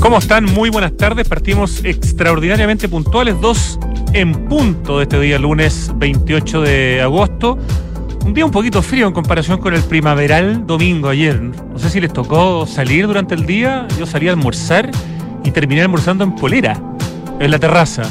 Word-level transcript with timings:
¿Cómo 0.00 0.16
están? 0.16 0.46
Muy 0.46 0.70
buenas 0.70 0.96
tardes. 0.96 1.28
Partimos 1.28 1.84
extraordinariamente 1.84 2.88
puntuales, 2.88 3.38
dos 3.38 3.78
en 4.14 4.32
punto 4.48 4.96
de 4.96 5.02
este 5.02 5.20
día, 5.20 5.38
lunes 5.38 5.92
28 5.94 6.62
de 6.62 7.02
agosto. 7.02 7.58
Un 8.24 8.32
día 8.32 8.46
un 8.46 8.50
poquito 8.50 8.80
frío 8.80 9.06
en 9.06 9.12
comparación 9.12 9.58
con 9.58 9.74
el 9.74 9.82
primaveral 9.82 10.66
domingo 10.66 11.10
ayer. 11.10 11.38
No 11.42 11.78
sé 11.78 11.90
si 11.90 12.00
les 12.00 12.14
tocó 12.14 12.66
salir 12.66 13.06
durante 13.06 13.34
el 13.34 13.44
día. 13.44 13.86
Yo 13.98 14.06
salí 14.06 14.28
a 14.28 14.30
almorzar 14.30 14.90
y 15.44 15.50
terminé 15.50 15.82
almorzando 15.82 16.24
en 16.24 16.34
polera, 16.34 16.80
en 17.38 17.50
la 17.50 17.58
terraza. 17.58 18.02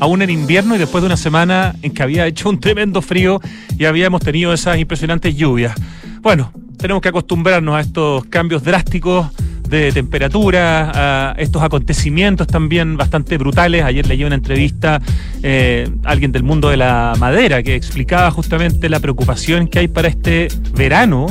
Aún 0.00 0.20
en 0.20 0.28
invierno 0.28 0.76
y 0.76 0.78
después 0.78 1.00
de 1.00 1.06
una 1.06 1.16
semana 1.16 1.74
en 1.80 1.92
que 1.92 2.02
había 2.02 2.26
hecho 2.26 2.50
un 2.50 2.60
tremendo 2.60 3.00
frío 3.00 3.40
y 3.78 3.86
habíamos 3.86 4.20
tenido 4.20 4.52
esas 4.52 4.78
impresionantes 4.78 5.34
lluvias. 5.34 5.74
Bueno, 6.20 6.52
tenemos 6.76 7.00
que 7.00 7.08
acostumbrarnos 7.08 7.74
a 7.74 7.80
estos 7.80 8.26
cambios 8.26 8.62
drásticos 8.62 9.28
de 9.68 9.92
temperatura, 9.92 11.30
a 11.30 11.32
estos 11.38 11.62
acontecimientos 11.62 12.46
también 12.46 12.96
bastante 12.96 13.38
brutales. 13.38 13.84
Ayer 13.84 14.06
leí 14.06 14.24
una 14.24 14.34
entrevista 14.34 15.00
eh, 15.42 15.88
alguien 16.04 16.32
del 16.32 16.42
mundo 16.42 16.70
de 16.70 16.76
la 16.76 17.14
madera 17.18 17.62
que 17.62 17.74
explicaba 17.74 18.30
justamente 18.30 18.88
la 18.88 19.00
preocupación 19.00 19.68
que 19.68 19.80
hay 19.80 19.88
para 19.88 20.08
este 20.08 20.48
verano 20.74 21.26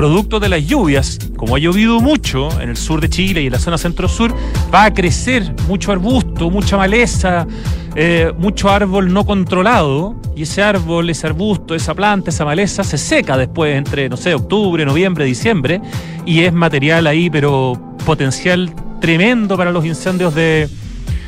producto 0.00 0.40
de 0.40 0.48
las 0.48 0.66
lluvias, 0.66 1.18
como 1.36 1.56
ha 1.56 1.58
llovido 1.58 2.00
mucho 2.00 2.58
en 2.58 2.70
el 2.70 2.78
sur 2.78 3.02
de 3.02 3.10
Chile 3.10 3.42
y 3.42 3.48
en 3.48 3.52
la 3.52 3.58
zona 3.58 3.76
centro-sur, 3.76 4.34
va 4.74 4.84
a 4.84 4.94
crecer 4.94 5.54
mucho 5.68 5.92
arbusto, 5.92 6.48
mucha 6.48 6.78
maleza, 6.78 7.46
eh, 7.94 8.32
mucho 8.38 8.70
árbol 8.70 9.12
no 9.12 9.26
controlado, 9.26 10.16
y 10.34 10.44
ese 10.44 10.62
árbol, 10.62 11.10
ese 11.10 11.26
arbusto, 11.26 11.74
esa 11.74 11.92
planta, 11.92 12.30
esa 12.30 12.46
maleza 12.46 12.82
se 12.82 12.96
seca 12.96 13.36
después 13.36 13.76
entre, 13.76 14.08
no 14.08 14.16
sé, 14.16 14.32
octubre, 14.32 14.86
noviembre, 14.86 15.26
diciembre, 15.26 15.82
y 16.24 16.44
es 16.44 16.52
material 16.54 17.06
ahí, 17.06 17.28
pero 17.28 17.78
potencial 18.06 18.72
tremendo 19.02 19.58
para 19.58 19.70
los 19.70 19.84
incendios 19.84 20.34
de, 20.34 20.66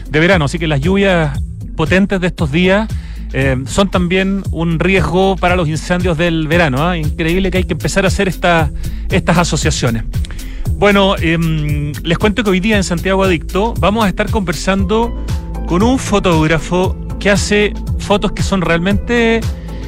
de 0.08 0.18
verano. 0.18 0.46
Así 0.46 0.58
que 0.58 0.66
las 0.66 0.80
lluvias 0.80 1.38
potentes 1.76 2.22
de 2.22 2.28
estos 2.28 2.50
días 2.50 2.88
eh, 3.32 3.56
son 3.66 3.90
también 3.90 4.42
un 4.50 4.78
riesgo 4.78 5.36
para 5.36 5.56
los 5.56 5.68
incendios 5.68 6.18
del 6.18 6.48
verano. 6.48 6.86
¿ah? 6.86 6.96
Increíble 6.96 7.50
que 7.50 7.58
hay 7.58 7.64
que 7.64 7.72
empezar 7.72 8.04
a 8.04 8.08
hacer 8.08 8.28
estas 8.28 8.70
asociaciones. 9.10 10.04
Bueno, 10.76 11.16
em, 11.18 11.92
les 12.02 12.18
cuento 12.18 12.42
que 12.42 12.50
hoy 12.50 12.60
día 12.60 12.76
en 12.76 12.84
Santiago 12.84 13.22
Adicto 13.22 13.74
vamos 13.78 14.04
a 14.04 14.08
estar 14.08 14.30
conversando 14.30 15.24
con 15.66 15.82
un 15.82 15.98
fotógrafo 15.98 16.96
que 17.20 17.30
hace 17.30 17.72
fotos 17.98 18.32
que 18.32 18.42
son 18.42 18.60
realmente 18.60 19.40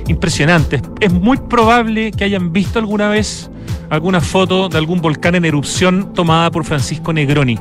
impresionantes. 0.06 0.83
Es 1.00 1.12
muy 1.12 1.37
probable 1.37 2.12
que 2.12 2.25
hayan 2.25 2.53
visto 2.53 2.78
alguna 2.78 3.09
vez 3.09 3.50
alguna 3.91 4.20
foto 4.20 4.69
de 4.69 4.78
algún 4.78 5.00
volcán 5.00 5.34
en 5.34 5.45
erupción 5.45 6.12
tomada 6.15 6.50
por 6.50 6.65
Francisco 6.65 7.12
Negroni. 7.12 7.59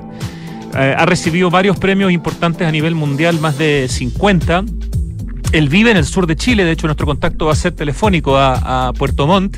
Eh, 0.76 0.95
ha 0.98 1.06
recibido 1.06 1.50
varios 1.50 1.78
premios 1.78 2.11
importantes 2.11 2.67
a 2.67 2.72
nivel 2.72 2.95
mundial, 2.95 3.39
más 3.39 3.58
de 3.58 3.88
50. 3.89 4.64
Él 5.54 5.70
vive 5.70 5.92
en 5.92 5.98
el 5.98 6.06
sur 6.06 6.26
de 6.26 6.36
Chile, 6.36 6.66
de 6.66 6.72
hecho 6.72 6.88
nuestro 6.88 7.06
contacto 7.06 7.46
va 7.46 7.54
a 7.54 7.56
ser 7.56 7.73
telefónico 7.73 8.38
a, 8.38 8.92
Puerto 8.98 9.28
Montt. 9.28 9.56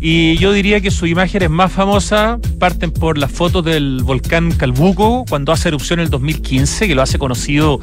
Y 0.00 0.38
yo 0.38 0.52
diría 0.52 0.80
que 0.80 0.90
sus 0.90 1.06
imágenes 1.06 1.50
más 1.50 1.70
famosas 1.70 2.38
parten 2.58 2.90
por 2.90 3.18
las 3.18 3.30
fotos 3.30 3.62
del 3.62 4.02
volcán 4.04 4.52
Calbuco 4.52 5.26
cuando 5.28 5.52
hace 5.52 5.68
erupción 5.68 5.98
en 5.98 6.04
el 6.04 6.10
2015, 6.10 6.88
que 6.88 6.94
lo 6.94 7.02
hace 7.02 7.18
conocido 7.18 7.78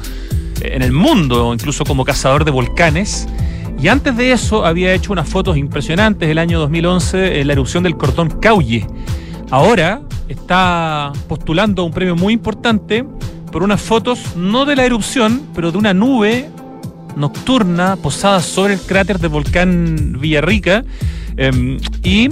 en 0.60 0.82
el 0.82 0.90
mundo, 0.90 1.54
incluso 1.54 1.84
como 1.84 2.04
cazador 2.04 2.44
de 2.44 2.50
volcanes. 2.50 3.28
Y 3.80 3.86
antes 3.88 4.16
de 4.16 4.32
eso 4.32 4.66
había 4.66 4.92
hecho 4.92 5.12
unas 5.12 5.28
fotos 5.28 5.56
impresionantes 5.56 6.28
el 6.28 6.38
año 6.38 6.58
2011 6.58 7.40
en 7.40 7.46
la 7.46 7.52
erupción 7.52 7.84
del 7.84 7.96
cordón 7.96 8.40
Cauye. 8.40 8.84
Ahora 9.52 10.00
está 10.28 11.12
postulando 11.28 11.84
un 11.84 11.92
premio 11.92 12.16
muy 12.16 12.32
importante 12.32 13.04
por 13.52 13.62
unas 13.62 13.80
fotos 13.80 14.34
no 14.34 14.64
de 14.64 14.74
la 14.74 14.84
erupción, 14.84 15.42
pero 15.54 15.70
de 15.70 15.78
una 15.78 15.94
nube 15.94 16.50
nocturna 17.16 17.96
posada 17.96 18.40
sobre 18.40 18.74
el 18.74 18.80
cráter 18.80 19.18
del 19.18 19.30
volcán 19.30 20.18
Villarrica 20.20 20.84
em, 21.36 21.78
y 22.02 22.28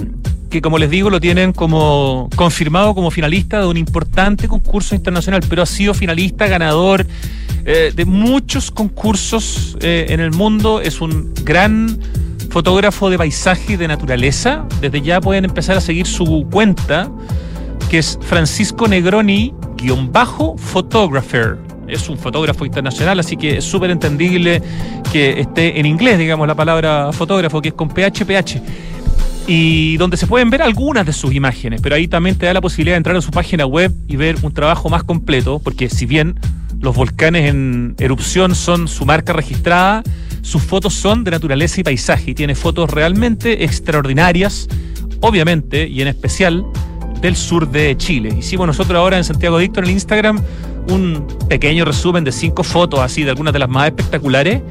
que 0.49 0.61
como 0.61 0.77
les 0.77 0.89
digo 0.89 1.09
lo 1.09 1.19
tienen 1.19 1.51
como 1.51 2.29
confirmado 2.35 2.95
como 2.95 3.11
finalista 3.11 3.59
de 3.59 3.67
un 3.67 3.75
importante 3.77 4.47
concurso 4.47 4.95
internacional, 4.95 5.41
pero 5.49 5.63
ha 5.63 5.65
sido 5.65 5.93
finalista, 5.93 6.47
ganador 6.47 7.05
eh, 7.65 7.91
de 7.93 8.05
muchos 8.05 8.71
concursos 8.71 9.77
eh, 9.81 10.05
en 10.09 10.19
el 10.19 10.31
mundo, 10.31 10.81
es 10.81 11.01
un 11.01 11.33
gran 11.43 11.99
fotógrafo 12.51 13.09
de 13.09 13.17
paisaje 13.17 13.73
y 13.73 13.75
de 13.75 13.87
naturaleza. 13.87 14.67
Desde 14.79 15.01
ya 15.01 15.19
pueden 15.19 15.45
empezar 15.45 15.75
a 15.75 15.81
seguir 15.81 16.05
su 16.05 16.47
cuenta, 16.51 17.09
que 17.89 17.97
es 17.97 18.19
Francisco 18.21 18.87
Negroni-photographer 18.87 21.64
es 21.87 22.09
un 22.09 22.17
fotógrafo 22.17 22.65
internacional, 22.65 23.19
así 23.19 23.37
que 23.37 23.57
es 23.57 23.63
súper 23.63 23.89
entendible 23.91 24.61
que 25.11 25.39
esté 25.39 25.79
en 25.79 25.85
inglés, 25.85 26.17
digamos, 26.17 26.47
la 26.47 26.55
palabra 26.55 27.11
fotógrafo, 27.11 27.61
que 27.61 27.69
es 27.69 27.73
con 27.73 27.89
PHPH. 27.89 28.61
Y 29.47 29.97
donde 29.97 30.17
se 30.17 30.25
pueden 30.25 30.49
ver 30.49 30.63
algunas 30.63 31.05
de 31.05 31.13
sus 31.13 31.33
imágenes, 31.33 31.79
pero 31.81 31.95
ahí 31.95 32.07
también 32.07 32.35
te 32.35 32.47
da 32.47 32.53
la 32.53 32.61
posibilidad 32.61 32.95
de 32.95 32.97
entrar 32.97 33.15
a 33.15 33.21
su 33.21 33.29
página 33.29 33.65
web 33.67 33.93
y 34.07 34.15
ver 34.15 34.37
un 34.41 34.51
trabajo 34.51 34.89
más 34.89 35.03
completo, 35.03 35.59
porque 35.59 35.87
si 35.87 36.07
bien 36.07 36.39
los 36.79 36.95
volcanes 36.95 37.49
en 37.49 37.95
erupción 37.99 38.55
son 38.55 38.87
su 38.87 39.05
marca 39.05 39.33
registrada, 39.33 40.01
sus 40.41 40.63
fotos 40.63 40.93
son 40.93 41.23
de 41.23 41.31
naturaleza 41.31 41.81
y 41.81 41.83
paisaje, 41.83 42.31
y 42.31 42.35
tiene 42.35 42.55
fotos 42.55 42.89
realmente 42.89 43.63
extraordinarias, 43.63 44.67
obviamente, 45.21 45.87
y 45.87 46.01
en 46.01 46.07
especial 46.07 46.65
del 47.21 47.35
sur 47.35 47.69
de 47.69 47.95
Chile. 47.97 48.35
Hicimos 48.37 48.67
nosotros 48.67 48.97
ahora 48.97 49.17
en 49.17 49.23
Santiago 49.23 49.57
Dicto 49.57 49.79
en 49.79 49.85
el 49.85 49.91
Instagram 49.91 50.41
un 50.89 51.27
pequeño 51.49 51.85
resumen 51.85 52.23
de 52.23 52.31
cinco 52.31 52.63
fotos 52.63 52.99
así, 52.99 53.23
de 53.23 53.31
algunas 53.31 53.53
de 53.53 53.59
las 53.59 53.69
más 53.69 53.87
espectaculares, 53.87 54.61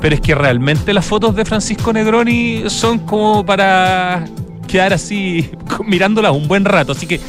pero 0.00 0.14
es 0.14 0.20
que 0.20 0.34
realmente 0.34 0.92
las 0.92 1.04
fotos 1.04 1.34
de 1.34 1.44
Francisco 1.44 1.92
Negroni 1.92 2.64
son 2.68 3.00
como 3.00 3.44
para 3.44 4.24
quedar 4.66 4.92
así 4.92 5.50
mirándolas 5.86 6.32
un 6.32 6.48
buen 6.48 6.64
rato. 6.64 6.92
Así 6.92 7.06
que 7.06 7.20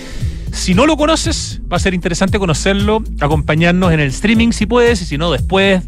si 0.51 0.73
no 0.73 0.85
lo 0.85 0.97
conoces, 0.97 1.61
va 1.71 1.77
a 1.77 1.79
ser 1.79 1.93
interesante 1.93 2.39
conocerlo, 2.39 3.03
acompañarnos 3.19 3.91
en 3.91 3.99
el 3.99 4.07
streaming 4.07 4.51
si 4.51 4.65
puedes, 4.65 5.01
y 5.01 5.05
si 5.05 5.17
no, 5.17 5.31
después, 5.31 5.83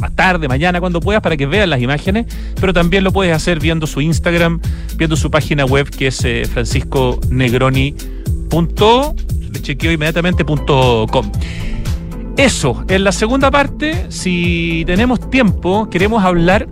más 0.00 0.14
tarde, 0.14 0.48
mañana, 0.48 0.80
cuando 0.80 1.00
puedas, 1.00 1.22
para 1.22 1.36
que 1.36 1.46
veas 1.46 1.66
las 1.66 1.80
imágenes, 1.80 2.26
pero 2.60 2.72
también 2.72 3.04
lo 3.04 3.12
puedes 3.12 3.34
hacer 3.34 3.58
viendo 3.58 3.86
su 3.86 4.00
Instagram, 4.00 4.60
viendo 4.96 5.16
su 5.16 5.30
página 5.30 5.64
web 5.64 5.88
que 5.88 6.08
es 6.08 6.24
eh, 6.24 6.44
francisco 6.44 7.18
negroni. 9.52 9.58
le 9.58 9.62
chequeo 9.62 9.92
inmediatamente.com. 9.92 11.32
Eso, 12.36 12.84
en 12.88 13.04
la 13.04 13.12
segunda 13.12 13.50
parte, 13.50 14.06
si 14.10 14.84
tenemos 14.86 15.30
tiempo, 15.30 15.88
queremos 15.90 16.24
hablar 16.24 16.66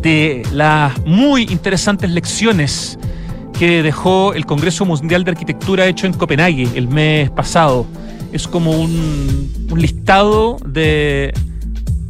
de 0.00 0.42
las 0.52 0.98
muy 1.04 1.42
interesantes 1.42 2.10
lecciones 2.10 2.98
que 3.58 3.82
dejó 3.82 4.32
el 4.32 4.46
Congreso 4.46 4.86
Mundial 4.86 5.24
de 5.24 5.32
Arquitectura 5.32 5.86
hecho 5.86 6.06
en 6.06 6.12
Copenhague 6.12 6.68
el 6.76 6.88
mes 6.88 7.30
pasado. 7.30 7.84
Es 8.32 8.46
como 8.46 8.70
un 8.70 9.50
listado 9.76 10.58
de 10.64 11.34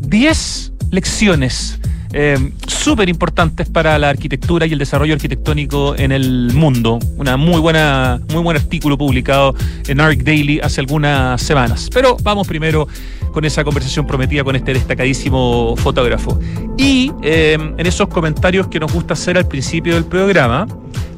10 0.00 0.72
lecciones 0.90 1.79
eh, 2.12 2.52
súper 2.66 3.08
importantes 3.08 3.68
para 3.68 3.98
la 3.98 4.08
arquitectura 4.08 4.66
y 4.66 4.72
el 4.72 4.78
desarrollo 4.78 5.14
arquitectónico 5.14 5.94
en 5.96 6.12
el 6.12 6.52
mundo. 6.54 6.98
Una 7.16 7.36
muy 7.36 7.60
buena, 7.60 8.20
muy 8.32 8.42
buen 8.42 8.56
artículo 8.56 8.98
publicado 8.98 9.54
en 9.86 10.00
Arc 10.00 10.22
Daily 10.22 10.60
hace 10.60 10.80
algunas 10.80 11.40
semanas. 11.40 11.88
Pero 11.92 12.16
vamos 12.22 12.48
primero 12.48 12.88
con 13.32 13.44
esa 13.44 13.62
conversación 13.62 14.06
prometida 14.06 14.42
con 14.42 14.56
este 14.56 14.72
destacadísimo 14.72 15.74
fotógrafo. 15.76 16.38
Y 16.76 17.12
eh, 17.22 17.56
en 17.76 17.86
esos 17.86 18.08
comentarios 18.08 18.66
que 18.68 18.80
nos 18.80 18.92
gusta 18.92 19.14
hacer 19.14 19.36
al 19.38 19.46
principio 19.46 19.94
del 19.94 20.04
programa, 20.04 20.66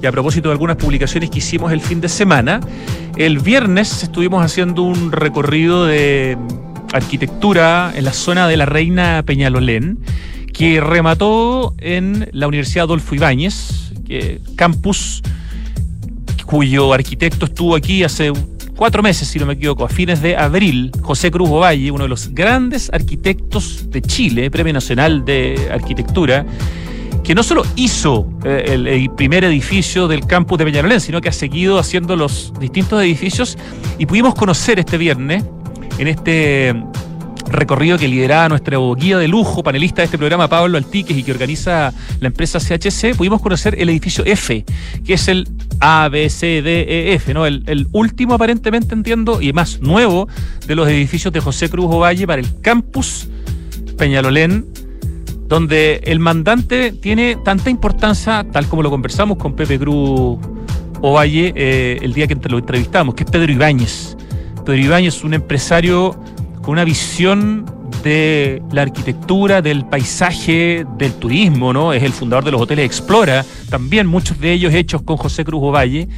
y 0.02 0.06
a 0.06 0.12
propósito 0.12 0.48
de 0.48 0.54
algunas 0.54 0.76
publicaciones 0.76 1.30
que 1.30 1.38
hicimos 1.38 1.72
el 1.72 1.80
fin 1.80 2.00
de 2.00 2.08
semana, 2.08 2.60
el 3.16 3.38
viernes 3.38 4.02
estuvimos 4.02 4.44
haciendo 4.44 4.82
un 4.82 5.12
recorrido 5.12 5.86
de 5.86 6.36
arquitectura 6.92 7.92
en 7.94 8.04
la 8.04 8.12
zona 8.12 8.48
de 8.48 8.56
la 8.56 8.66
Reina 8.66 9.22
Peñalolén 9.24 9.98
que 10.52 10.80
remató 10.80 11.74
en 11.78 12.28
la 12.32 12.46
Universidad 12.46 12.84
Adolfo 12.84 13.14
Ibáñez, 13.14 13.92
campus 14.56 15.22
cuyo 16.44 16.92
arquitecto 16.92 17.46
estuvo 17.46 17.74
aquí 17.74 18.04
hace 18.04 18.30
cuatro 18.76 19.02
meses, 19.02 19.28
si 19.28 19.38
no 19.38 19.46
me 19.46 19.54
equivoco, 19.54 19.84
a 19.84 19.88
fines 19.88 20.20
de 20.20 20.36
abril, 20.36 20.90
José 21.02 21.30
Cruz 21.30 21.48
Ovalle, 21.48 21.90
uno 21.90 22.04
de 22.04 22.08
los 22.08 22.34
grandes 22.34 22.90
arquitectos 22.92 23.90
de 23.90 24.02
Chile, 24.02 24.50
Premio 24.50 24.72
Nacional 24.72 25.24
de 25.24 25.68
Arquitectura, 25.72 26.44
que 27.22 27.34
no 27.34 27.42
solo 27.42 27.64
hizo 27.76 28.28
eh, 28.44 28.64
el, 28.68 29.10
primer 29.10 29.44
edificio 29.44 30.08
del 30.08 30.26
campus 30.26 30.58
de 30.58 30.64
Peñarolén, 30.64 31.00
sino 31.00 31.20
que 31.20 31.28
ha 31.28 31.32
seguido 31.32 31.78
haciendo 31.78 32.16
los 32.16 32.52
distintos 32.58 33.02
edificios 33.02 33.56
y 33.98 34.06
pudimos 34.06 34.34
conocer 34.34 34.78
este 34.78 34.98
viernes 34.98 35.44
en 35.98 36.08
este 36.08 36.74
recorrido 37.48 37.98
que 37.98 38.08
lideraba 38.08 38.48
nuestro 38.48 38.94
guía 38.94 39.18
de 39.18 39.28
lujo, 39.28 39.62
panelista 39.62 40.02
de 40.02 40.06
este 40.06 40.18
programa, 40.18 40.48
Pablo 40.48 40.78
Altiques, 40.78 41.16
y 41.16 41.22
que 41.22 41.32
organiza 41.32 41.92
la 42.20 42.28
empresa 42.28 42.58
CHC, 42.58 43.16
pudimos 43.16 43.40
conocer 43.40 43.76
el 43.78 43.88
edificio 43.88 44.24
F, 44.24 44.64
que 45.04 45.14
es 45.14 45.28
el 45.28 45.48
A, 45.80 46.08
B, 46.10 46.28
C, 46.30 46.62
D, 46.62 46.82
E, 46.88 47.14
F, 47.14 47.34
¿no? 47.34 47.46
El, 47.46 47.62
el, 47.66 47.88
último 47.92 48.34
aparentemente 48.34 48.94
entiendo 48.94 49.42
y 49.42 49.52
más 49.52 49.80
nuevo 49.80 50.28
de 50.66 50.74
los 50.74 50.88
edificios 50.88 51.32
de 51.32 51.40
José 51.40 51.68
Cruz 51.68 51.86
Ovalle 51.88 52.26
para 52.26 52.40
el 52.40 52.60
campus 52.60 53.28
Peñalolén, 53.98 54.66
donde 55.48 56.00
el 56.04 56.18
mandante 56.18 56.92
tiene 56.92 57.36
tanta 57.44 57.68
importancia, 57.68 58.46
tal 58.50 58.66
como 58.66 58.82
lo 58.82 58.90
conversamos 58.90 59.36
con 59.36 59.54
Pepe 59.54 59.78
Cruz 59.78 60.38
Ovalle 61.02 61.52
eh, 61.56 61.98
el 62.00 62.14
día 62.14 62.26
que 62.26 62.36
lo 62.48 62.58
entrevistamos, 62.58 63.14
que 63.14 63.24
es 63.24 63.30
Pedro 63.30 63.52
Ibáñez. 63.52 64.16
Pedro 64.64 64.80
Ibáñez 64.80 65.16
es 65.16 65.24
un 65.24 65.34
empresario 65.34 66.16
con 66.62 66.72
una 66.72 66.84
visión 66.84 67.66
de 68.02 68.62
la 68.72 68.82
arquitectura, 68.82 69.62
del 69.62 69.84
paisaje, 69.84 70.86
del 70.96 71.12
turismo, 71.14 71.72
¿no? 71.72 71.92
Es 71.92 72.02
el 72.02 72.12
fundador 72.12 72.44
de 72.44 72.52
los 72.52 72.60
hoteles 72.60 72.86
Explora, 72.86 73.44
también 73.68 74.06
muchos 74.06 74.40
de 74.40 74.52
ellos 74.52 74.72
hechos 74.72 75.02
con 75.02 75.16
José 75.16 75.44
Cruz 75.44 75.60
Ovalle. 75.62 76.08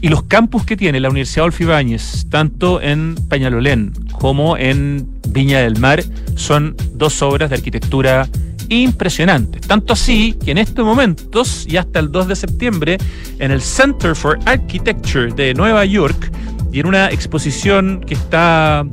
Y 0.00 0.08
los 0.08 0.22
campus 0.22 0.64
que 0.64 0.78
tiene 0.78 0.98
la 0.98 1.10
Universidad 1.10 1.42
Adolfo 1.42 1.62
Ibáñez, 1.64 2.26
tanto 2.30 2.80
en 2.80 3.16
Peñalolén 3.28 3.92
como 4.18 4.56
en 4.56 5.06
Viña 5.28 5.60
del 5.60 5.78
Mar, 5.78 6.02
son 6.36 6.74
dos 6.94 7.20
obras 7.20 7.50
de 7.50 7.56
arquitectura 7.56 8.26
impresionantes. 8.70 9.60
Tanto 9.62 9.92
así 9.92 10.34
que 10.42 10.52
en 10.52 10.58
estos 10.58 10.86
momentos 10.86 11.66
y 11.68 11.76
hasta 11.76 11.98
el 11.98 12.10
2 12.10 12.28
de 12.28 12.36
septiembre, 12.36 12.98
en 13.38 13.50
el 13.50 13.60
Center 13.60 14.16
for 14.16 14.38
Architecture 14.46 15.32
de 15.32 15.52
Nueva 15.52 15.84
York, 15.84 16.32
y 16.72 16.80
en 16.80 16.86
una 16.86 17.10
exposición 17.10 18.00
que 18.06 18.14
está 18.14 18.86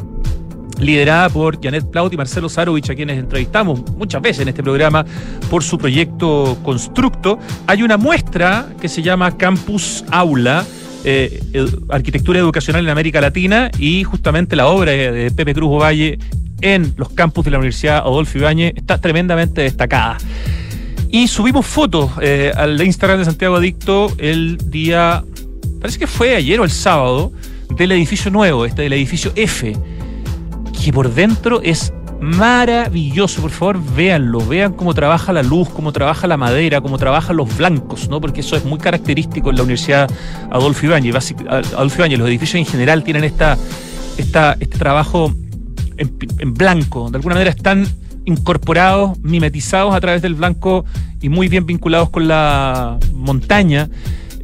liderada 0.79 1.29
por 1.29 1.61
Janet 1.61 1.89
Plaut 1.89 2.13
y 2.13 2.17
Marcelo 2.17 2.49
Sarovich, 2.49 2.89
a 2.89 2.95
quienes 2.95 3.17
entrevistamos 3.17 3.83
muchas 3.91 4.21
veces 4.21 4.43
en 4.43 4.49
este 4.49 4.63
programa 4.63 5.05
por 5.49 5.63
su 5.63 5.77
proyecto 5.77 6.57
Constructo, 6.63 7.39
hay 7.65 7.83
una 7.83 7.97
muestra 7.97 8.67
que 8.79 8.89
se 8.89 9.01
llama 9.01 9.37
Campus 9.37 10.03
Aula. 10.11 10.65
Eh, 11.03 11.41
arquitectura 11.89 12.39
educacional 12.39 12.83
en 12.83 12.89
América 12.89 13.21
Latina 13.21 13.71
y 13.77 14.03
justamente 14.03 14.57
la 14.57 14.67
obra 14.67 14.91
de 14.91 15.31
Pepe 15.31 15.53
Cruz 15.53 15.69
Ovalle 15.69 16.17
en 16.59 16.93
los 16.97 17.09
campus 17.09 17.45
de 17.45 17.51
la 17.51 17.59
Universidad 17.59 17.99
Adolfo 17.99 18.39
Ibáñez 18.39 18.73
está 18.75 18.99
tremendamente 18.99 19.61
destacada. 19.61 20.17
Y 21.09 21.27
subimos 21.27 21.65
fotos 21.65 22.11
eh, 22.21 22.51
al 22.53 22.81
Instagram 22.81 23.19
de 23.19 23.25
Santiago 23.25 23.55
Adicto 23.55 24.11
el 24.17 24.57
día, 24.69 25.23
parece 25.79 25.99
que 25.99 26.07
fue 26.07 26.35
ayer 26.35 26.59
o 26.59 26.65
el 26.65 26.71
sábado, 26.71 27.31
del 27.69 27.91
edificio 27.91 28.31
nuevo, 28.31 28.65
este 28.65 28.81
del 28.81 28.93
edificio 28.93 29.31
F 29.35 29.75
que 30.83 30.91
por 30.93 31.13
dentro 31.13 31.61
es 31.61 31.93
maravilloso. 32.19 33.41
Por 33.41 33.51
favor, 33.51 33.79
véanlo, 33.95 34.45
vean 34.45 34.73
cómo 34.73 34.93
trabaja 34.93 35.33
la 35.33 35.43
luz, 35.43 35.69
cómo 35.69 35.91
trabaja 35.91 36.27
la 36.27 36.37
madera, 36.37 36.81
cómo 36.81 36.97
trabajan 36.97 37.37
los 37.37 37.55
blancos, 37.57 38.09
¿no? 38.09 38.19
Porque 38.21 38.41
eso 38.41 38.55
es 38.55 38.65
muy 38.65 38.79
característico 38.79 39.49
en 39.49 39.57
la 39.57 39.63
Universidad 39.63 40.09
Adolfo 40.51 40.85
Ibáñez. 40.85 41.33
Adolfo 41.47 41.97
Ibáñez, 41.99 42.19
los 42.19 42.27
edificios 42.27 42.59
en 42.59 42.65
general 42.65 43.03
tienen 43.03 43.23
esta, 43.23 43.57
esta, 44.17 44.57
este 44.59 44.77
trabajo 44.77 45.33
en, 45.97 46.17
en 46.39 46.53
blanco. 46.53 47.09
De 47.09 47.17
alguna 47.17 47.35
manera 47.35 47.51
están 47.51 47.87
incorporados, 48.25 49.17
mimetizados 49.21 49.95
a 49.95 50.01
través 50.01 50.21
del 50.21 50.35
blanco 50.35 50.85
y 51.21 51.29
muy 51.29 51.47
bien 51.47 51.65
vinculados 51.65 52.09
con 52.09 52.27
la 52.27 52.97
montaña. 53.13 53.89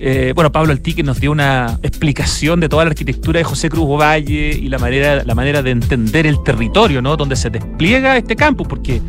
Eh, 0.05 0.33
bueno, 0.35 0.51
Pablo 0.51 0.73
Altique 0.73 1.01
nos 1.01 1.21
dio 1.21 1.31
una 1.31 1.79
explicación 1.81 2.59
de 2.59 2.67
toda 2.67 2.83
la 2.83 2.89
arquitectura 2.89 3.37
de 3.37 3.45
José 3.45 3.69
Cruz 3.69 3.85
Ovalle 3.87 4.49
y 4.49 4.67
la 4.67 4.77
manera, 4.77 5.23
la 5.23 5.33
manera 5.33 5.63
de 5.63 5.71
entender 5.71 6.27
el 6.27 6.43
territorio, 6.43 7.01
¿no? 7.01 7.15
Donde 7.15 7.37
se 7.37 7.49
despliega 7.49 8.17
este 8.17 8.35
campus, 8.35 8.67
porque 8.67 9.01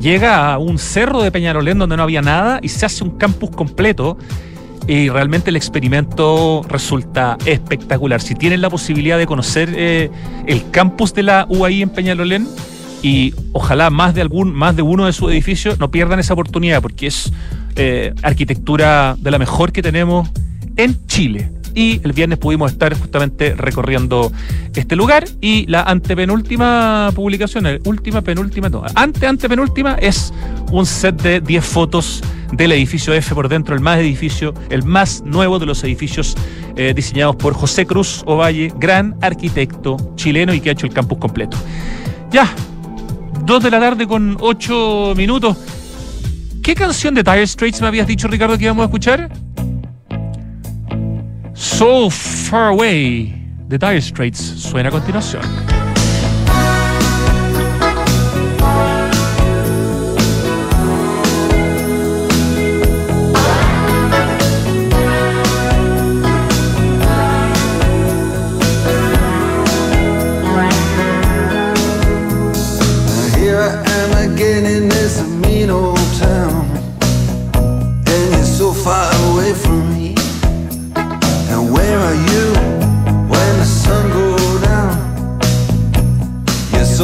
llega 0.00 0.52
a 0.52 0.58
un 0.58 0.80
cerro 0.80 1.22
de 1.22 1.30
Peñarolén 1.30 1.78
donde 1.78 1.96
no 1.96 2.02
había 2.02 2.22
nada 2.22 2.58
y 2.60 2.70
se 2.70 2.84
hace 2.84 3.04
un 3.04 3.10
campus 3.10 3.50
completo 3.50 4.18
y 4.88 5.08
realmente 5.10 5.50
el 5.50 5.56
experimento 5.56 6.62
resulta 6.68 7.38
espectacular. 7.46 8.20
Si 8.20 8.34
tienen 8.34 8.62
la 8.62 8.68
posibilidad 8.68 9.18
de 9.18 9.26
conocer 9.26 9.72
eh, 9.76 10.10
el 10.48 10.68
campus 10.72 11.14
de 11.14 11.22
la 11.22 11.46
UAI 11.48 11.82
en 11.82 11.90
Peñalolén 11.90 12.48
y 13.02 13.34
ojalá 13.52 13.90
más 13.90 14.14
de 14.14 14.20
algún, 14.22 14.52
más 14.54 14.76
de 14.76 14.82
uno 14.82 15.06
de 15.06 15.12
sus 15.12 15.30
edificios, 15.30 15.78
no 15.78 15.90
pierdan 15.90 16.18
esa 16.18 16.32
oportunidad 16.34 16.82
porque 16.82 17.06
es 17.06 17.32
eh, 17.76 18.14
arquitectura 18.22 19.16
de 19.18 19.30
la 19.30 19.38
mejor 19.38 19.72
que 19.72 19.82
tenemos 19.82 20.28
en 20.76 21.06
Chile. 21.06 21.50
Y 21.74 22.00
el 22.04 22.14
viernes 22.14 22.38
pudimos 22.38 22.72
estar 22.72 22.98
justamente 22.98 23.54
recorriendo 23.54 24.32
este 24.74 24.96
lugar. 24.96 25.24
Y 25.42 25.66
la 25.66 25.82
antepenúltima 25.82 27.12
publicación, 27.14 27.66
última, 27.84 28.22
penúltima, 28.22 28.70
no, 28.70 28.82
ante, 28.94 29.26
antepenúltima, 29.26 29.96
es 30.00 30.32
un 30.72 30.86
set 30.86 31.20
de 31.20 31.42
10 31.42 31.64
fotos 31.64 32.22
del 32.52 32.72
edificio 32.72 33.12
F 33.12 33.34
por 33.34 33.50
dentro, 33.50 33.74
el 33.74 33.82
más 33.82 33.98
edificio, 33.98 34.54
el 34.70 34.84
más 34.84 35.22
nuevo 35.22 35.58
de 35.58 35.66
los 35.66 35.84
edificios 35.84 36.34
eh, 36.76 36.94
diseñados 36.94 37.36
por 37.36 37.52
José 37.52 37.84
Cruz 37.84 38.22
Ovalle, 38.24 38.72
gran 38.78 39.16
arquitecto 39.20 39.96
chileno 40.16 40.54
y 40.54 40.60
que 40.60 40.70
ha 40.70 40.72
hecho 40.72 40.86
el 40.86 40.94
campus 40.94 41.18
completo. 41.18 41.58
Ya, 42.30 42.50
2 43.46 43.62
de 43.62 43.70
la 43.70 43.78
tarde 43.78 44.08
con 44.08 44.36
8 44.40 45.14
minutos. 45.16 45.56
¿Qué 46.64 46.74
canción 46.74 47.14
de 47.14 47.22
Dire 47.22 47.46
Straits 47.46 47.80
me 47.80 47.86
habías 47.86 48.08
dicho, 48.08 48.26
Ricardo, 48.26 48.58
que 48.58 48.64
íbamos 48.64 48.82
a 48.82 48.86
escuchar? 48.86 49.30
So 51.54 52.10
Far 52.10 52.72
Away 52.72 53.32
de 53.68 53.78
Dire 53.78 54.02
Straits 54.02 54.38
suena 54.38 54.88
a 54.88 54.92
continuación. 54.92 55.42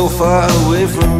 Far 0.09 0.49
away 0.65 0.87
from 0.87 1.12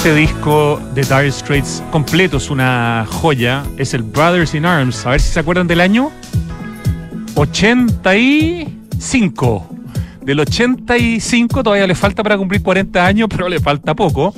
Este 0.00 0.14
disco 0.14 0.80
de 0.94 1.02
Dire 1.02 1.30
Straits 1.30 1.82
completo 1.90 2.38
es 2.38 2.48
una 2.48 3.06
joya. 3.06 3.62
Es 3.76 3.92
el 3.92 4.02
Brothers 4.02 4.54
in 4.54 4.64
Arms. 4.64 5.04
A 5.04 5.10
ver 5.10 5.20
si 5.20 5.30
se 5.30 5.40
acuerdan 5.40 5.66
del 5.66 5.78
año. 5.78 6.10
85. 7.34 9.68
Del 10.22 10.40
85 10.40 11.62
todavía 11.62 11.86
le 11.86 11.94
falta 11.94 12.22
para 12.22 12.38
cumplir 12.38 12.62
40 12.62 13.06
años, 13.06 13.28
pero 13.28 13.46
le 13.50 13.60
falta 13.60 13.94
poco. 13.94 14.34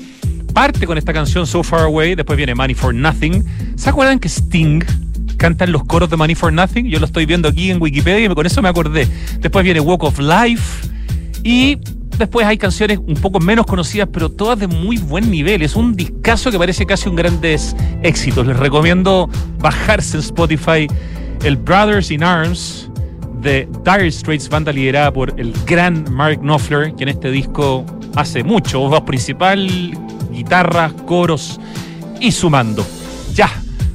Parte 0.53 0.85
con 0.85 0.99
esta 0.99 1.13
canción 1.13 1.47
So 1.47 1.63
Far 1.63 1.83
Away, 1.83 2.17
después 2.17 2.37
viene 2.37 2.57
Money 2.57 2.75
for 2.75 2.93
Nothing. 2.93 3.45
¿Se 3.77 3.89
acuerdan 3.89 4.19
que 4.19 4.29
Sting 4.29 4.83
canta 5.37 5.63
en 5.63 5.71
los 5.71 5.85
coros 5.85 6.11
de 6.11 6.17
Money 6.17 6.35
for 6.35 6.53
Nothing? 6.53 6.87
Yo 6.87 6.99
lo 6.99 7.07
estoy 7.07 7.25
viendo 7.25 7.49
aquí 7.49 7.71
en 7.71 7.81
Wikipedia 7.81 8.25
y 8.25 8.29
con 8.35 8.47
eso 8.47 8.63
me 8.63 8.69
acordé. 8.69 9.07
Después 9.39 9.63
viene 9.63 9.79
Walk 9.79 10.03
of 10.03 10.19
Life 10.19 10.89
y 11.45 11.79
después 12.19 12.47
hay 12.47 12.59
canciones 12.59 12.99
un 12.99 13.15
poco 13.15 13.41
menos 13.41 13.67
conocidas, 13.67 14.09
pero 14.13 14.31
todas 14.31 14.59
de 14.59 14.67
muy 14.67 14.99
buen 14.99 15.31
nivel. 15.31 15.63
Es 15.63 15.77
un 15.77 15.95
discazo 15.95 16.51
que 16.51 16.59
parece 16.59 16.87
casi 16.87 17.09
un 17.09 17.17
grandes 17.17 17.75
éxitos. 18.03 18.47
Les 18.47 18.57
recomiendo 18.57 19.29
bajarse 19.59 20.17
en 20.17 20.23
Spotify 20.23 20.87
el 21.45 21.57
Brothers 21.57 22.11
in 22.11 22.23
Arms 22.23 22.89
de 23.41 23.69
Dire 23.85 24.11
Straits, 24.11 24.49
banda 24.49 24.73
liderada 24.73 25.13
por 25.13 25.39
el 25.39 25.53
gran 25.67 26.05
Mark 26.13 26.41
Knopfler, 26.41 26.95
que 26.95 27.03
en 27.03 27.09
este 27.09 27.31
disco 27.31 27.85
hace 28.15 28.45
mucho, 28.45 28.81
voz 28.89 29.01
principal, 29.03 29.69
guitarras, 30.31 30.93
coros 31.07 31.59
y 32.21 32.31
sumando. 32.31 32.87
Ya, 33.35 33.51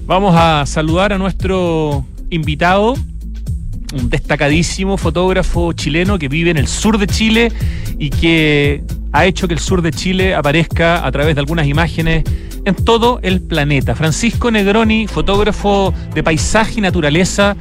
vamos 0.05 0.35
a 0.35 0.65
saludar 0.65 1.13
a 1.13 1.17
nuestro 1.17 2.05
invitado 2.29 2.95
un 3.93 4.09
destacadísimo 4.09 4.97
fotógrafo 4.97 5.71
chileno 5.73 6.19
que 6.19 6.27
vive 6.27 6.51
en 6.51 6.57
el 6.57 6.67
sur 6.67 6.97
de 6.97 7.07
Chile 7.07 7.51
y 7.99 8.09
que 8.09 8.83
ha 9.11 9.25
hecho 9.25 9.47
que 9.47 9.53
el 9.53 9.59
sur 9.59 9.81
de 9.81 9.91
Chile 9.91 10.35
aparezca 10.35 11.05
a 11.05 11.11
través 11.11 11.35
de 11.35 11.41
algunas 11.41 11.67
imágenes 11.67 12.23
en 12.65 12.75
todo 12.75 13.19
el 13.23 13.41
planeta. 13.41 13.95
Francisco 13.95 14.51
Negroni, 14.51 15.07
fotógrafo 15.07 15.93
de 16.13 16.23
paisaje 16.23 16.75
y 16.77 16.81
naturaleza. 16.81 17.55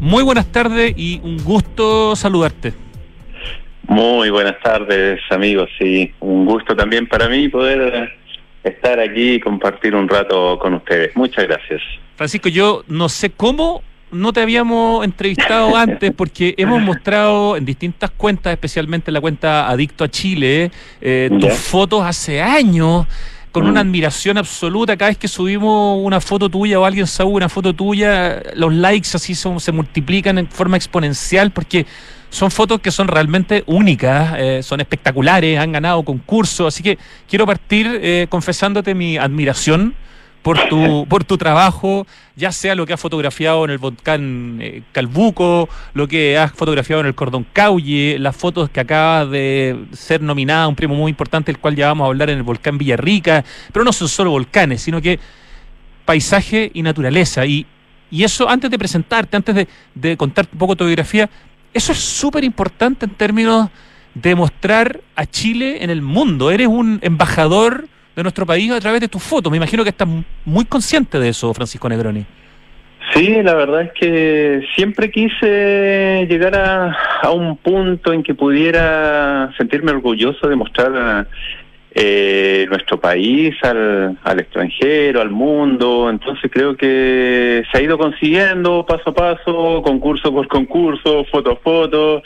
Muy 0.00 0.22
buenas 0.22 0.46
tardes 0.52 0.94
y 0.96 1.20
un 1.22 1.42
gusto 1.42 2.14
saludarte. 2.16 2.72
Muy 3.88 4.30
buenas 4.30 4.60
tardes, 4.62 5.20
amigos. 5.30 5.70
Sí, 5.78 6.12
un 6.20 6.44
gusto 6.44 6.76
también 6.76 7.06
para 7.06 7.28
mí 7.28 7.48
poder 7.48 8.12
estar 8.62 9.00
aquí 9.00 9.34
y 9.34 9.40
compartir 9.40 9.94
un 9.94 10.08
rato 10.08 10.58
con 10.58 10.74
ustedes. 10.74 11.16
Muchas 11.16 11.46
gracias. 11.46 11.80
Francisco, 12.16 12.48
yo 12.48 12.82
no 12.88 13.08
sé 13.08 13.30
cómo 13.30 13.82
no 14.10 14.32
te 14.32 14.40
habíamos 14.40 15.04
entrevistado 15.04 15.76
antes 15.76 16.12
porque 16.14 16.54
hemos 16.56 16.80
mostrado 16.80 17.56
en 17.56 17.64
distintas 17.64 18.10
cuentas, 18.10 18.52
especialmente 18.52 19.10
en 19.10 19.14
la 19.14 19.20
cuenta 19.20 19.68
Adicto 19.68 20.04
a 20.04 20.08
Chile, 20.08 20.70
eh, 21.00 21.30
tus 21.40 21.52
fotos 21.52 22.04
hace 22.04 22.40
años 22.42 23.06
con 23.52 23.66
una 23.66 23.82
mm. 23.82 23.86
admiración 23.86 24.38
absoluta. 24.38 24.96
Cada 24.96 25.10
vez 25.10 25.18
que 25.18 25.28
subimos 25.28 25.98
una 26.02 26.20
foto 26.20 26.48
tuya 26.48 26.78
o 26.78 26.84
alguien 26.84 27.06
sube 27.06 27.32
una 27.32 27.48
foto 27.48 27.74
tuya, 27.74 28.42
los 28.54 28.72
likes 28.72 29.10
así 29.14 29.34
son, 29.34 29.60
se 29.60 29.72
multiplican 29.72 30.38
en 30.38 30.48
forma 30.48 30.76
exponencial 30.76 31.50
porque 31.50 31.86
son 32.30 32.50
fotos 32.50 32.80
que 32.80 32.90
son 32.90 33.08
realmente 33.08 33.64
únicas, 33.66 34.34
eh, 34.38 34.62
son 34.62 34.80
espectaculares, 34.80 35.58
han 35.58 35.72
ganado 35.72 36.02
concursos. 36.02 36.74
Así 36.74 36.82
que 36.82 36.98
quiero 37.28 37.46
partir 37.46 37.98
eh, 38.02 38.26
confesándote 38.28 38.94
mi 38.94 39.16
admiración 39.16 39.94
por 40.42 40.68
tu, 40.68 41.06
por 41.08 41.24
tu 41.24 41.36
trabajo, 41.36 42.06
ya 42.36 42.52
sea 42.52 42.74
lo 42.74 42.86
que 42.86 42.92
has 42.92 43.00
fotografiado 43.00 43.64
en 43.64 43.70
el 43.70 43.78
volcán 43.78 44.58
eh, 44.60 44.82
Calbuco, 44.92 45.68
lo 45.94 46.06
que 46.06 46.38
has 46.38 46.52
fotografiado 46.52 47.00
en 47.00 47.06
el 47.06 47.14
Cordón 47.14 47.46
Caulle, 47.52 48.18
las 48.18 48.36
fotos 48.36 48.70
que 48.70 48.80
acabas 48.80 49.30
de 49.30 49.84
ser 49.92 50.22
nominada 50.22 50.68
un 50.68 50.76
premio 50.76 50.96
muy 50.96 51.10
importante, 51.10 51.50
el 51.50 51.58
cual 51.58 51.76
ya 51.76 51.88
vamos 51.88 52.04
a 52.04 52.08
hablar 52.08 52.30
en 52.30 52.38
el 52.38 52.44
volcán 52.44 52.78
Villarrica, 52.78 53.44
pero 53.72 53.84
no 53.84 53.92
son 53.92 54.08
solo 54.08 54.30
volcanes, 54.30 54.80
sino 54.82 55.02
que 55.02 55.18
paisaje 56.04 56.70
y 56.72 56.82
naturaleza. 56.82 57.44
Y, 57.44 57.66
y 58.10 58.24
eso, 58.24 58.48
antes 58.48 58.70
de 58.70 58.78
presentarte, 58.78 59.36
antes 59.36 59.54
de, 59.54 59.68
de 59.94 60.16
contar 60.16 60.48
un 60.52 60.58
poco 60.58 60.76
tu 60.76 60.86
biografía, 60.86 61.28
eso 61.74 61.92
es 61.92 61.98
súper 61.98 62.44
importante 62.44 63.04
en 63.04 63.12
términos 63.12 63.68
de 64.14 64.34
mostrar 64.34 65.00
a 65.14 65.26
Chile 65.26 65.84
en 65.84 65.90
el 65.90 66.00
mundo. 66.00 66.50
Eres 66.50 66.68
un 66.68 66.98
embajador 67.02 67.88
de 68.18 68.24
nuestro 68.24 68.44
país 68.44 68.72
a 68.72 68.80
través 68.80 69.00
de 69.00 69.06
tus 69.06 69.22
fotos. 69.22 69.48
Me 69.48 69.58
imagino 69.58 69.84
que 69.84 69.90
estás 69.90 70.08
muy 70.44 70.64
consciente 70.64 71.20
de 71.20 71.28
eso, 71.28 71.54
Francisco 71.54 71.88
Negroni. 71.88 72.26
Sí, 73.14 73.42
la 73.44 73.54
verdad 73.54 73.82
es 73.82 73.92
que 73.92 74.60
siempre 74.74 75.08
quise 75.12 76.26
llegar 76.28 76.56
a, 76.56 77.30
un 77.30 77.56
punto 77.58 78.12
en 78.12 78.24
que 78.24 78.34
pudiera 78.34 79.54
sentirme 79.56 79.92
orgulloso 79.92 80.48
de 80.48 80.56
mostrar 80.56 81.28
eh, 81.92 82.66
nuestro 82.68 82.98
país 82.98 83.54
al, 83.62 84.18
al 84.24 84.40
extranjero, 84.40 85.20
al 85.20 85.30
mundo. 85.30 86.10
Entonces 86.10 86.50
creo 86.52 86.76
que 86.76 87.62
se 87.70 87.78
ha 87.78 87.80
ido 87.80 87.98
consiguiendo 87.98 88.84
paso 88.84 89.10
a 89.10 89.14
paso, 89.14 89.80
concurso 89.82 90.32
por 90.32 90.48
concurso, 90.48 91.24
foto 91.30 91.52
a 91.52 91.56
foto. 91.56 92.22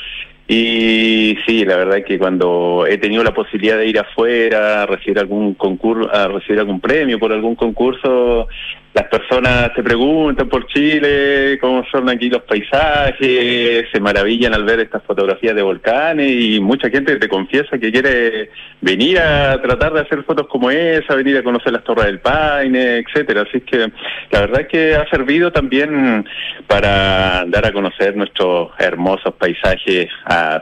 Y 0.55 1.39
sí, 1.47 1.65
la 1.65 1.79
verdad 1.79 1.97
es 1.97 2.05
que 2.05 2.19
cuando 2.19 2.85
he 2.87 2.99
tenido 2.99 3.25
la 3.25 3.33
posibilidad 3.33 3.79
de 3.79 3.87
ir 3.87 3.99
afuera 3.99 4.83
a 4.83 4.87
recibir 4.87 5.19
algún 5.19 5.55
concurso, 5.55 6.15
a 6.15 6.29
recibir 6.29 6.61
algún 6.61 6.79
premio 6.79 7.19
por 7.19 7.33
algún 7.33 7.55
concurso, 7.55 8.47
las 8.95 9.07
personas 9.07 9.73
te 9.73 9.83
preguntan 9.83 10.51
por 10.51 10.67
Chile, 10.67 11.57
cómo 11.59 11.83
son 11.91 12.11
aquí 12.11 12.29
los 12.29 12.43
paisajes, 12.43 13.87
se 13.91 14.01
maravillan 14.01 14.53
al 14.53 14.65
ver 14.65 14.81
estas 14.81 15.03
fotografías 15.05 15.55
de 15.55 15.63
volcanes 15.63 16.31
y 16.31 16.61
mucha 16.61 16.91
gente 16.91 17.17
te 17.17 17.29
confiesa 17.29 17.79
que 17.79 17.91
quiere 17.91 18.51
venir 18.83 19.19
a 19.19 19.63
tratar 19.63 19.95
de 19.95 20.01
hacer 20.01 20.23
fotos 20.25 20.47
como 20.49 20.71
esa, 20.71 21.15
venir 21.15 21.39
a 21.39 21.43
conocer 21.43 21.73
las 21.73 21.85
Torres 21.85 22.05
del 22.05 22.21
Paine, 22.21 22.99
etcétera. 22.99 23.47
Así 23.49 23.63
que 23.63 23.91
la 24.31 24.41
verdad 24.41 24.67
que 24.67 24.95
ha 24.95 25.09
servido 25.09 25.51
también 25.51 26.27
para 26.67 27.47
dar 27.47 27.67
a 27.67 27.73
conocer 27.73 28.15
nuestros 28.15 28.73
hermosos 28.79 29.33
paisajes 29.39 30.11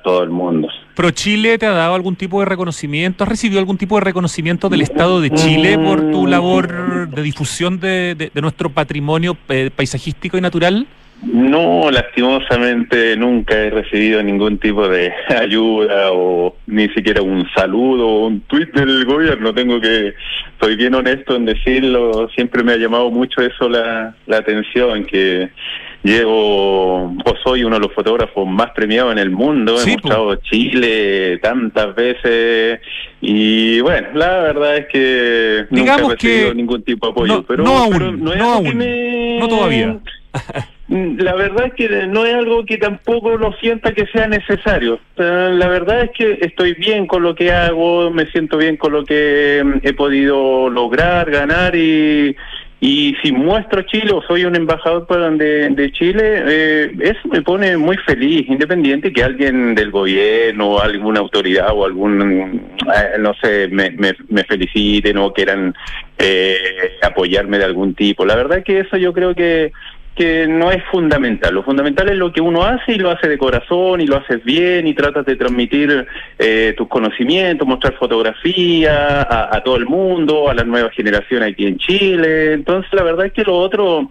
todo 0.02 0.22
el 0.22 0.30
mundo. 0.30 0.68
¿Pro 0.94 1.10
Chile 1.10 1.56
te 1.58 1.66
ha 1.66 1.70
dado 1.70 1.94
algún 1.94 2.16
tipo 2.16 2.40
de 2.40 2.46
reconocimiento? 2.46 3.24
¿Has 3.24 3.30
recibido 3.30 3.58
algún 3.58 3.78
tipo 3.78 3.96
de 3.96 4.02
reconocimiento 4.02 4.68
del 4.68 4.82
Estado 4.82 5.20
de 5.20 5.30
Chile 5.30 5.78
por 5.78 6.10
tu 6.10 6.26
labor 6.26 7.08
de 7.08 7.22
difusión 7.22 7.80
de, 7.80 8.30
nuestro 8.34 8.70
patrimonio 8.70 9.36
eh, 9.48 9.70
paisajístico 9.74 10.36
y 10.36 10.40
natural? 10.40 10.86
No, 11.22 11.90
lastimosamente 11.90 13.14
nunca 13.14 13.54
he 13.54 13.68
recibido 13.68 14.22
ningún 14.22 14.58
tipo 14.58 14.88
de 14.88 15.12
ayuda 15.28 16.12
o 16.12 16.56
ni 16.66 16.88
siquiera 16.88 17.20
un 17.20 17.46
saludo 17.54 18.06
o 18.08 18.26
un 18.26 18.40
tuit 18.42 18.72
del 18.72 19.04
gobierno. 19.04 19.52
Tengo 19.52 19.80
que, 19.80 20.14
soy 20.60 20.76
bien 20.76 20.94
honesto 20.94 21.36
en 21.36 21.44
decirlo, 21.44 22.28
siempre 22.34 22.62
me 22.62 22.72
ha 22.72 22.76
llamado 22.76 23.10
mucho 23.10 23.42
eso 23.42 23.68
la, 23.68 24.14
la 24.26 24.38
atención, 24.38 25.04
que 25.04 25.50
llevo 26.02 27.04
o 27.04 27.34
soy 27.42 27.64
uno 27.64 27.76
de 27.76 27.86
los 27.86 27.94
fotógrafos 27.94 28.46
más 28.46 28.70
premiados 28.70 29.12
en 29.12 29.18
el 29.18 29.30
mundo, 29.30 29.80
he 29.80 29.92
mostrado 29.92 30.36
Chile 30.36 31.38
tantas 31.38 31.94
veces 31.94 32.80
y 33.20 33.80
bueno, 33.80 34.08
la 34.14 34.40
verdad 34.40 34.76
es 34.78 34.86
que 34.86 35.66
nunca 35.70 35.96
he 35.96 36.08
recibido 36.08 36.54
ningún 36.54 36.82
tipo 36.82 37.06
de 37.06 37.12
apoyo, 37.12 37.34
no, 37.34 37.42
pero 37.42 37.62
no 37.62 37.76
aún, 37.76 38.24
no, 38.24 38.32
aún, 38.32 39.38
no 39.38 39.48
todavía. 39.48 39.98
La 40.90 41.36
verdad 41.36 41.66
es 41.66 41.74
que 41.74 42.06
no 42.08 42.26
es 42.26 42.34
algo 42.34 42.64
que 42.64 42.76
tampoco 42.76 43.36
lo 43.36 43.52
sienta 43.60 43.92
que 43.92 44.06
sea 44.06 44.26
necesario. 44.26 44.98
La 45.16 45.68
verdad 45.68 46.02
es 46.02 46.10
que 46.10 46.38
estoy 46.40 46.74
bien 46.74 47.06
con 47.06 47.22
lo 47.22 47.36
que 47.36 47.52
hago, 47.52 48.10
me 48.10 48.26
siento 48.26 48.58
bien 48.58 48.76
con 48.76 48.92
lo 48.92 49.04
que 49.04 49.62
he 49.84 49.92
podido 49.92 50.68
lograr, 50.68 51.30
ganar 51.30 51.76
y, 51.76 52.34
y 52.82 53.14
si 53.22 53.30
muestro 53.30 53.82
Chile 53.82 54.10
o 54.10 54.22
soy 54.22 54.46
un 54.46 54.56
embajador 54.56 55.06
de, 55.36 55.68
de 55.68 55.92
Chile, 55.92 56.42
eh, 56.46 56.92
eso 57.00 57.28
me 57.30 57.42
pone 57.42 57.76
muy 57.76 57.98
feliz, 57.98 58.48
independiente 58.48 59.12
que 59.12 59.22
alguien 59.22 59.74
del 59.74 59.90
gobierno 59.90 60.78
alguna 60.80 61.20
autoridad 61.20 61.74
o 61.74 61.84
algún, 61.84 62.62
eh, 62.80 63.18
no 63.18 63.34
sé, 63.34 63.68
me, 63.68 63.90
me, 63.90 64.16
me, 64.30 64.44
feliciten 64.44 65.18
o 65.18 65.30
quieran 65.30 65.74
eh, 66.18 66.96
apoyarme 67.02 67.58
de 67.58 67.64
algún 67.64 67.94
tipo. 67.94 68.24
La 68.24 68.34
verdad 68.34 68.62
que 68.64 68.80
eso 68.80 68.96
yo 68.96 69.12
creo 69.12 69.34
que 69.34 69.72
que 70.14 70.46
no 70.46 70.70
es 70.70 70.82
fundamental. 70.90 71.54
Lo 71.54 71.62
fundamental 71.62 72.08
es 72.08 72.16
lo 72.16 72.32
que 72.32 72.40
uno 72.40 72.64
hace 72.64 72.92
y 72.92 72.98
lo 72.98 73.10
hace 73.10 73.28
de 73.28 73.38
corazón 73.38 74.00
y 74.00 74.06
lo 74.06 74.16
haces 74.16 74.44
bien 74.44 74.86
y 74.86 74.94
tratas 74.94 75.24
de 75.24 75.36
transmitir 75.36 76.06
eh, 76.38 76.74
tus 76.76 76.88
conocimientos, 76.88 77.66
mostrar 77.66 77.94
fotografía 77.94 79.22
a, 79.22 79.56
a, 79.56 79.62
todo 79.62 79.76
el 79.76 79.86
mundo, 79.86 80.50
a 80.50 80.54
la 80.54 80.64
nueva 80.64 80.90
generación 80.90 81.42
aquí 81.42 81.66
en 81.66 81.78
Chile. 81.78 82.52
Entonces, 82.52 82.92
la 82.92 83.02
verdad 83.02 83.26
es 83.26 83.32
que 83.32 83.44
lo 83.44 83.56
otro 83.56 84.10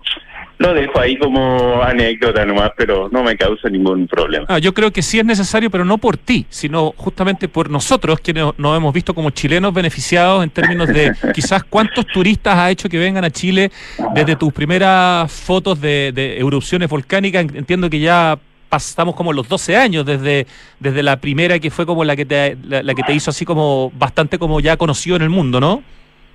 lo 0.60 0.74
dejo 0.74 1.00
ahí 1.00 1.18
como 1.18 1.82
anécdota 1.82 2.46
nomás, 2.46 2.72
pero 2.76 3.08
no 3.10 3.24
me 3.24 3.38
causa 3.38 3.70
ningún 3.70 4.08
problema. 4.08 4.46
Ah, 4.50 4.60
yo 4.60 4.74
creo 4.74 4.92
que 4.92 5.02
sí 5.02 5.18
es 5.18 5.24
necesario, 5.24 5.72
pero 5.72 5.86
no 5.86 5.98
por 5.98 6.18
ti, 6.18 6.46
sino 6.50 6.94
justamente 6.98 7.48
por 7.48 7.70
nosotros, 7.70 8.20
quienes 8.20 8.44
nos 8.58 8.78
hemos 8.78 8.94
visto 8.94 9.14
como 9.14 9.30
chilenos 9.30 9.74
beneficiados 9.74 10.44
en 10.44 10.50
términos 10.50 10.90
de 10.90 11.14
quizás 11.34 11.64
cuántos 11.64 12.06
turistas 12.08 12.58
ha 12.58 12.70
hecho 12.70 12.90
que 12.90 12.98
vengan 12.98 13.24
a 13.24 13.32
Chile 13.32 13.72
desde 14.14 14.36
tus 14.36 14.52
primeras 14.52 15.32
fotos 15.32 15.80
de, 15.80 16.10
erupciones 16.38 16.90
volcánicas. 16.90 17.46
Entiendo 17.54 17.90
que 17.90 18.02
ya 18.02 18.38
pasamos 18.68 19.16
como 19.16 19.32
los 19.32 19.48
12 19.48 19.78
años 19.78 20.06
desde, 20.06 20.46
desde 20.78 21.04
la 21.04 21.22
primera 21.22 21.58
que 21.60 21.72
fue 21.72 21.86
como 21.86 22.04
la 22.04 22.18
que 22.18 22.26
te 22.26 22.56
la 22.62 22.94
que 22.94 23.02
te 23.02 23.14
hizo 23.14 23.32
así 23.32 23.46
como 23.46 23.92
bastante 23.98 24.38
como 24.38 24.60
ya 24.60 24.76
conocido 24.76 25.16
en 25.16 25.22
el 25.22 25.30
mundo, 25.30 25.60
¿no? 25.60 25.82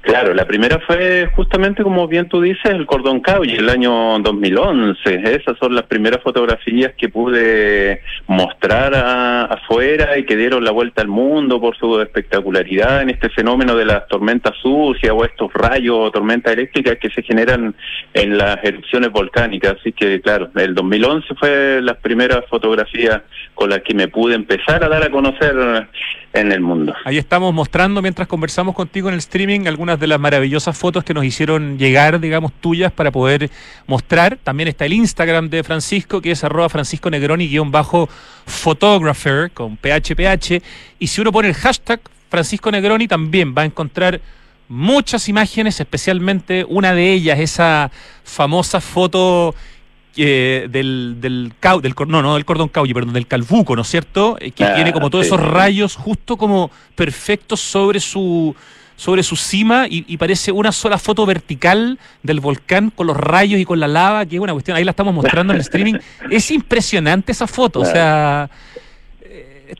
Claro, 0.04 0.34
la 0.34 0.46
primera 0.46 0.78
fue 0.80 1.30
justamente, 1.34 1.82
como 1.82 2.06
bien 2.06 2.28
tú 2.28 2.42
dices, 2.42 2.66
el 2.66 2.84
Cordón 2.84 3.20
Caulle, 3.20 3.56
el 3.56 3.70
año 3.70 4.18
2011. 4.18 5.34
Esas 5.34 5.56
son 5.58 5.74
las 5.74 5.84
primeras 5.84 6.22
fotografías 6.22 6.92
que 6.92 7.08
pude 7.08 8.02
mostrar 8.26 8.94
afuera 9.50 10.18
y 10.18 10.24
que 10.24 10.36
dieron 10.36 10.62
la 10.62 10.72
vuelta 10.72 11.00
al 11.00 11.08
mundo 11.08 11.58
por 11.58 11.74
su 11.78 12.02
espectacularidad 12.02 13.00
en 13.00 13.10
este 13.10 13.30
fenómeno 13.30 13.74
de 13.76 13.86
las 13.86 14.06
tormentas 14.08 14.52
sucias 14.60 15.10
o 15.14 15.24
estos 15.24 15.50
rayos 15.54 15.96
o 15.98 16.10
tormentas 16.10 16.52
eléctricas 16.52 16.98
que 17.00 17.08
se 17.08 17.22
generan 17.22 17.74
en 18.12 18.36
las 18.36 18.62
erupciones 18.62 19.10
volcánicas. 19.10 19.76
Así 19.80 19.92
que, 19.92 20.20
claro, 20.20 20.50
el 20.54 20.74
2011 20.74 21.34
fue 21.34 21.80
las 21.80 21.96
primeras 21.96 22.44
fotografías 22.50 23.22
con 23.54 23.70
las 23.70 23.80
que 23.80 23.94
me 23.94 24.08
pude 24.08 24.34
empezar 24.34 24.84
a 24.84 24.88
dar 24.88 25.02
a 25.02 25.10
conocer 25.10 25.54
en 26.34 26.52
el 26.52 26.60
mundo. 26.60 26.94
Ahí 27.04 27.16
estamos 27.16 27.54
mostrando 27.54 28.02
mientras 28.02 28.28
conversamos 28.28 28.74
contigo 28.74 29.08
en 29.08 29.14
el 29.14 29.20
streaming 29.20 29.66
algunas 29.66 29.93
de 29.98 30.06
las 30.06 30.20
maravillosas 30.20 30.76
fotos 30.76 31.04
que 31.04 31.14
nos 31.14 31.24
hicieron 31.24 31.78
llegar, 31.78 32.20
digamos, 32.20 32.52
tuyas 32.60 32.92
para 32.92 33.10
poder 33.10 33.50
mostrar. 33.86 34.38
También 34.42 34.68
está 34.68 34.84
el 34.84 34.92
Instagram 34.92 35.50
de 35.50 35.62
Francisco, 35.62 36.20
que 36.20 36.30
es 36.30 36.44
arroba 36.44 36.68
Francisco 36.68 37.10
Negroni 37.10 37.48
guion 37.48 37.70
bajo 37.70 38.08
photographer 38.46 39.50
con 39.50 39.76
PHPH. 39.76 40.62
Y 40.98 41.06
si 41.06 41.20
uno 41.20 41.32
pone 41.32 41.48
el 41.48 41.54
hashtag 41.54 42.00
Francisco 42.30 42.70
Negroni 42.70 43.06
también 43.06 43.54
va 43.56 43.62
a 43.62 43.64
encontrar 43.64 44.20
muchas 44.68 45.28
imágenes, 45.28 45.78
especialmente 45.78 46.64
una 46.68 46.94
de 46.94 47.12
ellas, 47.12 47.38
esa 47.38 47.90
famosa 48.24 48.80
foto 48.80 49.54
del, 50.16 50.70
del, 51.20 51.52
del 51.82 51.94
no, 52.06 52.22
no 52.22 52.34
del 52.34 52.44
cordón 52.44 52.68
caulle, 52.68 52.94
perdón, 52.94 53.14
del 53.14 53.26
calvuco, 53.26 53.74
¿no 53.74 53.82
es 53.82 53.88
cierto? 53.88 54.36
Eh, 54.40 54.52
que 54.52 54.64
tiene 54.66 54.92
como 54.92 55.10
todos 55.10 55.26
esos 55.26 55.40
rayos 55.40 55.96
justo 55.96 56.36
como 56.36 56.70
perfectos 56.94 57.60
sobre 57.60 58.00
su 58.00 58.54
sobre 58.96 59.22
su 59.22 59.36
cima 59.36 59.86
y, 59.88 60.16
parece 60.16 60.52
una 60.52 60.72
sola 60.72 60.98
foto 60.98 61.26
vertical 61.26 61.98
del 62.22 62.40
volcán 62.40 62.90
con 62.90 63.06
los 63.06 63.16
rayos 63.16 63.60
y 63.60 63.64
con 63.64 63.80
la 63.80 63.88
lava, 63.88 64.24
que 64.26 64.36
es 64.36 64.40
una 64.40 64.52
cuestión, 64.52 64.76
ahí 64.76 64.84
la 64.84 64.90
estamos 64.90 65.14
mostrando 65.14 65.52
en 65.52 65.56
el 65.56 65.62
streaming. 65.62 65.94
Es 66.30 66.50
impresionante 66.50 67.32
esa 67.32 67.46
foto, 67.46 67.80
o 67.80 67.84
sea... 67.84 68.48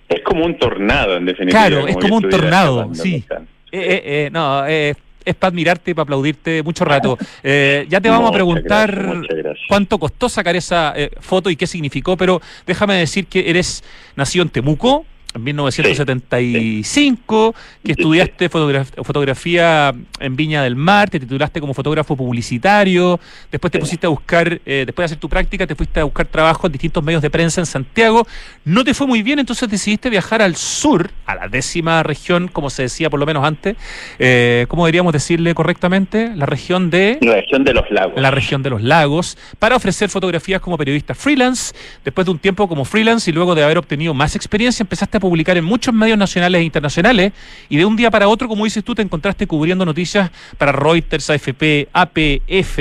Es 0.09 0.23
como 0.25 0.45
un 0.45 0.59
tornado, 0.59 1.17
en 1.17 1.27
definitiva. 1.27 1.67
Claro, 1.67 1.87
es 1.87 1.97
como 1.97 2.17
un 2.17 2.29
tornado, 2.29 2.95
sí. 2.95 3.25
Eh, 3.71 4.03
eh, 4.05 4.31
no, 4.33 4.67
eh, 4.67 4.95
es 5.25 5.35
para 5.35 5.49
admirarte, 5.49 5.95
para 5.95 6.03
aplaudirte 6.05 6.63
mucho 6.63 6.85
rato. 6.85 7.19
Eh, 7.47 7.87
ya 7.91 8.01
te 8.01 8.09
vamos 8.09 8.31
a 8.31 8.33
preguntar 8.33 9.21
cuánto 9.69 9.99
costó 9.99 10.29
sacar 10.29 10.57
esa 10.57 10.95
eh, 10.97 11.11
foto 11.21 11.51
y 11.51 11.57
qué 11.57 11.67
significó, 11.67 12.17
pero 12.17 12.41
déjame 12.67 12.95
decir 12.95 13.27
que 13.27 13.51
eres 13.51 13.85
nacido 14.17 14.45
en 14.45 14.49
Temuco, 14.49 15.05
en 15.35 15.43
1975, 15.43 17.55
que 17.85 17.93
estudiaste 17.93 18.49
fotografía 18.49 19.93
en 20.21 20.37
Viña 20.37 20.63
del 20.63 20.77
Mar, 20.77 21.11
te 21.11 21.19
titulaste 21.19 21.61
como 21.61 21.75
fotógrafo 21.75 22.17
publicitario, 22.17 23.19
después 23.51 23.73
te 23.73 23.81
pusiste 23.81 24.07
a 24.07 24.11
buscar, 24.11 24.61
eh, 24.65 24.85
después 24.87 25.03
de 25.03 25.05
hacer 25.07 25.19
tu 25.19 25.29
práctica, 25.29 25.67
te 25.67 25.75
fuiste 25.75 26.01
a 26.01 26.05
buscar 26.05 26.27
trabajo 26.27 26.67
en 26.67 26.73
distintos 26.73 27.03
medios 27.03 27.21
de 27.21 27.31
prensa 27.31 27.61
en 27.61 27.67
Santiago, 27.67 28.27
no 28.65 28.85
te 28.85 28.95
fue 28.95 29.07
muy 29.07 29.23
bien, 29.23 29.41
entonces 29.41 29.69
decidiste 29.69 30.09
viajar 30.09 30.41
al 30.41 30.55
sur, 30.55 31.11
a 31.27 31.35
la 31.35 31.49
décima 31.49 32.03
región, 32.03 32.49
como 32.49 32.71
se 32.71 32.83
decía 32.83 33.11
por 33.11 33.19
lo 33.19 33.27
menos 33.27 33.45
antes, 33.45 33.77
eh, 34.19 34.67
¿cómo 34.69 34.87
deberíamos 34.87 35.13
decirle 35.13 35.55
correctamente? 35.55 36.33
La 36.37 36.47
región 36.47 36.91
de... 36.91 37.19
La 37.21 37.35
región 37.35 37.65
de 37.65 37.75
los 37.75 37.91
lagos. 37.91 38.21
La 38.21 38.31
región 38.31 38.63
de 38.63 38.71
los 38.71 38.83
lagos, 38.83 39.37
para 39.59 39.75
ofrecer 39.75 40.11
fotografías 40.11 40.61
como 40.61 40.79
periodista 40.79 41.15
freelance, 41.15 41.75
después 42.05 42.25
de 42.25 42.31
un 42.31 42.39
tiempo 42.39 42.69
como 42.69 42.85
freelance 42.85 43.31
y 43.31 43.35
luego 43.35 43.55
de 43.55 43.65
haber 43.65 43.79
obtenido 43.79 44.15
más 44.15 44.37
experiencia, 44.37 44.85
empezaste 44.85 45.17
a 45.17 45.24
publicar 45.29 45.57
en 45.57 45.65
muchos 45.65 45.95
medios 45.95 46.19
nacionales 46.19 46.61
e 46.61 46.65
internacionales 46.65 47.33
y 47.69 47.77
de 47.77 47.85
un 47.85 47.97
día 47.97 48.11
para 48.11 48.29
otro, 48.29 48.47
como 48.49 48.65
dices 48.65 48.85
tú, 48.85 48.95
te 48.95 49.03
encontraste 49.03 49.47
cubriendo 49.47 49.85
noticias 49.85 50.31
para 50.59 50.73
Reuters, 50.73 51.31
AFP, 51.31 51.89
APF, 51.93 52.79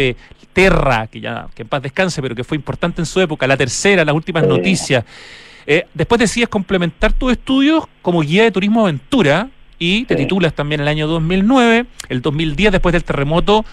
Terra, 0.52 1.08
que 1.08 1.22
ya 1.22 1.48
que 1.56 1.64
en 1.64 1.68
paz 1.68 1.82
descanse, 1.82 2.22
pero 2.22 2.36
que 2.36 2.44
fue 2.44 2.58
importante 2.58 3.02
en 3.02 3.06
su 3.06 3.20
época, 3.22 3.48
la 3.48 3.58
tercera, 3.58 4.06
las 4.06 4.14
últimas 4.14 4.46
noticias. 4.46 5.04
Eh, 5.66 5.86
después 5.94 6.20
decides 6.20 6.50
complementar 6.50 7.14
tus 7.14 7.32
estudios 7.32 7.86
como 8.02 8.22
guía 8.22 8.44
de 8.44 8.52
turismo 8.52 8.82
aventura 8.82 9.50
y 9.80 10.04
te 10.06 10.16
titulas 10.16 10.54
también 10.54 10.82
el 10.82 10.88
año 10.88 11.08
2009, 11.08 11.86
el 12.10 12.22
2010 12.22 12.72
después 12.74 12.94
del 12.94 13.04
terremoto 13.04 13.66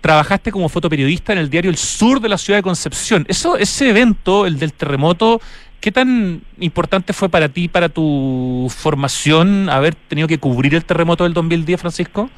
trabajaste 0.00 0.52
como 0.52 0.68
fotoperiodista 0.68 1.32
en 1.32 1.38
el 1.38 1.50
diario 1.50 1.70
El 1.70 1.76
Sur 1.76 2.20
de 2.20 2.28
la 2.28 2.38
ciudad 2.38 2.58
de 2.58 2.62
Concepción. 2.62 3.24
Eso, 3.28 3.56
ese 3.56 3.90
evento, 3.90 4.46
el 4.46 4.58
del 4.58 4.72
terremoto, 4.72 5.40
¿Qué 5.80 5.92
tan 5.92 6.40
importante 6.58 7.12
fue 7.12 7.28
para 7.28 7.48
ti, 7.48 7.68
para 7.68 7.88
tu 7.88 8.66
formación, 8.68 9.68
haber 9.68 9.94
tenido 9.94 10.26
que 10.26 10.38
cubrir 10.38 10.74
el 10.74 10.84
terremoto 10.84 11.22
del 11.22 11.34
2010, 11.34 11.80
Francisco? 11.80 12.28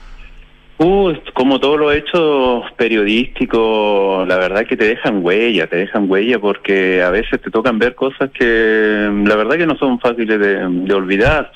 Uh, 0.77 1.13
como 1.35 1.59
todos 1.59 1.79
los 1.79 1.95
hechos 1.95 2.65
periodísticos, 2.77 4.27
la 4.27 4.37
verdad 4.37 4.67
que 4.67 4.77
te 4.77 4.87
dejan 4.87 5.25
huella, 5.25 5.67
te 5.67 5.77
dejan 5.77 6.11
huella 6.11 6.39
porque 6.39 7.03
a 7.03 7.11
veces 7.11 7.41
te 7.41 7.51
tocan 7.51 7.79
ver 7.79 7.95
cosas 7.95 8.31
que 8.31 9.11
la 9.25 9.37
verdad 9.37 9.57
que 9.57 9.67
no 9.67 9.77
son 9.77 10.01
fáciles 10.01 10.39
de, 10.39 10.95
olvidar. 10.95 11.53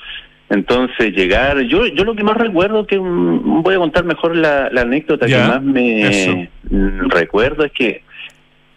Entonces 0.49 1.11
llegar, 1.15 1.59
yo 1.61 1.87
yo 1.87 2.03
lo 2.03 2.15
que 2.15 2.23
más 2.23 2.37
recuerdo, 2.37 2.85
que 2.85 2.99
voy 2.99 3.73
a 3.73 3.79
contar 3.79 4.05
mejor 4.05 4.35
la, 4.35 4.67
anécdota 4.67 5.25
que 5.25 5.37
más 5.37 5.61
me 5.63 6.49
recuerdo 7.09 7.65
es 7.65 7.71
que 7.71 8.03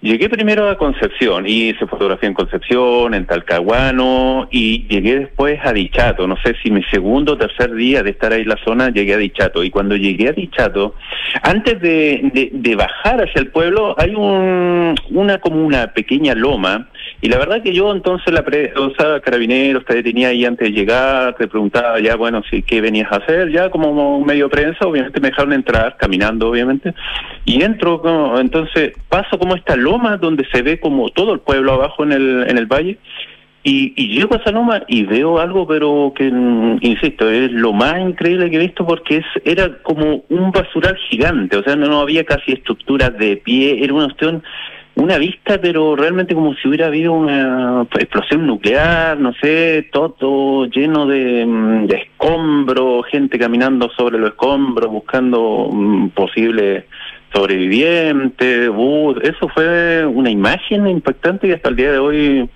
Llegué 0.00 0.28
primero 0.28 0.70
a 0.70 0.78
Concepción, 0.78 1.44
hice 1.48 1.84
fotografía 1.88 2.28
en 2.28 2.34
Concepción, 2.34 3.14
en 3.14 3.26
Talcahuano 3.26 4.46
y 4.48 4.87
llegué 4.87 5.18
después 5.18 5.58
a 5.64 5.72
Dichato. 5.72 6.28
No 6.28 6.37
sé 6.37 6.54
si 6.62 6.70
mi 6.70 6.84
segundo 6.84 7.32
o 7.32 7.37
tercer 7.37 7.74
día 7.74 8.04
de 8.04 8.11
estar 8.11 8.32
ahí 8.32 8.42
en 8.42 8.48
la 8.48 8.58
zona 8.64 8.90
llegué 8.90 9.14
a 9.14 9.16
Dichato. 9.16 9.64
Y 9.64 9.70
cuando 9.70 9.96
llegué 9.96 10.28
a 10.28 10.32
Dichato, 10.32 10.94
antes 11.42 11.80
de, 11.80 12.50
de, 12.52 12.76
bajar 12.76 13.24
hacia 13.24 13.40
el 13.40 13.48
pueblo, 13.48 13.96
hay 13.98 14.14
un, 14.14 14.94
una 15.11 15.38
como 15.38 15.66
una 15.66 15.88
pequeña 15.88 16.37
loma. 16.37 16.88
Y 17.20 17.28
la 17.28 17.38
verdad 17.38 17.62
que 17.62 17.72
yo 17.72 17.92
entonces 17.92 18.33
la 18.33 18.44
pre 18.44 18.72
usaba 18.78 19.20
carabineros, 19.20 19.85
te 19.85 19.96
detenía 19.96 20.28
ahí 20.28 20.44
antes 20.44 20.68
de 20.68 20.72
llegar, 20.72 21.35
te 21.35 21.48
preguntaba 21.48 21.98
ya, 21.98 22.14
bueno, 22.14 22.42
si 22.48 22.62
qué 22.62 22.81
venías 22.81 23.11
a 23.11 23.16
hacer, 23.16 23.50
ya 23.50 23.70
como 23.70 24.20
medio 24.24 24.48
prensa, 24.48 24.87
obviamente 24.87 25.20
me 25.20 25.31
dejaron 25.31 25.52
entrar, 25.52 25.96
caminando 25.96 26.48
obviamente, 26.48 26.94
y 27.44 27.62
entro, 27.62 28.38
entonces 28.38 28.92
paso 29.09 29.37
como 29.38 29.57
esta 29.57 29.74
loma 29.74 30.16
donde 30.16 30.46
se 30.52 30.62
ve 30.62 30.78
como 30.78 31.09
todo 31.09 31.33
el 31.33 31.40
pueblo 31.40 31.72
abajo 31.72 32.04
en 32.04 32.12
el, 32.12 32.46
en 32.48 32.57
el 32.57 32.66
valle. 32.66 32.98
Y, 33.64 33.92
llego 34.14 34.35
a 34.35 34.38
esa 34.38 34.52
loma 34.52 34.83
y 34.87 35.02
veo 35.02 35.38
algo, 35.38 35.66
pero 35.66 36.12
que, 36.16 36.31
mm, 36.31 36.78
insisto, 36.81 37.28
es 37.28 37.50
lo 37.52 37.72
más 37.72 38.00
increíble 38.00 38.48
que 38.48 38.57
he 38.57 38.61
visto 38.61 38.87
porque 38.87 39.18
es 39.18 39.26
era 39.44 39.83
como 39.83 40.22
un 40.31 40.52
basural 40.52 40.96
gigante, 41.11 41.57
o 41.57 41.62
sea, 41.62 41.76
no, 41.76 42.00
había 42.00 42.24
casi 42.24 42.52
estructuras 42.52 43.18
de 43.18 43.37
pie, 43.37 43.85
era 43.85 43.92
una 43.92 44.07
cuestión, 44.07 44.42
una 44.98 45.16
vista, 45.16 45.61
pero 45.61 45.94
realmente 45.94 46.34
como 46.34 46.54
si 46.54 46.68
hubiera 46.68 46.87
habido 46.87 47.12
una 47.12 47.87
explosión 47.94 48.46
nuclear, 48.46 49.18
no 49.18 49.32
sé, 49.34 49.88
todo 49.92 50.66
lleno 50.66 51.06
de, 51.06 51.46
mm, 51.46 51.87
escombros, 51.90 53.06
gente 53.06 53.38
caminando 53.38 53.88
sobre 53.96 54.18
los 54.18 54.30
escombros, 54.30 54.90
buscando 54.90 55.70
mm, 55.72 56.08
posibles 56.11 56.84
sobreviviente, 57.32 58.66
eso 59.22 59.48
fue 59.54 60.04
una 60.06 60.30
imagen 60.30 60.88
impactante 60.88 61.46
y 61.46 61.52
hasta 61.52 61.68
el 61.68 61.76
día 61.76 61.92
de 61.92 61.98
hoy 61.98 62.50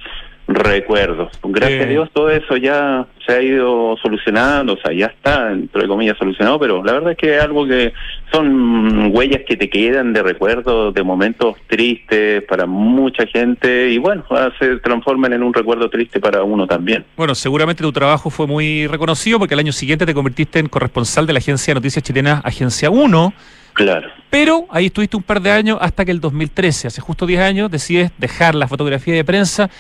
recuerdo. 0.49 1.31
Gracias 1.45 1.87
a 1.87 1.89
Dios 1.89 2.11
todo 2.13 2.31
eso 2.31 2.57
ya 2.57 3.07
se 3.27 3.33
ha 3.33 3.43
ido 3.43 3.97
solucionando, 4.03 4.75
o 4.75 4.77
sea, 4.77 4.93
ya 4.93 5.07
está, 5.07 5.53
entre 5.53 5.87
comillas, 5.87 6.19
solucionado, 6.19 6.59
pero 6.59 6.83
la 6.83 6.95
verdad 6.95 7.13
es 7.13 7.19
que 7.19 7.37
es 7.37 7.43
algo 7.43 7.67
que 7.67 7.93
son 8.31 9.15
huellas 9.15 9.43
que 9.47 9.57
te 9.57 9.71
quedan 9.71 10.13
de 10.13 10.23
recuerdos, 10.23 10.93
de 10.95 11.03
momentos 11.03 11.57
tristes 11.67 12.43
para 12.45 12.67
mucha 12.67 13.27
gente 13.27 13.91
y 13.91 13.99
bueno, 13.99 14.25
se 14.59 14.77
transforman 14.79 15.33
en 15.33 15.43
un 15.43 15.55
recuerdo 15.55 15.89
triste 15.89 16.21
para 16.21 16.43
uno 16.43 16.67
también. 16.67 17.05
Bueno, 17.17 17.35
seguramente 17.35 17.83
tu 17.83 17.93
trabajo 17.93 18.31
fue 18.31 18.47
muy 18.47 18.87
reconocido 18.87 19.39
porque 19.39 19.55
el 19.55 19.61
año 19.61 19.73
siguiente 19.73 20.07
te 20.07 20.15
convertiste 20.15 20.59
en 20.59 20.69
corresponsal 20.69 21.27
de 21.27 21.33
la 21.33 21.39
agencia 21.39 21.73
de 21.73 21.77
noticias 21.77 22.03
chilena 22.03 22.41
Agencia 22.45 22.91
1 22.91 23.33
Claro. 23.75 24.11
Pero 24.31 24.67
ahí 24.71 24.87
estuviste 24.87 25.17
un 25.17 25.23
par 25.23 25.41
de 25.41 25.51
años 25.51 25.79
hasta 25.81 26.05
que 26.05 26.11
el 26.11 26.21
2013, 26.21 26.89
hace 26.89 27.01
justo 27.01 27.27
10 27.27 27.41
años, 27.41 27.71
decides 27.71 28.11
dejar 28.19 28.55
la 28.55 28.69
fotografía 28.69 29.15
de 29.15 29.25
prensa 29.25 29.71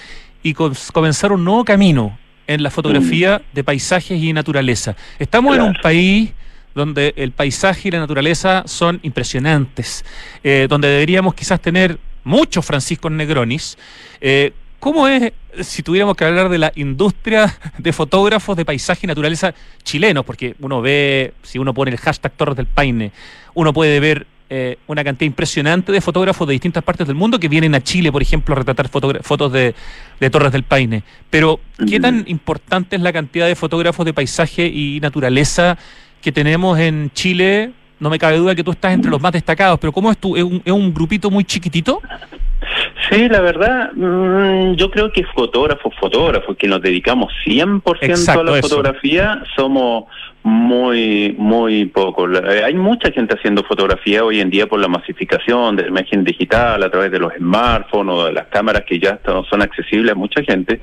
y 0.43 0.55
comenzar 0.55 1.33
un 1.33 1.45
nuevo 1.45 1.65
camino 1.65 2.19
en 2.47 2.63
la 2.63 2.71
fotografía 2.71 3.39
mm. 3.39 3.55
de 3.55 3.65
paisajes 3.65 4.23
y 4.23 4.33
naturaleza. 4.33 4.97
Estamos 5.19 5.57
en 5.57 5.63
un 5.63 5.75
país 5.83 6.33
donde 6.75 7.13
el 7.17 7.33
paisaje 7.33 7.89
y 7.89 7.91
la 7.91 7.99
naturaleza 7.99 8.65
son 8.67 8.99
impresionantes, 9.03 10.05
eh, 10.43 10.67
donde 10.69 10.89
deberíamos 10.89 11.35
quizás 11.35 11.61
tener 11.61 11.99
muchos 12.25 12.65
Franciscos 12.65 13.13
Negronis. 13.13 13.77
Eh, 14.21 14.53
¿Cómo 14.79 15.07
es, 15.07 15.33
si 15.61 15.83
tuviéramos 15.83 16.17
que 16.17 16.25
hablar 16.25 16.49
de 16.49 16.59
la 16.59 16.73
industria 16.75 17.57
de 17.79 17.93
fotógrafos 17.93 18.57
de 18.57 18.65
paisaje 18.65 19.01
y 19.05 19.07
naturaleza 19.07 19.55
chilenos? 19.85 20.25
Porque 20.25 20.57
uno 20.61 20.83
ve, 20.83 21.35
si 21.43 21.59
uno 21.59 21.73
pone 21.73 21.93
el 21.93 21.99
hashtag 21.99 22.33
Torres 22.33 22.57
del 22.57 22.67
Paine, 22.67 23.13
uno 23.55 23.73
puede 23.73 24.01
ver 24.01 24.27
eh, 24.55 24.77
una 24.87 25.03
cantidad 25.03 25.27
impresionante 25.27 25.93
de 25.93 26.03
fotógrafos 26.03 26.47
de 26.47 26.53
distintas 26.53 26.85
partes 26.85 27.07
del 27.07 27.17
mundo 27.17 27.41
que 27.41 27.49
vienen 27.49 27.75
a 27.75 27.81
Chile, 27.81 28.13
por 28.13 28.21
ejemplo, 28.21 28.55
a 28.55 28.59
retratar 28.59 28.87
fotos 28.91 29.51
de, 29.51 29.75
Torres 30.31 30.53
del 30.53 30.63
Paine. 30.63 31.03
Pero, 31.31 31.59
¿qué 31.89 31.99
tan 31.99 32.25
importante 32.27 32.97
es 32.97 33.01
la 33.01 33.15
cantidad 33.15 33.47
de 33.47 33.57
fotógrafos 33.57 34.05
de 34.05 34.13
paisaje 34.13 34.67
y 34.67 35.01
naturaleza 35.01 35.79
que 36.21 36.33
tenemos 36.33 36.79
en 36.79 37.11
Chile? 37.15 37.73
No 37.99 38.11
me 38.11 38.19
cabe 38.19 38.37
duda 38.37 38.55
que 38.55 38.63
tú 38.63 38.73
estás 38.73 38.93
entre 38.93 39.11
los 39.11 39.23
más 39.23 39.33
destacados, 39.33 39.79
pero 39.81 39.91
¿cómo 39.91 40.11
es 40.11 40.19
tú? 40.19 40.37
¿Es 40.37 40.43
un, 40.43 40.61
es 40.63 40.73
un 40.73 40.93
grupito 40.93 41.31
muy 41.31 41.45
chiquitito? 41.45 42.03
Sí, 43.11 43.31
la 43.31 43.41
verdad, 43.41 43.91
mm, 43.95 44.75
yo 44.75 44.91
creo 44.91 45.11
que 45.11 45.25
fotógrafos, 45.35 45.95
fotógrafos 45.99 46.59
que 46.59 46.69
nos 46.69 46.83
dedicamos 46.83 47.33
100% 47.47 48.39
a 48.39 48.43
la 48.43 48.61
fotografía, 48.61 49.43
somos 49.57 50.05
muy, 50.45 51.35
muy 51.39 51.87
pocos. 51.87 52.31
Eh, 52.49 52.65
hay 52.65 52.75
mucha 52.75 53.11
gente 53.13 53.35
haciendo 53.35 53.63
fotografía 53.63 54.25
hoy 54.25 54.41
en 54.41 54.51
día 54.51 54.67
por 54.67 54.81
la 54.81 54.89
masificación 54.89 55.77
de 55.77 55.85
la 55.85 55.89
imagen 55.89 56.25
digital 56.25 56.83
a 56.83 56.91
través 56.91 57.11
de 57.11 57.19
los 57.19 57.33
smartphones 57.35 58.15
o 58.15 58.25
de 58.27 58.33
las 58.33 58.47
cámaras 58.47 58.83
que 58.87 58.99
ya 58.99 59.21
son 59.25 59.63
accesibles 59.63 60.13
a 60.13 60.17
mucha 60.17 60.43
gente, 60.43 60.81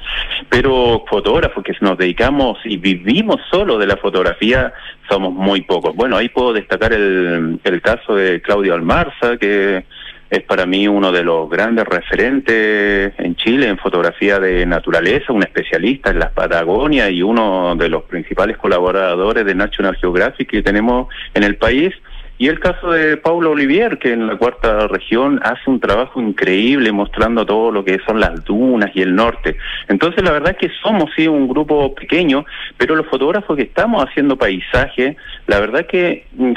pero 0.50 1.04
fotógrafos 1.10 1.64
que 1.64 1.74
nos 1.82 1.98
dedicamos 1.98 2.58
y 2.64 2.78
vivimos 2.78 3.38
solo 3.52 3.78
de 3.78 3.88
la 3.88 3.98
fotografía 3.98 4.74
somos 5.10 5.34
muy 5.34 5.62
pocos. 5.62 5.96
Bueno, 5.96 6.18
ahí 6.18 6.30
puedo 6.30 6.54
destacar 6.54 6.94
el, 6.94 7.60
el 7.64 7.82
caso 7.82 8.16
de 8.16 8.42
Claudio 8.42 8.76
Almarza, 8.76 9.38
que 9.38 9.84
es 10.30 10.44
para 10.44 10.66
mí 10.66 10.88
uno 10.88 11.12
de 11.12 11.24
los 11.24 11.50
grandes 11.50 11.86
referentes 11.86 13.14
en 13.18 13.36
Chile 13.36 13.68
en 13.68 13.78
fotografía 13.78 14.40
de 14.40 14.66
naturaleza, 14.66 15.34
un 15.34 15.44
especialista 15.44 16.12
en 16.12 16.20
las 16.20 16.32
Patagonias 16.32 17.10
y 17.12 17.24
uno 17.24 17.76
de 17.76 17.90
los 17.90 18.04
principales 18.04 18.58
colaboradores 18.58 19.46
de 19.46 19.56
National 19.56 19.96
Geographic 19.96 20.50
que 20.50 20.62
tenemos 20.62 21.08
en 21.34 21.44
el 21.44 21.56
país. 21.56 21.94
Y 22.40 22.48
el 22.48 22.62
caso 22.62 22.92
de 22.92 23.18
Paulo 23.18 23.52
Olivier, 23.52 24.00
que 24.00 24.14
en 24.14 24.26
la 24.26 24.38
cuarta 24.38 24.88
región 24.88 25.42
hace 25.44 25.70
un 25.70 25.82
trabajo 25.82 26.22
increíble 26.22 26.90
mostrando 26.94 27.46
todo 27.46 27.70
lo 27.70 27.84
que 27.84 28.00
son 28.08 28.22
las 28.22 28.46
dunas 28.46 28.92
y 28.96 29.02
el 29.02 29.14
norte. 29.14 29.58
Entonces, 29.90 30.24
la 30.24 30.32
verdad 30.32 30.52
es 30.52 30.70
que 30.70 30.74
somos 30.82 31.12
sí 31.18 31.28
un 31.28 31.50
grupo 31.50 31.94
pequeño, 31.94 32.46
pero 32.78 32.96
los 32.96 33.08
fotógrafos 33.08 33.58
que 33.58 33.64
estamos 33.64 34.02
haciendo 34.06 34.38
paisaje, 34.38 35.18
la 35.48 35.60
verdad 35.60 35.86
que 35.86 36.28
mm, 36.32 36.54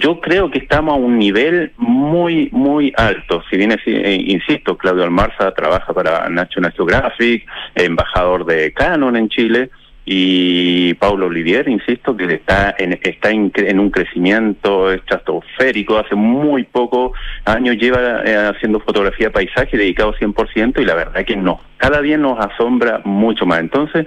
yo 0.00 0.18
creo 0.18 0.50
que 0.50 0.60
estamos 0.60 0.94
a 0.94 0.98
un 0.98 1.18
nivel 1.18 1.72
muy, 1.76 2.48
muy 2.50 2.94
alto. 2.96 3.42
Si 3.50 3.58
bien, 3.58 3.78
eh, 3.84 4.24
insisto, 4.28 4.78
Claudio 4.78 5.04
Almarza 5.04 5.52
trabaja 5.52 5.92
para 5.92 6.30
National 6.30 6.72
Geographic, 6.72 7.46
embajador 7.74 8.46
de 8.46 8.72
Canon 8.72 9.14
en 9.14 9.28
Chile, 9.28 9.68
y 10.10 10.94
Paulo 10.94 11.26
Olivier, 11.26 11.68
insisto, 11.68 12.16
que 12.16 12.32
está 12.32 12.74
en, 12.78 12.98
está 13.02 13.28
en, 13.28 13.78
un 13.78 13.90
crecimiento 13.90 14.90
estratosférico, 14.90 15.98
hace 15.98 16.14
muy 16.14 16.64
pocos 16.64 17.12
años 17.44 17.76
lleva 17.76 18.22
eh, 18.24 18.34
haciendo 18.34 18.80
fotografía 18.80 19.30
paisaje 19.30 19.76
dedicado 19.76 20.14
100% 20.14 20.80
y 20.80 20.86
la 20.86 20.94
verdad 20.94 21.26
que 21.26 21.36
no, 21.36 21.60
cada 21.76 22.00
día 22.00 22.16
nos 22.16 22.38
asombra 22.40 23.02
mucho 23.04 23.44
más. 23.44 23.60
Entonces, 23.60 24.06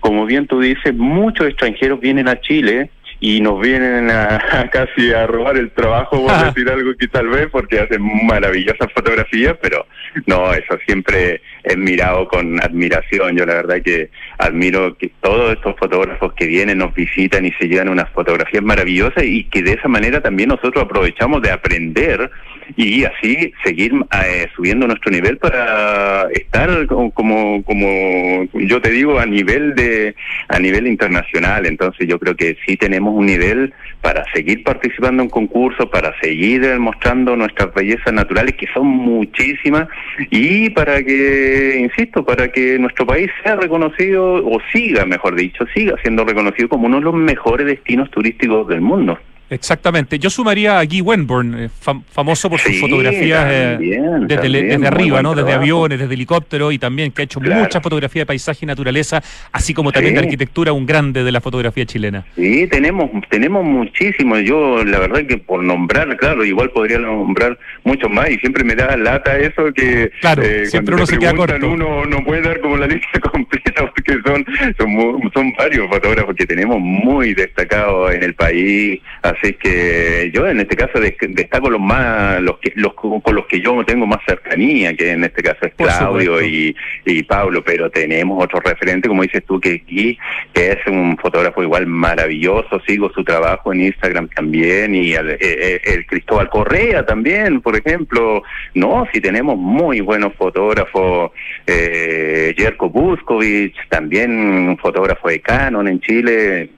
como 0.00 0.26
bien 0.26 0.46
tú 0.46 0.60
dices, 0.60 0.94
muchos 0.94 1.46
extranjeros 1.46 1.98
vienen 1.98 2.28
a 2.28 2.38
Chile 2.42 2.90
y 3.20 3.40
nos 3.40 3.60
vienen 3.60 4.10
a, 4.10 4.68
casi 4.72 5.12
a 5.12 5.26
robar 5.26 5.56
el 5.56 5.70
trabajo, 5.70 6.24
por 6.24 6.44
decir 6.44 6.68
algo 6.70 6.94
que 6.96 7.08
tal 7.08 7.28
vez, 7.28 7.48
porque 7.50 7.80
hacen 7.80 8.02
maravillosas 8.26 8.92
fotografías, 8.94 9.56
pero 9.60 9.86
no, 10.26 10.52
eso 10.52 10.78
siempre 10.86 11.40
es 11.64 11.76
mirado 11.76 12.28
con 12.28 12.62
admiración. 12.62 13.36
Yo 13.36 13.44
la 13.44 13.54
verdad 13.54 13.82
que 13.82 14.10
admiro 14.38 14.96
que 14.96 15.10
todos 15.20 15.52
estos 15.52 15.76
fotógrafos 15.76 16.32
que 16.34 16.46
vienen, 16.46 16.78
nos 16.78 16.94
visitan 16.94 17.44
y 17.44 17.52
se 17.52 17.66
llevan 17.66 17.88
unas 17.88 18.08
fotografías 18.10 18.62
maravillosas 18.62 19.24
y 19.24 19.44
que 19.44 19.62
de 19.62 19.72
esa 19.72 19.88
manera 19.88 20.20
también 20.20 20.50
nosotros 20.50 20.84
aprovechamos 20.84 21.42
de 21.42 21.50
aprender 21.50 22.30
y 22.76 23.04
así 23.04 23.52
seguir 23.64 23.92
eh, 24.24 24.46
subiendo 24.54 24.86
nuestro 24.86 25.10
nivel 25.10 25.38
para 25.38 26.28
estar 26.32 26.86
como, 26.86 27.12
como, 27.12 28.48
yo 28.54 28.80
te 28.80 28.90
digo 28.90 29.18
a 29.18 29.26
nivel 29.26 29.74
de 29.74 30.14
a 30.48 30.58
nivel 30.58 30.86
internacional 30.86 31.66
entonces 31.66 32.06
yo 32.08 32.18
creo 32.18 32.36
que 32.36 32.56
sí 32.66 32.76
tenemos 32.76 33.14
un 33.14 33.26
nivel 33.26 33.72
para 34.00 34.24
seguir 34.32 34.62
participando 34.62 35.22
en 35.22 35.28
concursos, 35.28 35.86
para 35.86 36.18
seguir 36.20 36.62
mostrando 36.78 37.36
nuestras 37.36 37.74
bellezas 37.74 38.12
naturales, 38.12 38.54
que 38.54 38.66
son 38.72 38.86
muchísimas, 38.86 39.88
y 40.30 40.70
para 40.70 41.02
que, 41.02 41.78
insisto, 41.80 42.24
para 42.24 42.48
que 42.48 42.78
nuestro 42.78 43.06
país 43.06 43.30
sea 43.42 43.56
reconocido, 43.56 44.36
o 44.46 44.58
siga, 44.72 45.04
mejor 45.04 45.34
dicho, 45.34 45.64
siga 45.74 45.96
siendo 46.02 46.24
reconocido 46.24 46.68
como 46.68 46.86
uno 46.86 46.98
de 46.98 47.04
los 47.04 47.14
mejores 47.14 47.66
destinos 47.66 48.10
turísticos 48.10 48.68
del 48.68 48.80
mundo. 48.80 49.18
Exactamente. 49.50 50.18
Yo 50.18 50.30
sumaría 50.30 50.78
a 50.78 50.84
Guy 50.84 51.00
Wenborn, 51.00 51.54
eh, 51.58 51.68
famoso 52.10 52.50
por 52.50 52.60
sus 52.60 52.78
fotografías 52.80 53.46
eh, 53.48 53.78
desde, 54.26 54.86
arriba, 54.86 55.22
¿no? 55.22 55.34
Desde 55.34 55.52
aviones, 55.52 55.98
desde 55.98 56.14
helicópteros 56.14 56.72
y 56.72 56.78
también 56.78 57.12
que 57.12 57.22
ha 57.22 57.24
hecho 57.24 57.40
mucha 57.40 57.80
fotografía 57.80 58.22
de 58.22 58.26
paisaje 58.26 58.60
y 58.62 58.66
naturaleza, 58.66 59.22
así 59.52 59.72
como 59.74 59.92
también 59.92 60.14
de 60.14 60.20
arquitectura, 60.20 60.72
un 60.72 60.86
grande 60.86 61.24
de 61.24 61.32
la 61.32 61.40
fotografía 61.40 61.86
chilena. 61.86 62.24
Sí, 62.36 62.66
tenemos 62.66 63.10
tenemos 63.28 63.64
muchísimo. 63.64 64.38
Yo, 64.38 64.84
la 64.84 64.98
verdad 64.98 65.26
que 65.26 65.38
por 65.38 65.62
nombrar, 65.62 66.16
claro, 66.16 66.44
igual 66.44 66.70
podría 66.70 66.98
nombrar 66.98 67.58
muchos 67.84 68.10
más 68.10 68.30
y 68.30 68.38
siempre 68.38 68.64
me 68.64 68.74
da 68.74 68.96
lata 68.96 69.38
eso 69.38 69.72
que 69.72 70.10
claro, 70.20 70.42
eh, 70.42 70.66
siempre 70.66 70.94
uno 70.94 71.06
se 71.06 71.18
queda 71.18 71.34
corto. 71.34 71.68
Uno 71.68 72.04
no 72.04 72.24
puede 72.24 72.42
dar 72.42 72.60
como 72.60 72.76
la 72.76 72.86
lista 72.86 73.20
completa 73.32 73.87
son 74.24 74.44
son, 74.78 75.30
son 75.32 75.52
varios 75.58 75.88
fotógrafos 75.88 76.34
que 76.34 76.46
tenemos 76.46 76.78
muy 76.80 77.34
destacados 77.34 78.12
en 78.12 78.22
el 78.22 78.34
país. 78.34 79.00
Así 79.22 79.52
que 79.54 80.30
yo 80.32 80.46
en 80.46 80.60
este 80.60 80.76
caso 80.76 81.00
destaco 81.00 81.70
los 81.70 81.80
más, 81.80 82.40
los 82.40 82.58
que, 82.58 82.72
los 82.76 82.94
con 82.94 83.34
los 83.34 83.46
que 83.46 83.60
yo 83.60 83.84
tengo 83.84 84.06
más 84.06 84.20
cercanía, 84.26 84.94
que 84.94 85.10
en 85.10 85.24
este 85.24 85.42
caso 85.42 85.66
es 85.66 85.74
Claudio 85.74 86.42
y, 86.42 86.74
y 87.04 87.22
Pablo, 87.22 87.62
pero 87.64 87.90
tenemos 87.90 88.42
otro 88.42 88.60
referente, 88.60 89.08
como 89.08 89.22
dices 89.22 89.44
tú, 89.46 89.60
que 89.60 89.82
aquí, 89.82 90.18
que 90.52 90.72
es 90.72 90.86
un 90.86 91.16
fotógrafo 91.18 91.62
igual 91.62 91.86
maravilloso, 91.86 92.80
sigo 92.86 93.10
su 93.10 93.24
trabajo 93.24 93.72
en 93.72 93.82
Instagram 93.82 94.28
también, 94.28 94.94
y 94.94 95.12
el, 95.12 95.30
eh, 95.30 95.38
eh, 95.40 95.80
el, 95.84 96.06
Cristóbal 96.06 96.48
Correa 96.48 97.04
también, 97.04 97.60
por 97.60 97.76
ejemplo, 97.76 98.42
no, 98.74 99.06
si 99.12 99.20
tenemos 99.20 99.56
muy 99.56 100.00
buenos 100.00 100.34
fotógrafos, 100.34 101.32
eh, 101.66 102.54
Jerko 102.56 102.88
Buskovich, 102.90 103.76
también 103.98 104.30
un 104.30 104.78
fotógrafo 104.78 105.28
de 105.28 105.40
Canon 105.40 105.88
en 105.88 105.98
Chile, 105.98 106.70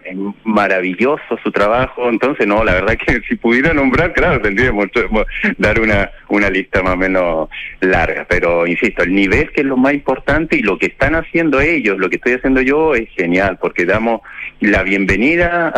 maravilloso 0.45 1.37
su 1.43 1.53
trabajo, 1.53 2.09
entonces 2.09 2.47
no, 2.47 2.65
la 2.65 2.73
verdad 2.73 2.97
que 3.07 3.21
si 3.29 3.37
pudiera 3.37 3.75
nombrar, 3.75 4.15
claro, 4.15 4.41
tendríamos 4.41 4.87
que 4.87 5.07
dar 5.59 5.79
una, 5.81 6.11
una 6.31 6.49
lista 6.49 6.83
más 6.83 6.95
o 6.95 6.97
menos 6.97 7.49
larga, 7.81 8.27
pero 8.27 8.67
insisto, 8.67 9.03
el 9.03 9.15
nivel 9.15 9.51
que 9.51 9.61
es 9.61 9.67
lo 9.67 9.77
más 9.77 9.93
importante 9.93 10.57
y 10.57 10.63
lo 10.63 10.79
que 10.79 10.87
están 10.87 11.15
haciendo 11.15 11.61
ellos, 11.61 11.99
lo 11.99 12.09
que 12.09 12.17
estoy 12.17 12.33
haciendo 12.33 12.63
yo 12.63 12.95
es 12.95 13.11
genial, 13.11 13.59
porque 13.61 13.85
damos 13.85 14.23
la 14.61 14.83
bienvenida 14.83 15.69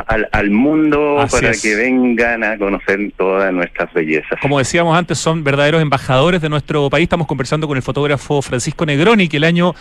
al, 0.00 0.50
mundo 0.50 1.24
para 1.30 1.52
que 1.52 1.74
vengan 1.74 2.44
a 2.44 2.58
conocer 2.58 3.12
todas 3.16 3.52
nuestras 3.52 3.92
bellezas. 3.92 4.38
Como 4.40 4.58
decíamos 4.58 4.96
antes, 4.96 5.18
son 5.18 5.44
verdaderos 5.44 5.80
embajadores 5.80 6.40
de 6.40 6.48
nuestro 6.48 6.90
país. 6.90 7.04
Estamos 7.04 7.26
conversando 7.26 7.68
con 7.68 7.76
el 7.76 7.82
fotógrafo 7.82 8.42
Francisco 8.42 8.84
Negroni, 8.84 9.28
que 9.28 9.36
el 9.36 9.44
año 9.44 9.74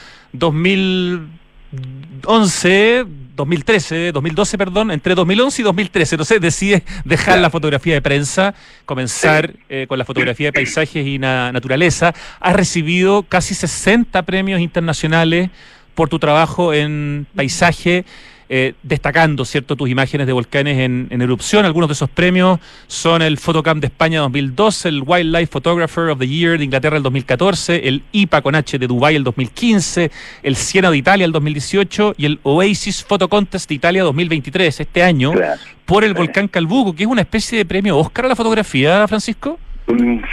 2011 2.22 3.06
2013, 3.40 4.12
2012, 4.12 4.58
perdón, 4.58 4.92
entre 4.92 5.16
2011 5.16 5.62
y 5.62 5.64
2013, 5.64 6.18
no 6.18 6.26
sé, 6.26 6.40
decide 6.40 6.84
dejar 7.06 7.40
la 7.40 7.50
fotografía 7.50 7.94
de 7.94 8.02
prensa, 8.02 8.54
comenzar 8.86 9.54
eh, 9.70 9.86
con 9.88 9.98
la 9.98 10.04
fotografía 10.04 10.50
de 10.50 10.54
paisajes 10.54 11.08
y 11.08 11.18
naturaleza. 11.20 12.14
Ha 12.42 12.52
recibido 12.52 13.24
casi 13.24 13.56
60 13.56 14.24
premios 14.24 14.60
internacionales 14.60 15.50
por 15.96 16.10
tu 16.10 16.20
trabajo 16.20 16.74
en 16.74 17.28
paisaje. 17.34 18.04
Eh, 18.52 18.74
destacando, 18.82 19.46
¿cierto?, 19.46 19.76
tus 19.76 19.88
imágenes 19.92 20.26
de 20.26 20.34
volcanes 20.34 20.80
en, 20.80 21.22
erupción. 21.22 21.66
Algunos 21.66 21.88
de 21.88 21.94
esos 21.94 22.10
premios 22.10 22.60
son 22.88 23.22
el 23.22 23.38
Photocamp 23.38 23.80
de 23.80 23.86
España 23.86 24.22
2012, 24.22 24.90
el 24.90 25.04
Wildlife 25.06 25.52
Photographer 25.52 26.06
of 26.06 26.18
the 26.18 26.28
Year 26.28 26.58
de 26.58 26.64
Inglaterra 26.64 26.98
el 26.98 27.04
2014, 27.04 27.88
el 27.88 28.02
IPA 28.12 28.42
con 28.42 28.56
H 28.56 28.80
de 28.80 28.88
Dubái 28.88 29.16
el 29.16 29.24
2015, 29.24 30.10
el 30.42 30.56
Siena 30.56 30.90
de 30.90 30.98
Italia 30.98 31.26
el 31.26 31.32
2018 31.32 32.16
y 32.18 32.26
el 32.26 32.40
Oasis 32.42 33.04
Photo 33.04 33.30
Contest 33.30 33.70
de 33.70 33.76
Italia 33.76 34.02
2023, 34.02 34.80
este 34.80 35.04
año, 35.04 35.32
por 35.86 36.04
el 36.04 36.16
volcán 36.16 36.48
Calbuco, 36.48 36.96
que 36.96 37.04
es 37.04 37.10
una 37.10 37.22
especie 37.22 37.60
de 37.60 37.66
premio 37.66 38.00
Oscar 38.00 38.26
a 38.26 38.30
la 38.30 38.36
fotografía, 38.36 39.08
Francisco. 39.08 39.60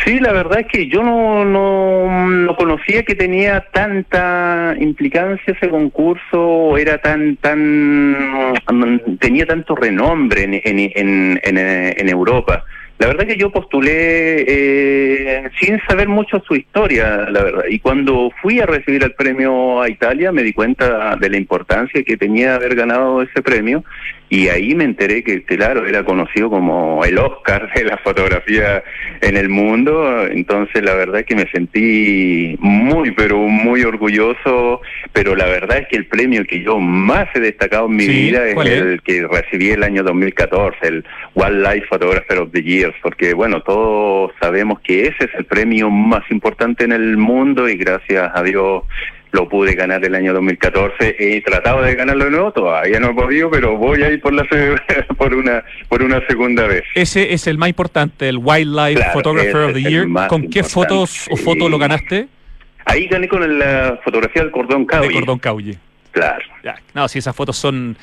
Sí, 0.05 0.21
la 0.21 0.33
verdad 0.33 0.61
es 0.61 0.67
que 0.67 0.87
yo 0.89 1.03
no, 1.03 1.45
no, 1.45 2.57
conocía 2.57 3.03
que 3.05 3.15
tenía 3.15 3.65
tanta 3.73 4.75
implicancia 4.79 5.55
ese 5.55 5.71
concurso, 5.71 6.77
era 6.77 6.99
tan, 6.99 7.37
tan, 7.37 8.13
mm, 8.13 9.17
tenía 9.19 9.47
tanto 9.47 9.75
renombre 9.75 10.45
en, 10.45 10.55
en, 10.55 11.41
en, 11.43 11.59
en 11.59 12.09
Europa. 12.09 12.65
La 12.99 13.09
verdad 13.09 13.27
que 13.27 13.37
yo 13.37 13.53
postulé 13.53 14.45
eh, 14.49 15.51
sin 15.61 15.79
saber 15.87 16.09
mucho 16.09 16.43
su 16.47 16.55
historia, 16.55 17.29
la 17.31 17.45
verdad. 17.45 17.65
Y 17.69 17.79
cuando 17.79 18.31
fui 18.41 18.59
a 18.59 18.65
recibir 18.65 19.05
el 19.05 19.13
premio 19.13 19.83
a 19.83 19.91
Italia 19.91 20.33
me 20.33 20.43
di 20.43 20.55
cuenta 20.55 21.15
de 21.17 21.29
la 21.29 21.37
importancia 21.37 22.03
que 22.03 22.17
tenía 22.17 22.55
haber 22.55 22.75
ganado 22.75 23.21
ese 23.21 23.43
premio 23.43 23.85
y 24.29 24.49
ahí 24.49 24.75
me 24.75 24.85
enteré 24.85 25.23
que, 25.23 25.45
claro, 25.45 25.87
era 25.87 26.05
conocido 26.05 26.51
como 26.51 27.05
el 27.05 27.19
Oscar 27.19 27.73
de 27.75 27.85
la 27.85 27.97
fotografía 27.99 28.83
en 29.21 29.37
el 29.37 29.49
mundo. 29.49 30.27
Entonces 30.27 30.83
la 30.83 30.95
verdad 30.95 31.21
es 31.21 31.27
que 31.27 31.37
me 31.37 31.49
sentí 31.51 32.57
muy, 32.59 33.13
pero 33.13 33.39
muy 33.39 33.83
orgulloso. 33.83 34.81
Pero 35.13 35.37
la 35.37 35.47
verdad 35.47 35.79
es 35.79 35.89
que 35.89 35.97
el 35.97 36.07
premio 36.07 36.45
que 36.45 36.61
yo 36.61 36.79
más 36.81 37.29
he 37.35 37.41
destacado 37.41 37.87
en 37.87 37.97
mi 37.97 38.07
vida 38.07 38.49
es, 38.49 38.57
el 38.57 39.01
que 39.03 39.27
recibí 39.27 39.71
el 39.71 39.85
año 39.85 40.03
2014, 40.03 40.77
el 40.83 41.05
Wildlife 41.35 41.87
Photographer 41.87 42.39
of 42.39 42.51
the 42.53 42.63
Year 42.63 42.93
porque 43.03 43.35
bueno, 43.35 43.63
todos 43.63 44.33
sabemos 44.41 44.81
que 44.81 45.03
ese 45.03 45.25
es 45.25 45.31
el 45.39 45.45
premio 45.45 45.91
más 45.91 46.29
importante 46.31 46.85
en 46.85 46.93
el 46.93 47.17
mundo 47.17 47.69
y 47.69 47.77
gracias 47.77 48.31
a 48.35 48.43
Dios 48.43 48.83
lo 49.37 49.49
pude 49.49 49.75
ganar 49.75 50.03
el 50.03 50.15
año 50.15 50.33
2014. 50.33 51.17
He 51.19 51.41
tratado 51.43 51.83
de 51.83 51.95
ganarlo 51.95 52.25
de 52.25 52.31
nuevo, 52.31 52.53
todavía 52.53 52.99
no 52.99 53.11
he 53.11 53.15
podido, 53.15 53.51
pero 53.51 53.77
voy 53.77 54.03
a 54.03 54.11
ir 54.11 54.21
por, 54.21 54.33
la 54.33 54.45
por, 55.19 55.35
una, 55.35 55.63
por 55.89 56.03
una 56.03 56.27
segunda 56.27 56.67
vez. 56.67 56.85
Ese 56.95 57.35
es 57.35 57.47
el 57.47 57.59
más 57.59 57.69
importante, 57.69 58.29
el 58.29 58.39
Wildlife 58.39 59.13
Photographer 59.13 59.57
of 59.57 59.75
the 59.75 59.83
Year. 59.83 60.07
¿Con 60.29 60.49
qué 60.49 60.65
fotos 60.65 61.29
o 61.31 61.37
fotos 61.37 61.71
lo 61.71 61.79
ganaste? 61.79 62.29
Ahí 62.87 63.07
gané 63.09 63.29
con 63.29 63.59
la 63.59 64.01
fotografía 64.03 64.43
del 64.43 64.51
cordón 64.51 64.87
Cauye. 64.87 65.09
De 65.09 65.15
cordón 65.15 65.39
Cauye. 65.39 65.79
Claro. 66.13 66.45
No, 66.95 67.07
si 67.09 67.19
esas 67.19 67.37
fotos 67.37 67.59
son... 67.59 67.97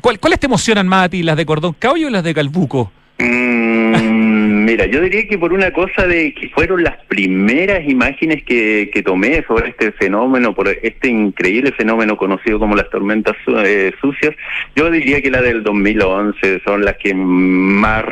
¿Cuáles 0.00 0.40
te 0.40 0.46
emocionan 0.46 0.88
más 0.88 1.06
a 1.06 1.08
ti, 1.08 1.22
las 1.22 1.36
de 1.36 1.46
cordón 1.46 1.74
Cauye 1.78 2.06
o 2.06 2.10
las 2.10 2.24
de 2.24 2.34
Calbuco? 2.34 2.90
Mm, 3.18 4.29
mira, 4.60 4.86
yo 4.86 5.00
diría 5.00 5.26
que 5.26 5.38
por 5.38 5.52
una 5.52 5.72
cosa 5.72 6.06
de 6.06 6.32
que 6.34 6.48
fueron 6.50 6.82
las 6.82 6.96
primeras 7.06 7.88
imágenes 7.88 8.42
que, 8.44 8.90
que 8.92 9.02
tomé 9.02 9.42
sobre 9.46 9.70
este 9.70 9.92
fenómeno, 9.92 10.54
por 10.54 10.68
este 10.68 11.08
increíble 11.08 11.72
fenómeno 11.72 12.16
conocido 12.16 12.58
como 12.58 12.76
las 12.76 12.88
tormentas 12.90 13.36
eh, 13.64 13.92
sucias, 14.00 14.34
yo 14.76 14.90
diría 14.90 15.20
que 15.20 15.30
la 15.30 15.42
del 15.42 15.62
2011 15.62 16.60
son 16.64 16.84
las 16.84 16.96
que 16.96 17.14
más 17.14 18.04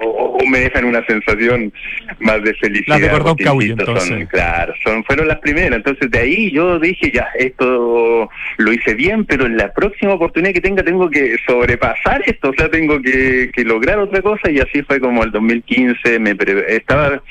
o, 0.00 0.38
me 0.48 0.60
dejan 0.60 0.84
una 0.84 1.04
sensación 1.06 1.72
más 2.20 2.42
de 2.42 2.54
felicidad. 2.54 2.98
Las 2.98 3.00
de 3.00 3.10
Cordón 3.10 3.62
entonces. 3.62 4.28
claro, 4.28 4.72
son, 4.84 5.04
fueron 5.04 5.28
las 5.28 5.38
primeras. 5.40 5.78
Entonces 5.78 6.10
de 6.10 6.18
ahí 6.18 6.50
yo 6.50 6.78
dije, 6.78 7.10
ya, 7.12 7.28
esto 7.38 8.28
lo 8.56 8.72
hice 8.72 8.94
bien, 8.94 9.24
pero 9.24 9.46
en 9.46 9.56
la 9.56 9.72
próxima 9.72 10.14
oportunidad 10.14 10.54
que 10.54 10.60
tenga 10.60 10.82
tengo 10.82 11.10
que 11.10 11.36
sobrepasar 11.46 12.22
esto, 12.26 12.50
o 12.50 12.54
sea, 12.54 12.70
tengo 12.70 13.00
que, 13.02 13.50
que 13.52 13.64
lograr 13.64 13.98
otra 13.98 14.22
cosa 14.22 14.50
y 14.50 14.58
así 14.58 14.82
fue 14.82 15.00
como 15.00 15.22
el 15.22 15.30
2015, 15.30 16.18
me 16.18 16.36
estaba 16.68 17.22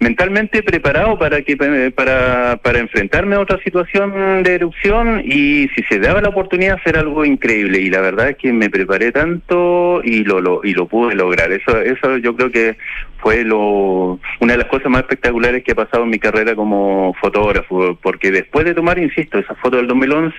mentalmente 0.00 0.62
preparado 0.62 1.18
para 1.18 1.42
que 1.42 1.56
para, 1.94 2.56
para 2.56 2.78
enfrentarme 2.78 3.36
a 3.36 3.40
otra 3.40 3.62
situación 3.62 4.42
de 4.42 4.54
erupción 4.54 5.22
y 5.24 5.68
si 5.68 5.82
se 5.88 5.98
daba 5.98 6.22
la 6.22 6.30
oportunidad 6.30 6.78
hacer 6.80 6.96
algo 6.96 7.24
increíble. 7.24 7.80
Y 7.80 7.90
la 7.90 8.00
verdad 8.00 8.30
es 8.30 8.36
que 8.36 8.52
me 8.52 8.70
preparé 8.70 9.12
tanto 9.12 10.00
y 10.02 10.24
lo, 10.24 10.40
lo 10.40 10.62
y 10.64 10.72
lo 10.72 10.86
pude 10.86 11.14
lograr. 11.14 11.52
Eso 11.52 11.78
eso 11.80 12.16
yo 12.16 12.34
creo 12.34 12.50
que 12.50 12.76
fue 13.22 13.44
lo 13.44 14.18
una 14.40 14.52
de 14.52 14.58
las 14.58 14.68
cosas 14.68 14.90
más 14.90 15.02
espectaculares 15.02 15.62
que 15.64 15.72
ha 15.72 15.74
pasado 15.74 16.04
en 16.04 16.10
mi 16.10 16.18
carrera 16.18 16.54
como 16.54 17.14
fotógrafo 17.20 17.98
porque 18.02 18.30
después 18.30 18.64
de 18.64 18.74
tomar 18.74 18.98
insisto 18.98 19.38
esa 19.38 19.54
foto 19.56 19.76
del 19.76 19.86
2011 19.86 20.34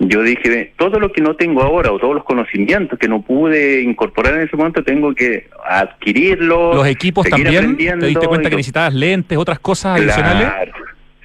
yo 0.00 0.22
dije 0.22 0.72
todo 0.76 0.98
lo 0.98 1.12
que 1.12 1.20
no 1.20 1.36
tengo 1.36 1.62
ahora 1.62 1.92
o 1.92 1.98
todos 1.98 2.14
los 2.14 2.24
conocimientos 2.24 2.98
que 2.98 3.08
no 3.08 3.22
pude 3.22 3.82
incorporar 3.82 4.34
en 4.34 4.42
ese 4.42 4.56
momento 4.56 4.82
tengo 4.82 5.14
que 5.14 5.48
adquirirlos 5.68 6.76
los 6.76 6.86
equipos 6.86 7.28
también 7.28 7.76
te 7.76 8.06
diste 8.06 8.26
cuenta 8.26 8.48
que 8.48 8.56
necesitabas 8.56 8.94
lentes, 8.94 9.38
otras 9.38 9.58
cosas 9.58 10.00
adicionales. 10.00 10.72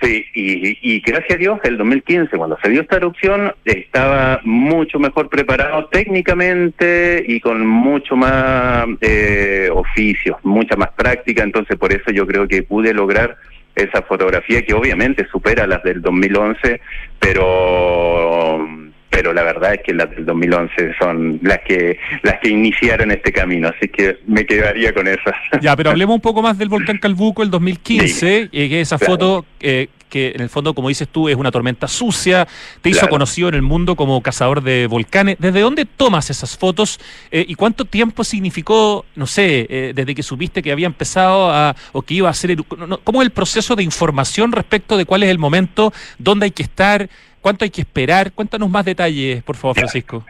Sí, 0.01 0.25
y, 0.33 0.99
gracias 1.01 1.35
a 1.35 1.37
Dios, 1.37 1.59
el 1.63 1.77
2015, 1.77 2.35
cuando 2.35 2.57
se 2.63 2.69
dio 2.69 2.81
esta 2.81 2.95
erupción, 2.95 3.53
estaba 3.65 4.41
mucho 4.43 4.97
mejor 4.97 5.29
preparado 5.29 5.85
técnicamente 5.87 7.23
y 7.27 7.39
con 7.39 7.67
mucho 7.67 8.15
más 8.15 8.87
eh, 9.01 9.69
oficios, 9.71 10.37
mucha 10.41 10.75
más 10.75 10.89
práctica, 10.93 11.43
entonces 11.43 11.77
por 11.77 11.93
eso 11.93 12.09
yo 12.11 12.25
creo 12.25 12.47
que 12.47 12.63
pude 12.63 12.95
lograr 12.95 13.37
esa 13.75 14.01
fotografía 14.01 14.63
que 14.63 14.73
obviamente 14.73 15.27
supera 15.31 15.67
las 15.67 15.83
del 15.83 16.01
2011, 16.01 16.81
pero 17.19 18.67
pero 19.11 19.33
la 19.33 19.43
verdad 19.43 19.75
es 19.75 19.81
que 19.83 19.93
las 19.93 20.09
del 20.09 20.25
2011 20.25 20.93
son 20.97 21.39
las 21.43 21.59
que 21.59 21.99
las 22.23 22.39
que 22.39 22.49
iniciaron 22.49 23.11
este 23.11 23.31
camino, 23.31 23.67
así 23.67 23.87
que 23.89 24.17
me 24.25 24.45
quedaría 24.45 24.93
con 24.93 25.07
esas. 25.07 25.35
Ya, 25.61 25.75
pero 25.75 25.91
hablemos 25.91 26.15
un 26.15 26.21
poco 26.21 26.41
más 26.41 26.57
del 26.57 26.69
volcán 26.69 26.97
Calbuco 26.97 27.43
el 27.43 27.51
2015, 27.51 28.49
eh, 28.51 28.69
que 28.69 28.81
esa 28.81 28.97
foto 28.97 29.45
eh, 29.59 29.89
que 30.11 30.33
en 30.35 30.41
el 30.41 30.49
fondo, 30.49 30.75
como 30.75 30.89
dices 30.89 31.07
tú, 31.07 31.29
es 31.29 31.35
una 31.35 31.49
tormenta 31.49 31.87
sucia, 31.87 32.47
te 32.81 32.89
hizo 32.89 33.07
conocido 33.07 33.47
en 33.49 33.55
el 33.55 33.63
mundo 33.63 33.95
como 33.95 34.21
cazador 34.21 34.61
de 34.61 34.85
volcanes. 34.85 35.37
¿Desde 35.39 35.61
dónde 35.61 35.85
tomas 35.85 36.29
esas 36.29 36.55
fotos 36.55 36.99
eh, 37.31 37.45
y 37.47 37.55
cuánto 37.55 37.85
tiempo 37.85 38.23
significó, 38.23 39.05
no 39.15 39.25
sé, 39.25 39.65
eh, 39.69 39.93
desde 39.95 40.13
que 40.13 40.21
supiste 40.21 40.61
que 40.61 40.71
había 40.71 40.85
empezado 40.85 41.49
a, 41.49 41.75
o 41.93 42.03
que 42.03 42.13
iba 42.13 42.27
a 42.27 42.31
hacer, 42.31 42.55
cómo 43.03 43.21
es 43.21 43.25
el 43.25 43.31
proceso 43.31 43.75
de 43.75 43.83
información 43.83 44.51
respecto 44.51 44.97
de 44.97 45.05
cuál 45.05 45.23
es 45.23 45.29
el 45.29 45.39
momento, 45.39 45.93
dónde 46.19 46.45
hay 46.45 46.51
que 46.51 46.63
estar, 46.63 47.09
cuánto 47.41 47.65
hay 47.65 47.71
que 47.71 47.81
esperar? 47.81 48.31
Cuéntanos 48.31 48.69
más 48.69 48.85
detalles, 48.85 49.43
por 49.43 49.55
favor, 49.55 49.75
Francisco. 49.75 50.23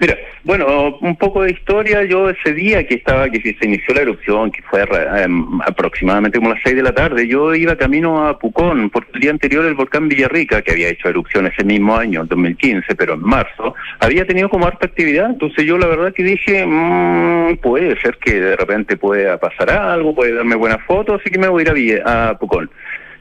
Mira, 0.00 0.16
bueno, 0.44 0.96
un 1.00 1.16
poco 1.16 1.42
de 1.42 1.50
historia. 1.50 2.04
Yo 2.04 2.30
ese 2.30 2.54
día 2.54 2.86
que 2.86 2.94
estaba, 2.94 3.28
que 3.28 3.40
se 3.40 3.66
inició 3.66 3.94
la 3.94 4.02
erupción, 4.02 4.50
que 4.52 4.62
fue 4.62 4.82
em, 5.22 5.60
aproximadamente 5.60 6.38
como 6.38 6.50
las 6.50 6.60
seis 6.62 6.76
de 6.76 6.82
la 6.82 6.94
tarde, 6.94 7.26
yo 7.26 7.54
iba 7.54 7.74
camino 7.76 8.26
a 8.26 8.38
Pucón, 8.38 8.90
porque 8.90 9.10
el 9.14 9.20
día 9.20 9.30
anterior 9.32 9.64
el 9.64 9.74
volcán 9.74 10.08
Villarrica, 10.08 10.62
que 10.62 10.72
había 10.72 10.88
hecho 10.88 11.08
erupción 11.08 11.46
ese 11.46 11.64
mismo 11.64 11.96
año, 11.96 12.22
en 12.22 12.28
2015, 12.28 12.94
pero 12.94 13.14
en 13.14 13.22
marzo, 13.22 13.74
había 13.98 14.24
tenido 14.24 14.48
como 14.48 14.66
harta 14.66 14.86
actividad. 14.86 15.30
Entonces 15.30 15.64
yo 15.64 15.76
la 15.76 15.88
verdad 15.88 16.14
que 16.14 16.22
dije, 16.22 16.64
mmm, 16.64 17.56
puede 17.56 18.00
ser 18.00 18.18
que 18.18 18.40
de 18.40 18.56
repente 18.56 18.96
pueda 18.96 19.36
pasar 19.38 19.70
algo, 19.70 20.14
puede 20.14 20.34
darme 20.34 20.54
buenas 20.54 20.82
fotos, 20.86 21.20
así 21.20 21.30
que 21.30 21.40
me 21.40 21.48
voy 21.48 21.64
a 21.66 21.76
ir 21.76 22.02
a, 22.06 22.28
a 22.28 22.38
Pucón 22.38 22.70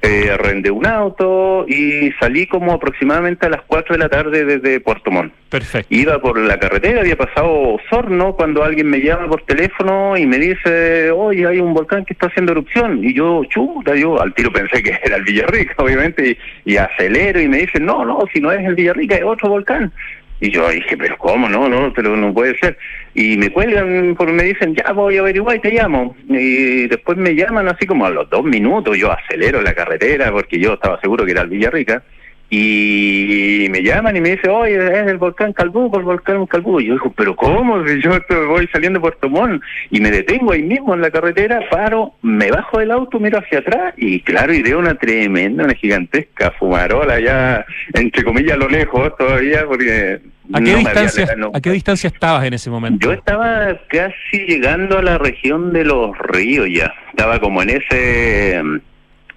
eh, 0.01 0.29
arrendé 0.31 0.69
un 0.69 0.85
auto 0.85 1.65
y 1.67 2.11
salí 2.19 2.45
como 2.45 2.71
aproximadamente 2.71 3.47
a 3.47 3.49
las 3.49 3.61
4 3.63 3.93
de 3.95 3.99
la 3.99 4.09
tarde 4.09 4.45
desde 4.45 4.79
Puerto 4.79 5.09
Montt. 5.09 5.33
Perfecto. 5.49 5.93
Iba 5.93 6.19
por 6.19 6.37
la 6.39 6.59
carretera, 6.59 7.01
había 7.01 7.17
pasado 7.17 7.77
Sorno 7.89 8.33
cuando 8.33 8.63
alguien 8.63 8.89
me 8.89 8.99
llama 8.99 9.27
por 9.27 9.41
teléfono 9.43 10.15
y 10.17 10.25
me 10.25 10.37
dice, 10.37 11.09
oye, 11.11 11.47
hay 11.47 11.59
un 11.59 11.73
volcán 11.73 12.05
que 12.05 12.13
está 12.13 12.27
haciendo 12.27 12.51
erupción. 12.51 13.03
Y 13.03 13.13
yo, 13.13 13.43
chuta, 13.45 13.95
yo 13.95 14.21
al 14.21 14.33
tiro 14.33 14.51
pensé 14.51 14.83
que 14.83 14.91
era 15.03 15.15
el 15.15 15.23
Villarrica, 15.23 15.75
obviamente, 15.77 16.37
y, 16.65 16.73
y 16.73 16.77
acelero 16.77 17.41
y 17.41 17.47
me 17.47 17.57
dice, 17.57 17.79
no, 17.79 18.05
no, 18.05 18.19
si 18.33 18.39
no 18.39 18.51
es 18.51 18.63
el 18.65 18.75
Villarrica, 18.75 19.15
es 19.15 19.23
otro 19.23 19.49
volcán. 19.49 19.91
Y 20.39 20.51
yo 20.51 20.69
dije, 20.69 20.95
pero 20.97 21.17
¿cómo? 21.17 21.49
No, 21.49 21.67
no, 21.67 21.91
pero 21.93 22.15
no 22.15 22.33
puede 22.33 22.57
ser. 22.59 22.77
Y 23.15 23.37
me 23.37 23.49
cuelgan, 23.49 24.15
porque 24.15 24.33
me 24.33 24.43
dicen, 24.43 24.75
ya 24.75 24.91
voy 24.91 25.17
a 25.17 25.21
averiguar 25.21 25.55
y 25.55 25.59
te 25.59 25.71
llamo. 25.71 26.15
Y 26.29 26.87
después 26.87 27.17
me 27.17 27.33
llaman 27.33 27.67
así 27.67 27.87
como 27.87 28.05
a 28.05 28.11
los 28.11 28.29
dos 28.29 28.43
minutos, 28.43 28.97
yo 28.97 29.11
acelero 29.11 29.61
la 29.61 29.73
carretera 29.73 30.31
porque 30.31 30.59
yo 30.59 30.73
estaba 30.73 31.01
seguro 31.01 31.25
que 31.25 31.31
era 31.31 31.41
el 31.41 31.49
Villarrica 31.49 32.03
y 32.49 33.67
me 33.69 33.83
llaman 33.83 34.15
y 34.15 34.21
me 34.21 34.31
dicen, 34.31 34.51
oye, 34.51 34.75
es 34.75 35.07
el 35.07 35.17
volcán 35.17 35.51
Calbuco, 35.51 35.99
el 35.99 36.05
volcán 36.05 36.45
Calbuco. 36.45 36.79
Y 36.79 36.85
yo 36.85 36.93
digo, 36.93 37.13
pero 37.15 37.35
¿cómo? 37.35 37.85
Yo 37.85 38.11
voy 38.47 38.67
saliendo 38.71 38.99
de 38.99 39.01
Puerto 39.01 39.29
Montt 39.29 39.61
y 39.89 39.99
me 39.99 40.11
detengo 40.11 40.53
ahí 40.53 40.63
mismo 40.63 40.93
en 40.93 41.01
la 41.01 41.11
carretera, 41.11 41.59
paro, 41.69 42.13
me 42.21 42.49
bajo 42.49 42.79
del 42.79 42.91
auto, 42.91 43.19
miro 43.19 43.39
hacia 43.39 43.59
atrás 43.59 43.93
y 43.97 44.21
claro, 44.21 44.53
y 44.53 44.61
veo 44.61 44.79
una 44.79 44.95
tremenda, 44.95 45.65
una 45.65 45.73
gigantesca 45.73 46.51
fumarola 46.51 47.19
ya, 47.19 47.65
entre 47.93 48.23
comillas, 48.23 48.53
a 48.53 48.57
lo 48.57 48.69
lejos 48.69 49.15
todavía, 49.17 49.65
porque... 49.65 50.21
¿A 50.53 50.61
qué, 50.61 50.75
distancia, 50.77 51.27
¿A 51.53 51.59
qué 51.59 51.71
distancia 51.71 52.07
estabas 52.07 52.45
en 52.45 52.53
ese 52.53 52.69
momento? 52.69 53.05
Yo 53.05 53.11
estaba 53.11 53.77
casi 53.89 54.37
llegando 54.47 54.97
a 54.97 55.01
la 55.01 55.17
región 55.17 55.73
de 55.73 55.83
los 55.83 56.17
ríos 56.19 56.69
ya, 56.73 56.93
estaba 57.09 57.41
como 57.41 57.61
en 57.63 57.71
ese 57.71 58.63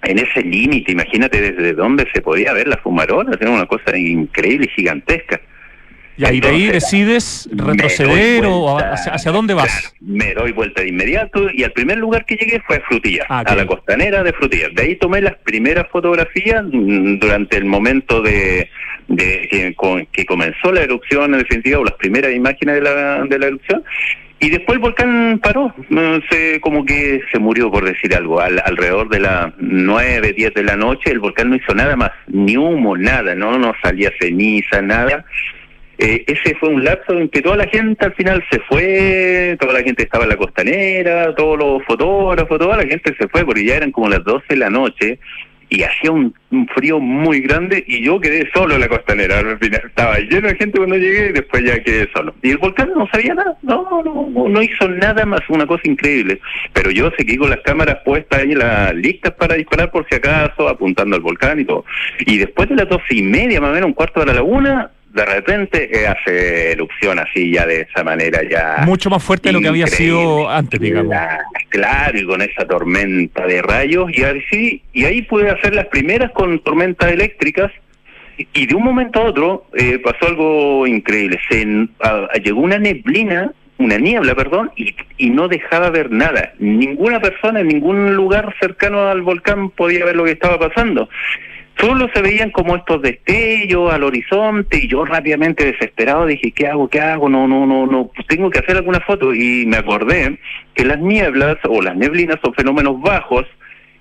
en 0.03 0.19
ese 0.19 0.41
límite, 0.41 0.91
imagínate 0.91 1.41
desde 1.41 1.73
dónde 1.73 2.07
se 2.13 2.21
podía 2.21 2.53
ver 2.53 2.67
la 2.67 2.77
fumarola, 2.77 3.37
era 3.39 3.49
una 3.49 3.65
cosa 3.65 3.97
increíble 3.97 4.67
y 4.69 4.75
gigantesca. 4.75 5.39
Y 6.17 6.25
ahí 6.25 6.39
de 6.39 6.47
ahí 6.49 6.67
decides 6.67 7.49
retroceder 7.51 8.45
o 8.45 8.77
hacia, 8.77 9.31
dónde 9.31 9.53
vas. 9.53 9.93
Me 10.01 10.33
doy 10.33 10.51
vuelta 10.51 10.81
de 10.81 10.89
inmediato 10.89 11.49
y 11.51 11.63
al 11.63 11.71
primer 11.71 11.97
lugar 11.97 12.25
que 12.25 12.35
llegué 12.35 12.61
fue 12.67 12.77
a 12.77 12.81
Frutillas, 12.81 13.25
ah, 13.29 13.43
a 13.45 13.55
la 13.55 13.65
costanera 13.65 14.21
de 14.21 14.33
Frutillas. 14.33 14.69
De 14.75 14.83
ahí 14.83 14.95
tomé 14.97 15.21
las 15.21 15.35
primeras 15.37 15.87
fotografías 15.89 16.63
mm, 16.63 17.17
durante 17.17 17.57
el 17.57 17.65
momento 17.65 18.21
de, 18.21 18.69
de 19.07 19.47
que, 19.49 19.75
que, 20.11 20.25
comenzó 20.25 20.71
la 20.71 20.81
erupción, 20.81 21.33
en 21.33 21.39
definitiva, 21.39 21.79
o 21.79 21.83
las 21.83 21.95
primeras 21.95 22.33
imágenes 22.33 22.75
de 22.75 22.81
la, 22.81 23.23
de 23.23 23.39
la 23.39 23.47
erupción. 23.47 23.83
Y 24.43 24.49
después 24.49 24.77
el 24.77 24.81
volcán 24.81 25.39
paró, 25.41 25.71
se, 26.31 26.59
como 26.61 26.83
que 26.83 27.21
se 27.31 27.37
murió, 27.37 27.69
por 27.69 27.85
decir 27.85 28.15
algo. 28.15 28.39
Al, 28.39 28.59
alrededor 28.65 29.07
de 29.07 29.19
las 29.19 29.53
9, 29.59 30.33
10 30.33 30.55
de 30.55 30.63
la 30.63 30.75
noche, 30.75 31.11
el 31.11 31.19
volcán 31.19 31.51
no 31.51 31.57
hizo 31.57 31.75
nada 31.75 31.95
más, 31.95 32.09
ni 32.25 32.57
humo, 32.57 32.97
nada, 32.97 33.35
no, 33.35 33.59
no 33.59 33.71
salía 33.83 34.11
ceniza, 34.19 34.81
nada. 34.81 35.25
Eh, 35.99 36.23
ese 36.25 36.55
fue 36.55 36.69
un 36.69 36.83
lapso 36.83 37.13
en 37.13 37.29
que 37.29 37.43
toda 37.43 37.55
la 37.55 37.67
gente 37.67 38.03
al 38.03 38.15
final 38.15 38.43
se 38.49 38.59
fue, 38.61 39.55
toda 39.59 39.73
la 39.73 39.83
gente 39.83 40.01
estaba 40.01 40.23
en 40.23 40.31
la 40.31 40.37
costanera, 40.37 41.35
todos 41.35 41.59
los 41.59 41.83
fotógrafos, 41.85 42.57
toda 42.57 42.77
la 42.77 42.87
gente 42.87 43.13
se 43.19 43.27
fue, 43.27 43.45
porque 43.45 43.63
ya 43.63 43.75
eran 43.75 43.91
como 43.91 44.09
las 44.09 44.23
12 44.23 44.43
de 44.49 44.55
la 44.55 44.71
noche, 44.71 45.19
y 45.71 45.83
hacía 45.83 46.11
un, 46.11 46.35
frío 46.75 46.99
muy 46.99 47.39
grande 47.39 47.81
y 47.87 48.03
yo 48.03 48.19
quedé 48.19 48.47
solo 48.53 48.75
en 48.75 48.81
la 48.81 48.89
costanera. 48.89 49.39
Al 49.39 49.57
final 49.57 49.81
estaba 49.85 50.19
lleno 50.19 50.49
de 50.49 50.55
gente 50.55 50.77
cuando 50.77 50.97
llegué 50.97 51.29
y 51.29 51.31
después 51.31 51.63
ya 51.63 51.81
quedé 51.81 52.09
solo. 52.13 52.35
Y 52.41 52.51
el 52.51 52.57
volcán 52.57 52.89
no 52.93 53.07
sabía 53.07 53.33
nada, 53.33 53.57
no, 53.61 54.03
no, 54.03 54.49
no 54.49 54.61
hizo 54.61 54.89
nada 54.89 55.25
más, 55.25 55.39
una 55.47 55.65
cosa 55.65 55.83
increíble. 55.85 56.41
Pero 56.73 56.91
yo 56.91 57.09
seguí 57.17 57.37
con 57.37 57.49
las 57.49 57.61
cámaras 57.61 57.99
puestas 58.03 58.41
ahí, 58.41 58.53
las 58.53 58.93
listas 58.95 59.31
para 59.35 59.55
disparar 59.55 59.91
por 59.91 60.05
si 60.09 60.15
acaso, 60.15 60.67
apuntando 60.67 61.15
al 61.15 61.21
volcán 61.21 61.61
y 61.61 61.65
todo. 61.65 61.85
Y 62.19 62.37
después 62.37 62.67
de 62.67 62.75
las 62.75 62.89
doce 62.89 63.15
y 63.15 63.23
media, 63.23 63.61
más 63.61 63.71
o 63.71 63.73
menos 63.73 63.87
un 63.87 63.93
cuarto 63.93 64.19
de 64.19 64.25
la 64.25 64.33
laguna, 64.33 64.91
de 65.13 65.25
repente 65.25 65.89
eh, 65.91 66.07
hace 66.07 66.71
erupción 66.71 67.19
así 67.19 67.51
ya 67.51 67.65
de 67.65 67.81
esa 67.81 68.03
manera 68.03 68.41
ya 68.49 68.83
mucho 68.85 69.09
más 69.09 69.23
fuerte 69.23 69.49
de 69.49 69.53
lo 69.53 69.61
que 69.61 69.67
había 69.67 69.87
sido 69.87 70.49
antes 70.49 70.79
digamos. 70.79 71.15
Claro 71.69 72.17
y 72.17 72.25
con 72.25 72.41
esa 72.41 72.65
tormenta 72.65 73.45
de 73.45 73.61
rayos 73.61 74.09
y 74.13 74.23
así 74.23 74.81
y 74.93 75.05
ahí 75.05 75.21
pude 75.23 75.49
hacer 75.49 75.75
las 75.75 75.87
primeras 75.87 76.31
con 76.31 76.59
tormentas 76.59 77.11
eléctricas 77.11 77.71
y 78.53 78.65
de 78.65 78.73
un 78.73 78.83
momento 78.83 79.21
a 79.21 79.25
otro 79.25 79.65
eh, 79.73 79.99
pasó 79.99 80.27
algo 80.27 80.87
increíble. 80.87 81.39
Se 81.49 81.65
llegó 82.43 82.61
una 82.61 82.77
neblina 82.77 83.51
una 83.77 83.97
niebla 83.97 84.35
perdón 84.35 84.71
y, 84.75 84.95
y 85.17 85.31
no 85.31 85.47
dejaba 85.47 85.89
ver 85.89 86.11
nada. 86.11 86.53
Ninguna 86.59 87.19
persona 87.19 87.61
en 87.61 87.67
ningún 87.67 88.15
lugar 88.15 88.53
cercano 88.59 89.09
al 89.09 89.23
volcán 89.23 89.71
podía 89.71 90.05
ver 90.05 90.15
lo 90.15 90.23
que 90.23 90.31
estaba 90.31 90.59
pasando 90.59 91.09
solo 91.77 92.09
se 92.13 92.21
veían 92.21 92.51
como 92.51 92.75
estos 92.75 93.01
destellos 93.01 93.93
al 93.93 94.03
horizonte 94.03 94.77
y 94.77 94.87
yo 94.87 95.05
rápidamente 95.05 95.65
desesperado 95.65 96.25
dije, 96.25 96.51
¿qué 96.51 96.67
hago? 96.67 96.87
¿Qué 96.87 96.99
hago? 96.99 97.29
No, 97.29 97.47
no, 97.47 97.65
no, 97.65 97.85
no, 97.87 98.11
pues 98.15 98.27
tengo 98.27 98.49
que 98.49 98.59
hacer 98.59 98.77
alguna 98.77 98.99
foto 98.99 99.33
y 99.33 99.65
me 99.65 99.77
acordé 99.77 100.37
que 100.73 100.85
las 100.85 100.99
nieblas 100.99 101.57
o 101.67 101.81
las 101.81 101.95
neblinas 101.95 102.37
son 102.43 102.53
fenómenos 102.53 102.99
bajos, 103.01 103.45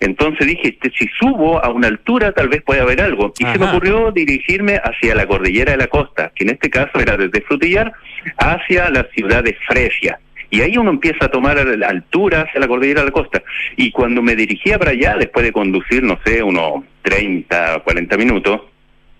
entonces 0.00 0.46
dije, 0.46 0.68
este, 0.68 0.90
si 0.98 1.08
subo 1.18 1.62
a 1.62 1.70
una 1.70 1.88
altura 1.88 2.32
tal 2.32 2.48
vez 2.48 2.62
pueda 2.62 2.82
haber 2.82 3.02
algo. 3.02 3.34
Y 3.38 3.44
se 3.44 3.58
me 3.58 3.66
ocurrió 3.66 4.10
dirigirme 4.10 4.80
hacia 4.82 5.14
la 5.14 5.26
cordillera 5.26 5.72
de 5.72 5.78
la 5.78 5.88
costa, 5.88 6.32
que 6.34 6.44
en 6.44 6.50
este 6.50 6.70
caso 6.70 6.98
era 6.98 7.18
desde 7.18 7.42
Frutillar 7.42 7.92
hacia 8.38 8.88
la 8.88 9.04
ciudad 9.14 9.44
de 9.44 9.56
Fresia. 9.68 10.18
Y 10.50 10.60
ahí 10.62 10.76
uno 10.76 10.90
empieza 10.90 11.26
a 11.26 11.30
tomar 11.30 11.58
altura 11.58 12.42
hacia 12.42 12.60
la 12.60 12.68
cordillera 12.68 13.00
de 13.00 13.06
la 13.06 13.12
costa. 13.12 13.42
Y 13.76 13.90
cuando 13.90 14.20
me 14.20 14.34
dirigía 14.34 14.78
para 14.78 14.90
allá, 14.90 15.16
después 15.16 15.44
de 15.44 15.52
conducir, 15.52 16.02
no 16.02 16.18
sé, 16.24 16.42
unos 16.42 16.84
30, 17.02 17.80
40 17.80 18.16
minutos, 18.16 18.60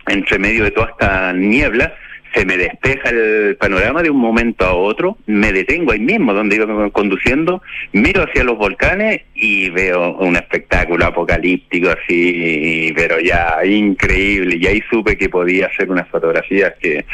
entre 0.09 0.39
medio 0.39 0.65
de 0.65 0.73
toda 0.73 0.89
esta 0.91 1.33
niebla, 1.33 1.95
se 2.35 2.45
me 2.45 2.57
despeja 2.57 3.11
el 3.11 3.57
panorama 3.57 4.03
de 4.03 4.11
un 4.11 4.19
momento 4.19 4.65
a 4.65 4.75
otro, 4.75 5.19
me 5.27 5.53
detengo 5.53 5.93
ahí 5.93 6.01
mismo 6.01 6.33
donde 6.33 6.57
iba 6.57 6.91
conduciendo, 6.91 7.63
miro 7.93 8.23
hacia 8.23 8.45
los 8.45 8.57
volcanes 8.57 9.23
y 9.35 9.71
veo 9.71 10.17
un 10.19 10.37
espectáculo 10.37 11.07
apocalíptico 11.07 11.91
así, 11.91 12.93
pero 12.95 13.19
ya 13.21 13.57
increíble, 13.65 14.57
y 14.61 14.67
ahí 14.67 14.83
supe 14.91 15.17
que 15.17 15.29
podía 15.29 15.67
hacer 15.67 15.91
unas 15.91 16.09
fotografías 16.09 16.73
que 16.81 17.05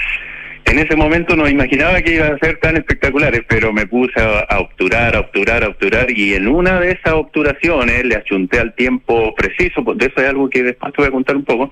en 0.67 0.81
ese 0.81 0.97
momento 0.97 1.37
no 1.37 1.49
imaginaba 1.49 2.03
que 2.03 2.17
iba 2.17 2.27
a 2.27 2.39
ser 2.39 2.59
tan 2.59 2.77
espectaculares, 2.77 3.43
pero 3.49 3.73
me 3.73 3.87
puse 3.87 4.21
a, 4.21 4.59
obturar, 4.59 5.15
a 5.15 5.21
obturar, 5.21 5.63
a 5.63 5.69
obturar, 5.69 6.11
y 6.11 6.35
en 6.35 6.49
una 6.49 6.81
de 6.81 6.91
esas 6.91 7.15
obturaciones 7.15 8.05
le 8.05 8.17
achunté 8.17 8.59
al 8.59 8.75
tiempo 8.75 9.33
preciso, 9.37 9.83
de 9.95 10.07
eso 10.07 10.21
es 10.21 10.29
algo 10.29 10.51
que 10.51 10.65
después 10.65 10.93
te 10.93 11.03
voy 11.03 11.09
a 11.09 11.13
contar 11.13 11.37
un 11.37 11.45
poco, 11.45 11.71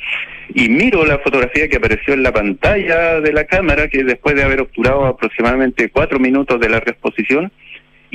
y 0.55 0.69
miro 0.69 1.05
la 1.05 1.19
fotografía 1.19 1.69
que 1.69 1.77
apareció 1.77 2.15
en 2.15 2.23
la 2.23 2.33
pantalla 2.33 3.21
de 3.21 3.33
la 3.33 3.45
cámara, 3.45 3.89
que 3.89 4.05
después 4.05 4.37
de 4.37 4.45
haber 4.45 4.61
obturado 4.61 5.07
aproximadamente 5.07 5.91
cuatro 5.91 6.21
minutos 6.21 6.61
de 6.61 6.69
larga 6.69 6.93
exposición, 6.93 7.51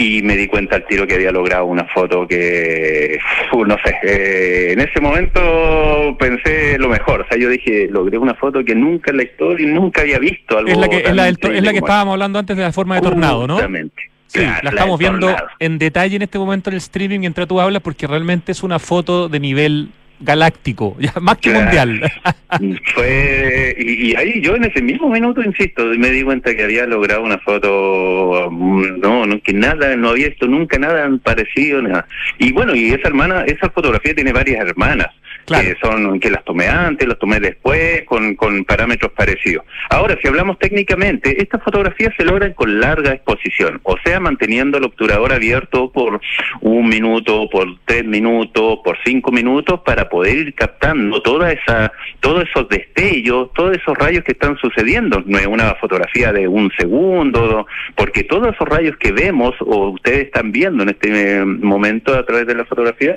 y 0.02 0.22
me 0.22 0.38
di 0.38 0.48
cuenta 0.48 0.78
al 0.78 0.86
tiro 0.86 1.06
que 1.06 1.16
había 1.16 1.30
logrado 1.30 1.66
una 1.66 1.84
foto 1.84 2.26
que, 2.26 3.20
no 3.54 3.76
sé, 3.84 3.96
eh, 4.02 4.72
en 4.72 4.80
ese 4.80 5.02
momento 5.02 6.16
pensé 6.18 6.78
lo 6.80 6.88
mejor, 6.88 7.20
o 7.20 7.28
sea, 7.28 7.38
yo 7.38 7.50
dije, 7.50 7.90
logré 7.90 8.18
una 8.18 8.34
foto 8.34 8.64
que 8.64 8.74
nunca 8.74 9.12
en 9.12 9.18
la 9.18 9.24
historia, 9.24 9.68
nunca 9.68 10.00
había 10.00 10.18
visto 10.18 10.58
algo. 10.58 10.72
Es 10.72 10.78
la 10.78 10.88
que, 10.88 10.98
es 11.00 11.14
la, 11.14 11.28
es 11.28 11.64
la 11.64 11.72
que 11.74 11.80
estábamos 11.80 12.14
hablando 12.14 12.40
antes 12.40 12.56
de 12.56 12.64
la 12.64 12.72
forma 12.72 12.96
de 12.96 13.02
tornado, 13.02 13.46
¿no? 13.46 13.56
Exactamente. 13.56 14.04
Sí, 14.28 14.40
la, 14.40 14.70
estamos 14.70 14.98
viendo 14.98 15.36
en 15.60 15.78
detalle 15.78 16.16
en 16.16 16.22
este 16.22 16.40
momento 16.40 16.70
en 16.70 16.76
el 16.76 16.78
streaming 16.78 17.20
mientras 17.20 17.46
tú 17.50 17.60
hablas 17.60 17.82
porque 17.82 18.08
realmente 18.08 18.54
es 18.54 18.64
una 18.64 18.80
foto 18.80 19.28
de 19.28 19.40
nivel 19.42 19.90
galáctico, 20.20 20.96
ya 21.00 21.14
más 21.22 21.38
que 21.38 21.52
mundial. 21.52 22.02
Fue, 22.94 23.76
y, 23.78 24.16
ahí 24.16 24.42
yo 24.42 24.56
en 24.56 24.66
ese 24.66 24.82
mismo 24.82 25.10
minuto, 25.10 25.42
insisto, 25.42 25.86
me 25.98 26.10
di 26.10 26.24
cuenta 26.24 26.56
que 26.56 26.64
había 26.64 26.86
logrado 26.86 27.24
una 27.24 27.38
foto, 27.40 28.50
no, 28.52 29.26
no 29.26 29.42
que 29.42 29.54
nada, 29.54 29.96
no 29.96 30.10
había 30.10 30.30
visto 30.30 30.48
nunca 30.48 30.78
nada 30.80 31.10
parecido, 31.24 31.82
nada. 31.82 32.08
Y 32.38 32.52
bueno, 32.52 32.76
y 32.76 32.90
esa 32.90 33.08
hermana, 33.08 33.44
esa 33.46 33.70
fotografía 33.70 34.16
tiene 34.16 34.34
varias 34.34 34.62
hermanas 34.62 35.10
que 35.46 35.76
son 35.82 36.20
que 36.20 36.30
las 36.30 36.44
tomé 36.44 36.68
antes, 36.68 37.08
las 37.08 37.18
tomé 37.18 37.40
después, 37.40 38.04
con, 38.06 38.36
con 38.36 38.64
parámetros 38.66 39.12
parecidos. 39.14 39.66
Ahora, 39.90 40.18
si 40.22 40.28
hablamos 40.28 40.60
técnicamente, 40.60 41.42
estas 41.42 41.64
fotografías 41.64 42.14
se 42.18 42.24
logran 42.24 42.54
con 42.54 42.80
larga 42.80 43.14
exposición, 43.14 43.80
o 43.84 43.98
sea, 44.04 44.20
manteniendo 44.20 44.78
el 44.78 44.86
obturador 44.86 45.34
abierto 45.34 45.92
por 45.92 46.22
un 46.62 46.90
minuto, 46.90 47.50
por 47.50 47.68
tres 47.86 48.06
minutos, 48.06 48.80
por 48.84 48.98
cinco 49.04 49.32
minutos, 49.32 49.82
para 49.86 50.10
poder 50.10 50.38
ir 50.38 50.54
captando 50.54 51.22
toda 51.22 51.52
esa, 51.52 51.92
todos 52.20 52.48
esos 52.48 52.68
destellos, 52.70 53.52
todos 53.54 53.78
esos 53.78 53.98
rayos 53.98 54.24
que 54.24 54.34
están 54.34 54.58
sucediendo. 54.58 55.24
No 55.26 55.38
es 55.38 55.48
una 55.48 55.76
fotografía 55.76 56.32
de 56.32 56.48
un 56.48 56.72
segundo, 56.78 57.66
porque 57.96 58.24
todos 58.24 58.54
esos 58.54 58.68
rayos 58.68 58.96
que 58.98 59.12
vemos 59.12 59.56
o 59.62 59.90
ustedes 59.90 60.26
están 60.26 60.52
viendo 60.52 60.84
en 60.84 60.90
este 60.90 61.44
momento 61.46 62.14
a 62.14 62.26
través 62.26 62.48
de 62.48 62.56
la 62.56 62.66
fotografía, 62.66 63.16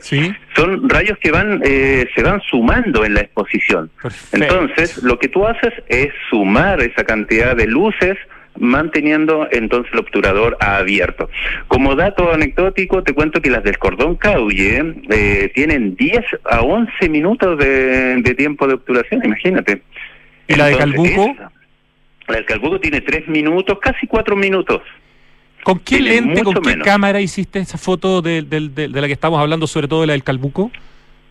son 0.54 0.88
rayos 0.88 1.18
que 1.18 1.30
van 1.30 1.60
eh, 1.64 2.06
se 2.14 2.22
van 2.22 2.40
sumando 2.42 3.04
en 3.04 3.14
la 3.14 3.20
exposición. 3.20 3.90
Entonces, 4.32 5.02
lo 5.02 5.18
que 5.18 5.28
tú 5.28 5.46
haces 5.46 5.72
es 5.88 6.08
sumar 6.30 6.80
esa 6.80 7.04
cantidad 7.04 7.56
de 7.56 7.66
luces 7.66 8.16
manteniendo 8.58 9.48
entonces 9.50 9.92
el 9.92 10.00
obturador 10.00 10.56
abierto. 10.60 11.28
Como 11.68 11.94
dato 11.94 12.32
anecdótico, 12.32 13.02
te 13.02 13.14
cuento 13.14 13.40
que 13.40 13.50
las 13.50 13.64
del 13.64 13.78
cordón 13.78 14.16
cauye 14.16 14.94
eh, 15.10 15.50
tienen 15.54 15.96
10 15.96 16.24
a 16.44 16.60
11 16.60 17.08
minutos 17.08 17.58
de, 17.58 18.34
tiempo 18.36 18.66
de 18.66 18.74
obturación, 18.74 19.22
imagínate. 19.24 19.82
¿Y 20.48 20.54
la 20.54 20.66
de 20.66 20.76
Calbuco? 20.76 21.34
La 22.28 22.36
del 22.36 22.44
Calbuco 22.44 22.80
tiene 22.80 23.00
3 23.00 23.28
minutos, 23.28 23.78
casi 23.80 24.06
4 24.06 24.36
minutos. 24.36 24.82
¿Con 25.62 25.78
qué 25.78 26.00
lente, 26.00 26.42
con 26.42 26.54
qué 26.54 26.78
cámara 26.78 27.20
hiciste 27.20 27.60
esa 27.60 27.78
foto 27.78 28.20
de, 28.20 28.42
de, 28.42 28.88
la 28.88 29.06
que 29.06 29.12
estamos 29.12 29.40
hablando, 29.40 29.66
sobre 29.66 29.86
todo 29.86 30.00
de 30.00 30.08
la 30.08 30.12
del 30.14 30.24
Calbuco? 30.24 30.72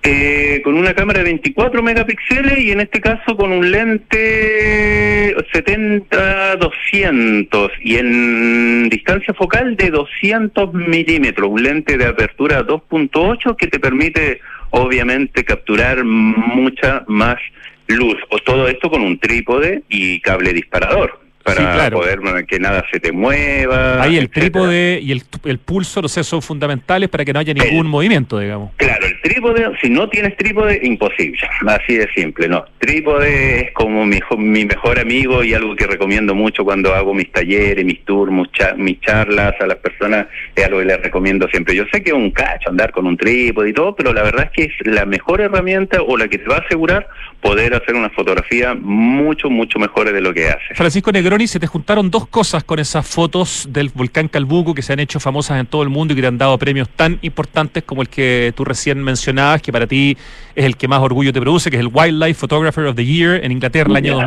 Eh, 0.03 0.61
con 0.63 0.77
una 0.77 0.95
cámara 0.95 1.19
de 1.19 1.25
24 1.25 1.83
megapíxeles 1.83 2.57
y 2.57 2.71
en 2.71 2.79
este 2.79 2.99
caso 2.99 3.37
con 3.37 3.51
un 3.51 3.69
lente 3.69 5.35
70-200 5.53 7.69
y 7.81 7.97
en 7.97 8.89
distancia 8.89 9.31
focal 9.35 9.77
de 9.77 9.91
200 9.91 10.73
milímetros, 10.73 11.51
un 11.51 11.61
lente 11.61 11.99
de 11.99 12.07
apertura 12.07 12.65
2.8 12.65 13.55
que 13.55 13.67
te 13.67 13.79
permite 13.79 14.41
obviamente 14.71 15.43
capturar 15.43 16.03
mucha 16.03 17.03
más 17.07 17.37
luz, 17.85 18.17
o 18.29 18.39
todo 18.39 18.67
esto 18.67 18.89
con 18.89 19.03
un 19.03 19.19
trípode 19.19 19.83
y 19.87 20.19
cable 20.21 20.53
disparador 20.53 21.21
para 21.43 21.89
poder 21.89 22.19
que 22.47 22.59
nada 22.59 22.83
se 22.91 22.99
te 22.99 23.11
mueva. 23.11 24.01
Ahí 24.01 24.17
el 24.17 24.29
trípode 24.29 24.99
y 25.01 25.11
el, 25.11 25.23
el 25.45 25.57
pulso, 25.57 26.01
no 26.01 26.07
sé, 26.07 26.23
son 26.23 26.41
fundamentales 26.41 27.09
para 27.09 27.25
que 27.25 27.33
no 27.33 27.39
haya 27.39 27.53
ningún 27.53 27.87
movimiento, 27.87 28.39
digamos. 28.39 28.71
Claro, 28.77 29.05
el 29.05 29.21
trípode, 29.21 29.71
si 29.81 29.89
no 29.89 30.09
tienes 30.09 30.35
trípode, 30.37 30.79
imposible, 30.83 31.39
así 31.67 31.95
de 31.95 32.07
simple, 32.13 32.47
¿no? 32.47 32.65
Trípode 32.79 33.61
es 33.61 33.71
como 33.73 34.05
mi, 34.05 34.19
mi 34.37 34.65
mejor 34.65 34.99
amigo 34.99 35.43
y 35.43 35.53
algo 35.53 35.75
que 35.75 35.87
recomiendo 35.87 36.35
mucho 36.35 36.63
cuando 36.63 36.93
hago 36.93 37.13
mis 37.13 37.31
talleres, 37.31 37.83
mis 37.85 38.03
tours, 38.05 38.31
mis 38.77 38.99
charlas 39.01 39.55
a 39.59 39.67
las 39.67 39.77
personas, 39.77 40.27
es 40.55 40.65
algo 40.65 40.79
que 40.79 40.85
les 40.85 41.01
recomiendo 41.01 41.47
siempre. 41.49 41.75
Yo 41.75 41.83
sé 41.91 42.03
que 42.03 42.11
es 42.11 42.15
un 42.15 42.31
cacho 42.31 42.69
andar 42.69 42.91
con 42.91 43.07
un 43.07 43.17
trípode 43.17 43.69
y 43.69 43.73
todo, 43.73 43.95
pero 43.95 44.13
la 44.13 44.23
verdad 44.23 44.45
es 44.45 44.51
que 44.51 44.63
es 44.63 44.87
la 44.87 45.05
mejor 45.05 45.41
herramienta 45.41 46.01
o 46.01 46.17
la 46.17 46.27
que 46.27 46.37
te 46.37 46.47
va 46.47 46.57
a 46.57 46.59
asegurar 46.59 47.07
poder 47.41 47.73
hacer 47.73 47.95
una 47.95 48.09
fotografía 48.09 48.75
mucho, 48.75 49.49
mucho 49.49 49.79
mejor 49.79 50.11
de 50.11 50.21
lo 50.21 50.33
que 50.33 50.47
hace. 50.47 50.75
Francisco 50.75 51.11
Negroni, 51.31 51.47
se 51.47 51.61
te 51.61 51.67
juntaron 51.67 52.11
dos 52.11 52.27
cosas 52.27 52.65
con 52.65 52.77
esas 52.77 53.07
fotos 53.07 53.65
del 53.69 53.87
volcán 53.87 54.27
Calbuco 54.27 54.73
que 54.73 54.81
se 54.81 54.91
han 54.91 54.99
hecho 54.99 55.17
famosas 55.17 55.61
en 55.61 55.65
todo 55.65 55.81
el 55.81 55.87
mundo 55.87 56.11
y 56.11 56.15
que 56.17 56.21
te 56.21 56.27
han 56.27 56.37
dado 56.37 56.57
premios 56.57 56.89
tan 56.89 57.19
importantes 57.21 57.83
como 57.85 58.01
el 58.01 58.09
que 58.09 58.51
tú 58.53 58.65
recién 58.65 59.01
mencionabas, 59.01 59.61
que 59.61 59.71
para 59.71 59.87
ti 59.87 60.17
es 60.53 60.65
el 60.65 60.75
que 60.75 60.89
más 60.89 60.99
orgullo 60.99 61.31
te 61.31 61.39
produce, 61.39 61.69
que 61.71 61.77
es 61.77 61.79
el 61.79 61.87
Wildlife 61.87 62.33
Photographer 62.33 62.83
of 62.83 62.97
the 62.97 63.05
Year 63.05 63.45
en 63.45 63.53
Inglaterra 63.53 63.89
el 63.89 63.95
año 63.95 64.19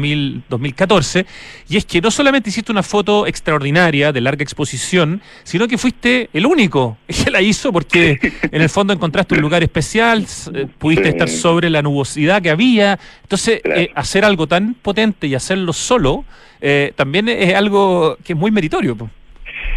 2014. 0.48 1.26
Y 1.68 1.76
es 1.76 1.84
que 1.84 2.00
no 2.00 2.10
solamente 2.10 2.48
hiciste 2.48 2.72
una 2.72 2.82
foto 2.82 3.26
extraordinaria 3.26 4.10
de 4.10 4.22
larga 4.22 4.42
exposición, 4.42 5.20
sino 5.42 5.68
que 5.68 5.76
fuiste 5.76 6.30
el 6.32 6.46
único 6.46 6.96
que 7.06 7.30
la 7.30 7.42
hizo 7.42 7.70
porque 7.70 8.18
en 8.50 8.62
el 8.62 8.70
fondo 8.70 8.94
encontraste 8.94 9.34
un 9.34 9.42
lugar 9.42 9.62
especial, 9.62 10.26
eh, 10.54 10.66
pudiste 10.78 11.10
estar 11.10 11.28
sobre 11.28 11.68
la 11.68 11.82
nubosidad 11.82 12.40
que 12.40 12.48
había, 12.48 12.98
entonces, 13.24 13.60
eh, 13.62 13.90
hacer 13.94 14.24
algo 14.24 14.46
tan 14.46 14.72
potente 14.72 15.26
y 15.26 15.34
hacerlo 15.34 15.74
solo 15.74 16.24
eh, 16.60 16.92
también 16.96 17.28
es 17.28 17.54
algo 17.54 18.16
que 18.24 18.32
es 18.32 18.38
muy 18.38 18.50
meritorio. 18.50 18.96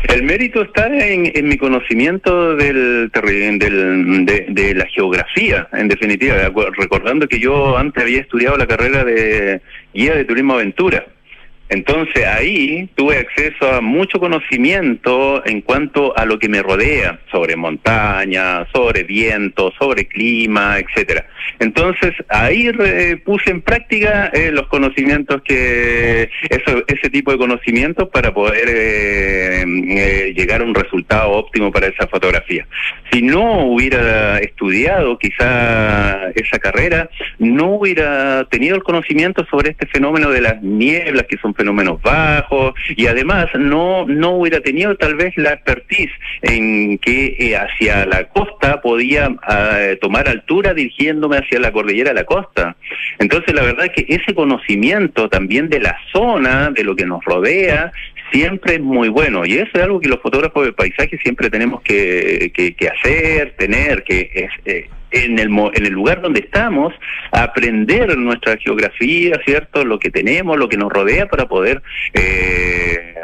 El 0.09 0.23
mérito 0.23 0.61
está 0.61 0.87
en, 0.87 1.47
mi 1.47 1.57
conocimiento 1.57 2.55
del, 2.55 3.09
del 3.11 4.25
de, 4.25 4.45
de, 4.49 4.75
la 4.75 4.85
geografía, 4.87 5.67
en 5.73 5.87
definitiva, 5.87 6.35
recordando 6.77 7.27
que 7.27 7.39
yo 7.39 7.77
antes 7.77 8.03
había 8.03 8.21
estudiado 8.21 8.57
la 8.57 8.67
carrera 8.67 9.03
de 9.03 9.61
guía 9.93 10.15
de 10.15 10.25
turismo 10.25 10.53
aventura. 10.53 11.05
Entonces 11.69 12.25
ahí 12.25 12.89
tuve 12.95 13.17
acceso 13.17 13.71
a 13.71 13.81
mucho 13.81 14.19
conocimiento 14.19 15.45
en 15.45 15.61
cuanto 15.61 16.17
a 16.17 16.25
lo 16.25 16.39
que 16.39 16.47
me 16.47 16.61
rodea, 16.61 17.19
sobre 17.31 17.55
montaña, 17.55 18.65
sobre 18.73 19.03
viento, 19.03 19.73
sobre 19.77 20.07
clima, 20.07 20.77
etcétera. 20.79 21.25
Entonces 21.59 22.13
ahí 22.29 22.69
puse 23.25 23.49
en 23.51 23.61
práctica 23.61 24.29
eh, 24.33 24.51
los 24.51 24.67
conocimientos 24.67 25.41
que 25.43 26.29
eso, 26.49 26.83
ese 26.87 27.09
tipo 27.09 27.31
de 27.31 27.37
conocimientos 27.37 28.09
para 28.09 28.33
poder 28.33 28.67
eh, 28.67 29.63
eh, 29.63 30.33
llegar 30.35 30.61
a 30.61 30.65
un 30.65 30.75
resultado 30.75 31.31
óptimo 31.31 31.71
para 31.71 31.87
esa 31.87 32.07
fotografía. 32.07 32.67
Si 33.11 33.21
no 33.21 33.65
hubiera 33.65 34.39
estudiado 34.39 35.17
quizá 35.17 36.29
esa 36.35 36.59
carrera, 36.59 37.09
no 37.39 37.75
hubiera 37.75 38.45
tenido 38.49 38.75
el 38.75 38.83
conocimiento 38.83 39.45
sobre 39.49 39.71
este 39.71 39.87
fenómeno 39.87 40.29
de 40.29 40.41
las 40.41 40.61
nieblas 40.61 41.25
que 41.27 41.37
son 41.37 41.53
fenómenos 41.57 42.01
bajos 42.01 42.73
y 42.95 43.07
además 43.07 43.47
no, 43.57 44.05
no 44.05 44.31
hubiera 44.31 44.61
tenido 44.61 44.95
tal 44.95 45.15
vez 45.15 45.35
la 45.37 45.53
expertise 45.53 46.11
en 46.41 46.97
que 46.99 47.35
eh, 47.39 47.57
hacia 47.57 48.05
la 48.05 48.25
costa 48.29 48.81
podía 48.81 49.35
ah, 49.43 49.79
tomar 49.99 50.29
altura 50.29 50.73
dirigiéndome 50.73 51.37
hacia 51.37 51.59
la 51.59 51.71
cordillera 51.71 52.11
de 52.11 52.15
la 52.15 52.23
costa. 52.25 52.75
Entonces 53.19 53.53
la 53.53 53.63
verdad 53.63 53.91
que 53.93 54.05
ese 54.07 54.33
conocimiento 54.33 55.29
también 55.29 55.69
de 55.69 55.79
la 55.79 55.97
zona, 56.11 56.71
de 56.71 56.83
lo 56.83 56.95
que 56.95 57.05
nos 57.05 57.23
rodea, 57.25 57.91
siempre 58.31 58.75
es 58.75 58.81
muy 58.81 59.09
bueno 59.09 59.45
y 59.45 59.53
eso 59.53 59.71
es 59.73 59.83
algo 59.83 59.99
que 59.99 60.09
los 60.09 60.21
fotógrafos 60.21 60.65
de 60.65 60.73
paisaje 60.73 61.17
siempre 61.23 61.49
tenemos 61.49 61.81
que, 61.81 62.51
que, 62.53 62.87
hacer, 62.87 63.55
tener, 63.57 64.03
que 64.03 64.29
es... 64.33 64.51
Eh, 64.65 64.89
en 65.11 65.39
el, 65.39 65.49
en 65.49 65.85
el 65.85 65.93
lugar 65.93 66.21
donde 66.21 66.41
estamos, 66.41 66.93
aprender 67.31 68.17
nuestra 68.17 68.57
geografía, 68.57 69.39
¿cierto? 69.45 69.85
Lo 69.85 69.99
que 69.99 70.09
tenemos, 70.09 70.57
lo 70.57 70.69
que 70.69 70.77
nos 70.77 70.91
rodea 70.91 71.27
para 71.27 71.47
poder 71.47 71.81
eh, 72.13 73.15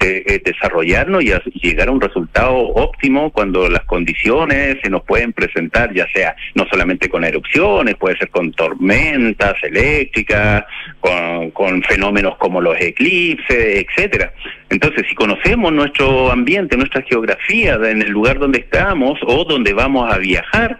eh, 0.00 0.42
desarrollarnos 0.44 1.22
y, 1.24 1.32
llegar 1.62 1.88
a 1.88 1.92
un 1.92 2.00
resultado 2.00 2.56
óptimo 2.56 3.30
cuando 3.30 3.68
las 3.68 3.84
condiciones 3.84 4.78
se 4.82 4.90
nos 4.90 5.02
pueden 5.04 5.32
presentar, 5.32 5.92
ya 5.94 6.06
sea 6.12 6.34
no 6.54 6.66
solamente 6.70 7.08
con 7.08 7.24
erupciones, 7.24 7.94
puede 7.96 8.16
ser 8.16 8.30
con 8.30 8.52
tormentas 8.52 9.54
eléctricas, 9.62 10.64
con, 11.00 11.50
con 11.52 11.82
fenómenos 11.82 12.36
como 12.38 12.60
los 12.60 12.80
eclipses, 12.80 13.86
etcétera. 13.86 14.32
Entonces, 14.70 15.04
si 15.08 15.14
conocemos 15.14 15.72
nuestro 15.72 16.30
ambiente, 16.30 16.76
nuestra 16.76 17.02
geografía 17.02 17.74
en 17.74 18.02
el 18.02 18.10
lugar 18.10 18.38
donde 18.38 18.60
estamos 18.60 19.18
o 19.26 19.44
donde 19.44 19.72
vamos 19.72 20.12
a 20.12 20.18
viajar, 20.18 20.78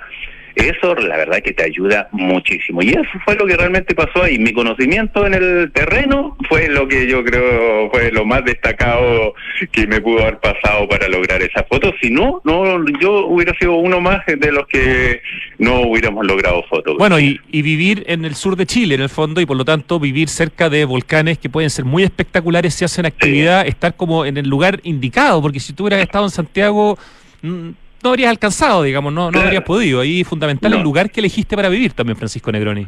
eso 0.54 0.94
la 0.94 1.16
verdad 1.16 1.40
que 1.42 1.52
te 1.52 1.64
ayuda 1.64 2.08
muchísimo. 2.12 2.82
Y 2.82 2.90
eso 2.90 3.02
fue 3.24 3.36
lo 3.36 3.46
que 3.46 3.56
realmente 3.56 3.94
pasó 3.94 4.22
ahí. 4.22 4.38
Mi 4.38 4.52
conocimiento 4.52 5.26
en 5.26 5.34
el 5.34 5.72
terreno 5.72 6.36
fue 6.48 6.68
lo 6.68 6.86
que 6.88 7.06
yo 7.06 7.24
creo 7.24 7.90
fue 7.90 8.10
lo 8.12 8.24
más 8.24 8.44
destacado 8.44 9.34
que 9.70 9.86
me 9.86 10.00
pudo 10.00 10.22
haber 10.22 10.38
pasado 10.38 10.88
para 10.88 11.08
lograr 11.08 11.42
esa 11.42 11.64
foto. 11.64 11.92
Si 12.00 12.10
no, 12.10 12.40
no 12.44 12.84
yo 13.00 13.26
hubiera 13.26 13.54
sido 13.58 13.74
uno 13.76 14.00
más 14.00 14.24
de 14.26 14.52
los 14.52 14.66
que 14.66 15.22
no 15.58 15.80
hubiéramos 15.82 16.26
logrado 16.26 16.62
fotos. 16.68 16.96
Bueno, 16.98 17.18
y, 17.18 17.40
y 17.50 17.62
vivir 17.62 18.04
en 18.06 18.24
el 18.24 18.34
sur 18.34 18.56
de 18.56 18.66
Chile, 18.66 18.94
en 18.94 19.02
el 19.02 19.08
fondo, 19.08 19.40
y 19.40 19.46
por 19.46 19.56
lo 19.56 19.64
tanto 19.64 19.98
vivir 19.98 20.28
cerca 20.28 20.68
de 20.68 20.84
volcanes 20.84 21.38
que 21.38 21.48
pueden 21.48 21.70
ser 21.70 21.84
muy 21.84 22.02
espectaculares 22.02 22.74
si 22.74 22.84
hacen 22.84 23.06
actividad, 23.06 23.66
estar 23.66 23.94
como 23.96 24.24
en 24.24 24.36
el 24.36 24.48
lugar 24.48 24.80
indicado, 24.82 25.40
porque 25.42 25.60
si 25.60 25.72
tú 25.72 25.84
hubieras 25.84 26.02
estado 26.02 26.24
en 26.24 26.30
Santiago 26.30 26.98
mm, 27.42 27.70
no 28.02 28.10
habrías 28.10 28.30
alcanzado, 28.30 28.82
digamos, 28.82 29.12
no, 29.12 29.30
no 29.30 29.40
habrías 29.40 29.64
podido. 29.64 30.00
Ahí 30.00 30.24
fundamental 30.24 30.72
el 30.72 30.82
lugar 30.82 31.10
que 31.10 31.20
elegiste 31.20 31.56
para 31.56 31.68
vivir 31.68 31.92
también, 31.92 32.16
Francisco 32.16 32.50
Negroni. 32.50 32.86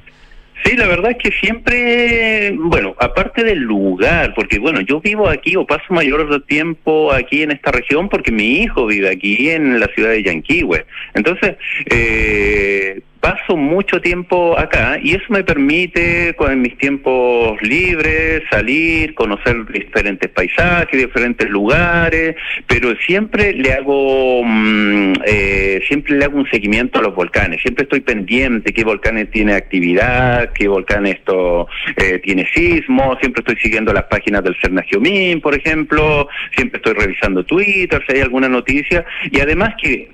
Sí, 0.65 0.77
la 0.77 0.87
verdad 0.87 1.11
es 1.11 1.19
que 1.19 1.31
siempre, 1.41 2.53
bueno, 2.57 2.95
aparte 2.99 3.45
del 3.45 3.59
lugar, 3.59 4.33
porque 4.35 4.59
bueno, 4.59 4.81
yo 4.81 5.01
vivo 5.01 5.29
aquí 5.29 5.57
o 5.57 5.67
paso 5.67 5.85
mayor 5.91 6.43
tiempo 6.47 7.13
aquí 7.13 7.43
en 7.43 7.51
esta 7.51 7.71
región 7.71 8.09
porque 8.09 8.33
mi 8.33 8.63
hijo 8.63 8.87
vive 8.87 9.11
aquí 9.11 9.51
en 9.51 9.79
la 9.79 9.89
ciudad 9.89 10.11
de 10.11 10.23
Yanquihue. 10.23 10.87
Entonces, 11.13 11.57
eh, 11.91 13.03
paso 13.25 13.57
mucho 13.57 14.03
tiempo 14.03 14.59
acá 14.59 14.99
y 15.03 15.15
eso 15.15 15.25
me 15.31 15.43
permite 15.43 16.35
con 16.37 16.61
mis 16.61 16.77
tiempos 16.77 17.57
libres 17.63 18.43
salir, 18.51 19.15
conocer 19.15 19.65
diferentes 19.73 20.29
paisajes, 20.29 21.01
diferentes 21.01 21.49
lugares, 21.49 22.37
pero 22.67 22.95
siempre 22.97 23.55
le 23.55 23.73
hago 23.73 24.43
mm, 24.45 25.15
eh, 25.25 25.81
siempre 25.89 26.19
le 26.19 26.27
hago 26.27 26.37
un 26.37 26.51
seguimiento 26.51 26.99
a 26.99 27.03
los 27.03 27.15
volcanes, 27.15 27.63
siempre 27.63 27.85
estoy 27.85 28.01
pendiente 28.01 28.75
qué 28.75 28.85
volcanes 28.85 29.31
tiene 29.31 29.55
actividad, 29.55 30.53
qué 30.53 30.69
volcán 30.69 31.07
esto 31.07 31.67
eh, 31.97 32.19
tiene 32.19 32.47
sismo, 32.53 33.17
siempre 33.23 33.41
estoy 33.41 33.57
siguiendo 33.57 33.95
las 33.95 34.05
páginas 34.05 34.45
del 34.45 34.55
Cernagiomín, 34.61 35.41
por 35.41 35.55
ejemplo, 35.55 36.29
siempre 36.55 36.77
estoy 36.77 36.93
revisando 36.93 37.43
Twitter 37.43 38.05
si 38.07 38.17
hay 38.17 38.21
alguna 38.21 38.51
noticia. 38.51 39.07
Y 39.31 39.41
además 39.41 39.77
que 39.81 40.11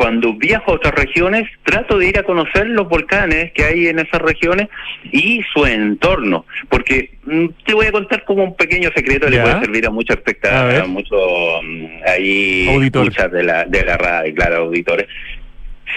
cuando 0.00 0.32
viajo 0.32 0.70
a 0.70 0.74
otras 0.76 0.94
regiones, 0.94 1.46
trato 1.62 1.98
de 1.98 2.08
ir 2.08 2.18
a 2.18 2.22
conocer 2.22 2.66
los 2.70 2.88
volcanes 2.88 3.52
que 3.52 3.64
hay 3.64 3.88
en 3.88 3.98
esas 3.98 4.22
regiones 4.22 4.68
y 5.12 5.42
su 5.52 5.66
entorno, 5.66 6.46
porque 6.70 7.18
mm, 7.24 7.48
te 7.66 7.74
voy 7.74 7.84
a 7.84 7.92
contar 7.92 8.24
como 8.24 8.44
un 8.44 8.56
pequeño 8.56 8.88
secreto, 8.96 9.28
le 9.28 9.38
puede 9.38 9.60
servir 9.60 9.86
a 9.86 9.90
muchos 9.90 10.16
espectadores, 10.16 10.80
a 10.80 10.86
muchos 10.86 11.20
mm, 11.62 11.86
ahí, 12.06 12.90
muchas 12.94 13.30
de 13.30 13.42
la, 13.42 13.66
de 13.66 13.84
la 13.84 13.98
radio, 13.98 14.34
claro, 14.34 14.56
auditores. 14.62 15.06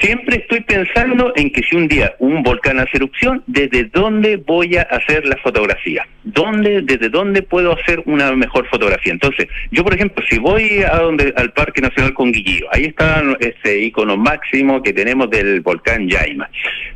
Siempre 0.01 0.37
estoy 0.37 0.61
pensando 0.61 1.33
en 1.35 1.51
que 1.51 1.61
si 1.63 1.75
un 1.75 1.87
día 1.87 2.15
un 2.19 2.43
volcán 2.43 2.79
hace 2.79 2.97
erupción, 2.97 3.43
¿desde 3.47 3.85
dónde 3.85 4.37
voy 4.37 4.75
a 4.75 4.83
hacer 4.83 5.25
la 5.25 5.37
fotografía? 5.37 6.05
¿Dónde, 6.23 6.81
¿Desde 6.81 7.09
dónde 7.09 7.41
puedo 7.41 7.73
hacer 7.73 8.01
una 8.05 8.31
mejor 8.33 8.67
fotografía? 8.69 9.13
Entonces, 9.13 9.47
yo 9.71 9.83
por 9.83 9.93
ejemplo, 9.93 10.23
si 10.29 10.39
voy 10.39 10.81
a 10.83 10.97
donde 10.97 11.33
al 11.35 11.51
Parque 11.53 11.81
Nacional 11.81 12.13
Conguillío, 12.13 12.67
ahí 12.71 12.85
está 12.85 13.23
ese 13.39 13.79
icono 13.79 14.17
máximo 14.17 14.81
que 14.81 14.93
tenemos 14.93 15.29
del 15.29 15.61
volcán 15.61 16.09
Yaima. 16.09 16.49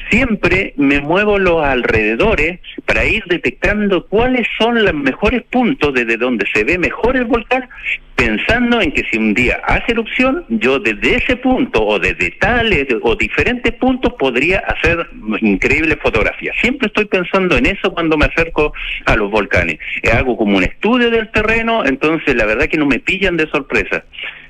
Siempre 0.09 0.73
me 0.77 1.01
muevo 1.01 1.37
los 1.37 1.63
alrededores 1.63 2.59
para 2.85 3.05
ir 3.05 3.23
detectando 3.27 4.05
cuáles 4.07 4.47
son 4.57 4.83
los 4.83 4.93
mejores 4.93 5.43
puntos 5.43 5.93
desde 5.93 6.17
donde 6.17 6.45
se 6.53 6.63
ve 6.63 6.77
mejor 6.77 7.17
el 7.17 7.25
volcán 7.25 7.67
pensando 8.17 8.81
en 8.81 8.91
que 8.91 9.03
si 9.09 9.17
un 9.17 9.33
día 9.35 9.61
hace 9.63 9.91
erupción, 9.91 10.43
yo 10.49 10.79
desde 10.79 11.15
ese 11.17 11.37
punto 11.37 11.85
o 11.85 11.99
desde 11.99 12.31
tales 12.31 12.87
o 13.03 13.15
diferentes 13.15 13.71
puntos 13.73 14.13
podría 14.19 14.57
hacer 14.59 15.07
increíbles 15.39 15.97
fotografías. 16.01 16.55
Siempre 16.59 16.87
estoy 16.87 17.05
pensando 17.05 17.55
en 17.55 17.67
eso 17.67 17.93
cuando 17.93 18.17
me 18.17 18.25
acerco 18.25 18.73
a 19.05 19.15
los 19.15 19.29
volcanes. 19.29 19.77
Hago 20.11 20.35
como 20.35 20.57
un 20.57 20.63
estudio 20.63 21.11
del 21.11 21.29
terreno, 21.31 21.85
entonces 21.85 22.35
la 22.35 22.45
verdad 22.45 22.65
que 22.65 22.77
no 22.77 22.87
me 22.87 22.99
pillan 22.99 23.37
de 23.37 23.47
sorpresa. 23.49 24.03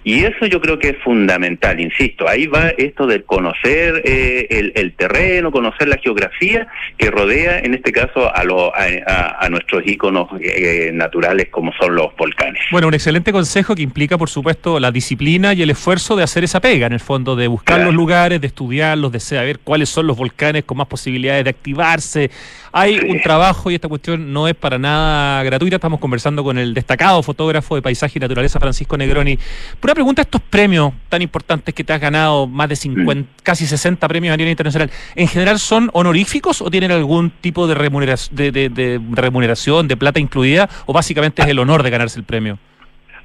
Y 0.08 0.24
eso 0.24 0.46
yo 0.46 0.62
creo 0.62 0.80
que 0.80 0.92
es 0.92 0.98
fundamental, 1.04 1.82
insisto, 1.82 2.30
ahí 2.30 2.48
va 2.48 2.70
esto 2.70 3.08
de 3.08 3.24
conocer 3.24 4.02
eh, 4.06 4.72
el, 4.74 4.94
terreno, 4.94 5.52
conocer 5.52 5.90
la 5.90 5.98
geografía 5.98 6.66
que 6.98 7.12
rodea, 7.12 7.60
en 7.60 7.74
este 7.74 7.92
caso, 7.92 8.26
a, 8.34 8.42
a, 8.42 9.50
nuestros 9.50 9.86
íconos 9.86 10.30
eh, 10.40 10.92
naturales 10.94 11.50
como 11.52 11.74
son 11.74 11.96
los 11.96 12.16
volcanes. 12.16 12.64
Bueno, 12.72 12.88
un 12.88 12.94
excelente 12.94 13.34
consejo 13.34 13.76
que 13.76 13.82
implica, 13.82 14.18
por 14.18 14.30
supuesto, 14.30 14.80
la 14.80 14.94
disciplina 14.94 15.54
y 15.54 15.62
el 15.62 15.72
esfuerzo 15.72 16.16
de 16.16 16.24
hacer 16.24 16.46
esa 16.46 16.62
pega, 16.62 16.88
en 16.88 16.94
el 16.94 17.02
fondo, 17.02 17.36
de 17.36 17.50
buscar 17.50 17.82
los 17.82 17.94
lugares, 17.94 18.40
de 18.40 18.48
estudiarlos, 18.48 19.12
de 19.12 19.20
saber 19.20 19.60
cuáles 19.60 19.90
son 19.90 20.08
los 20.08 20.16
volcanes 20.16 20.64
con 20.64 20.78
más 20.78 20.88
posibilidades 20.88 21.44
de 21.44 21.50
activarse. 21.50 22.32
Hay 22.72 23.00
un 23.00 23.20
trabajo 23.22 23.72
y 23.72 23.76
esta 23.76 23.90
cuestión 23.90 24.32
no 24.32 24.48
es 24.48 24.56
para 24.56 24.78
nada 24.78 25.44
gratuita. 25.44 25.78
Estamos 25.78 26.00
conversando 26.00 26.44
con 26.44 26.58
el 26.58 26.74
destacado 26.74 27.24
fotógrafo 27.24 27.76
de 27.76 27.82
paisaje 27.82 28.20
y 28.20 28.22
naturaleza, 28.22 28.60
Francisco 28.60 28.96
Negroni. 28.96 29.38
Pura 29.80 29.96
pregunta, 29.98 30.22
estos 30.22 30.42
premios 30.42 30.94
tan 31.10 31.22
importantes 31.24 31.74
que 31.74 31.84
te 31.84 31.92
has 31.92 32.00
ganado, 32.00 32.46
más 32.46 32.70
de 32.70 32.76
50, 32.76 33.22
mm. 33.22 33.36
casi 33.42 33.66
60 33.66 34.08
premios 34.08 34.34
a 34.34 34.38
nivel 34.38 34.52
internacional, 34.52 34.92
¿en 35.16 35.28
general 35.28 35.58
son 35.58 35.90
honoríficos 35.94 36.62
o 36.62 36.70
tienen 36.70 36.92
algún 36.92 37.32
tipo 37.32 37.66
de 37.66 37.74
remuneración, 37.74 38.36
de 38.36 39.02
remuneración, 39.12 39.88
de 39.88 39.98
plata 39.98 40.20
incluida? 40.20 40.70
¿O 40.86 40.94
básicamente 40.94 41.42
es 41.42 41.48
el 41.48 41.58
honor 41.58 41.82
de 41.82 41.90
ganarse 41.90 42.20
el 42.20 42.26
premio? 42.26 42.60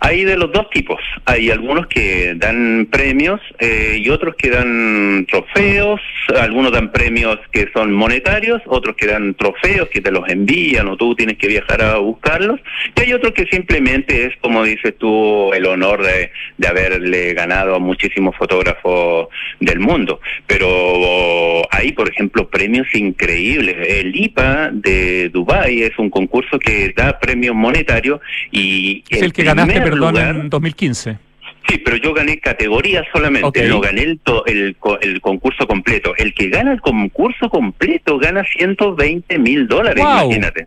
Hay 0.05 0.24
de 0.24 0.36
los 0.36 0.50
dos 0.50 0.68
tipos. 0.70 1.00
Hay 1.26 1.48
algunos 1.50 1.86
que 1.86 2.34
dan 2.34 2.88
premios 2.90 3.40
eh, 3.61 4.00
y 4.03 4.09
otros 4.11 4.34
que 4.34 4.50
dan 4.50 5.24
trofeos. 5.30 6.00
Algunos 6.40 6.72
dan 6.72 6.90
premios 6.90 7.38
que 7.53 7.68
son 7.72 7.92
monetarios, 7.92 8.61
otros 8.66 8.96
que 8.96 9.07
dan 9.07 9.34
trofeos 9.34 9.88
que 9.90 10.00
te 10.00 10.11
los 10.11 10.28
envían 10.28 10.88
o 10.88 10.96
tú 10.96 11.14
tienes 11.14 11.38
que 11.38 11.46
viajar 11.46 11.82
a 11.82 11.98
buscarlos. 11.98 12.59
Y 12.96 13.00
hay 13.00 13.12
otros 13.12 13.32
que 13.32 13.46
simplemente 13.46 14.26
es, 14.26 14.36
como 14.40 14.64
dices 14.64 14.98
tú, 14.98 15.53
el 15.53 15.66
honor 15.66 16.03
de, 16.03 16.32
de 16.59 16.66
haberle 16.66 17.32
ganado 17.34 17.76
a 17.76 17.78
muchísimos 17.78 18.34
fotógrafos 18.36 19.28
del 19.61 19.78
mundo. 19.78 20.20
Pero 20.48 21.62
hay, 21.70 21.92
por 21.92 22.09
ejemplo, 22.09 22.48
premios 22.48 22.92
increíbles. 22.92 23.76
El 23.88 24.16
IPA 24.16 24.70
de 24.72 25.28
Dubai 25.28 25.82
es 25.82 25.96
un 25.98 26.11
concurso 26.11 26.59
que 26.59 26.92
da 26.96 27.20
premios 27.20 27.55
monetarios 27.55 28.20
y 28.50 29.05
es 29.09 29.22
el, 29.22 29.32
que 29.32 29.44
ganaste 29.44 29.91
perdón, 30.01 30.16
en 30.16 30.51
2015. 30.51 31.18
Sí, 31.68 31.78
pero 31.78 31.97
yo 31.97 32.12
gané 32.12 32.38
categoría 32.38 33.05
solamente, 33.12 33.66
no 33.68 33.80
gané 33.80 34.03
el, 34.03 34.20
el, 34.47 34.76
el, 35.01 35.20
concurso 35.20 35.66
completo. 35.66 36.12
El 36.16 36.34
que 36.34 36.49
gana 36.49 36.72
el 36.72 36.80
concurso 36.80 37.49
completo 37.49 38.18
gana 38.18 38.45
120 38.45 39.38
mil 39.38 39.68
dólares, 39.68 40.03
imagínate. 40.03 40.66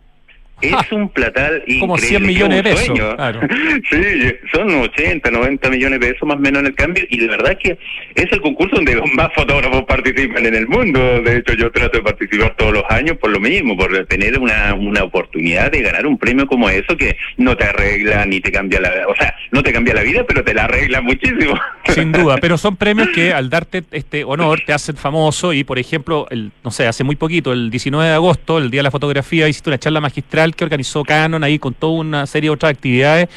Es 0.62 0.92
un 0.92 1.08
platal 1.10 1.56
increíble. 1.66 1.80
Como 1.80 1.98
100 1.98 2.26
millones 2.26 2.62
de 2.62 2.70
pesos. 2.70 2.98
sí, 3.90 4.34
son 4.52 4.70
80, 4.70 5.30
90 5.30 5.70
millones 5.70 6.00
de 6.00 6.06
pesos 6.12 6.26
más 6.26 6.38
o 6.38 6.40
menos 6.40 6.60
en 6.60 6.66
el 6.66 6.74
cambio. 6.74 7.04
Y 7.10 7.18
de 7.18 7.28
verdad 7.28 7.58
que 7.62 7.78
es 8.14 8.32
el 8.32 8.40
concurso 8.40 8.76
donde 8.76 9.00
más 9.14 9.28
fotógrafos 9.34 9.84
participan 9.84 10.46
en 10.46 10.54
el 10.54 10.66
mundo. 10.66 11.20
De 11.22 11.38
hecho, 11.38 11.52
yo 11.54 11.70
trato 11.70 11.98
de 11.98 12.04
participar 12.04 12.54
todos 12.56 12.72
los 12.72 12.84
años 12.88 13.18
por 13.18 13.30
lo 13.30 13.40
mismo, 13.40 13.76
por 13.76 14.06
tener 14.06 14.38
una, 14.38 14.74
una 14.74 15.02
oportunidad 15.02 15.70
de 15.70 15.82
ganar 15.82 16.06
un 16.06 16.16
premio 16.16 16.46
como 16.46 16.70
eso 16.70 16.96
que 16.96 17.16
no 17.36 17.56
te 17.56 17.64
arregla 17.64 18.24
ni 18.24 18.40
te 18.40 18.50
cambia 18.50 18.80
la 18.80 18.90
O 19.08 19.16
sea, 19.16 19.34
no 19.52 19.62
te 19.62 19.72
cambia 19.72 19.94
la 19.94 20.02
vida, 20.02 20.24
pero 20.26 20.42
te 20.42 20.54
la 20.54 20.64
arregla 20.64 21.02
muchísimo. 21.02 21.58
Sin 21.94 22.12
duda, 22.12 22.36
pero 22.40 22.58
son 22.58 22.76
premios 22.76 23.08
que 23.14 23.32
al 23.32 23.48
darte 23.48 23.84
este 23.90 24.24
honor 24.24 24.60
te 24.66 24.72
hacen 24.72 24.96
famoso. 24.96 25.52
Y 25.52 25.64
por 25.64 25.78
ejemplo, 25.78 26.26
el, 26.30 26.52
no 26.62 26.70
sé, 26.70 26.86
hace 26.86 27.04
muy 27.04 27.16
poquito, 27.16 27.52
el 27.52 27.70
19 27.70 28.08
de 28.08 28.14
agosto, 28.14 28.58
el 28.58 28.70
Día 28.70 28.80
de 28.80 28.84
la 28.84 28.90
Fotografía, 28.90 29.48
hiciste 29.48 29.70
una 29.70 29.78
charla 29.78 30.00
magistral 30.00 30.54
que 30.54 30.64
organizó 30.64 31.02
Canon 31.04 31.42
ahí 31.44 31.58
con 31.58 31.74
toda 31.74 31.92
una 31.92 32.26
serie 32.26 32.50
de 32.50 32.54
otras 32.54 32.72
actividades. 32.72 33.28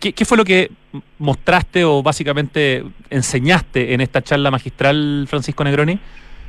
¿Qué, 0.00 0.12
qué 0.12 0.24
fue 0.24 0.36
lo 0.36 0.44
que 0.44 0.70
mostraste 1.18 1.84
o 1.84 2.02
básicamente 2.02 2.84
enseñaste 3.10 3.94
en 3.94 4.00
esta 4.00 4.22
charla 4.22 4.50
magistral, 4.50 5.26
Francisco 5.28 5.64
Negroni? 5.64 5.98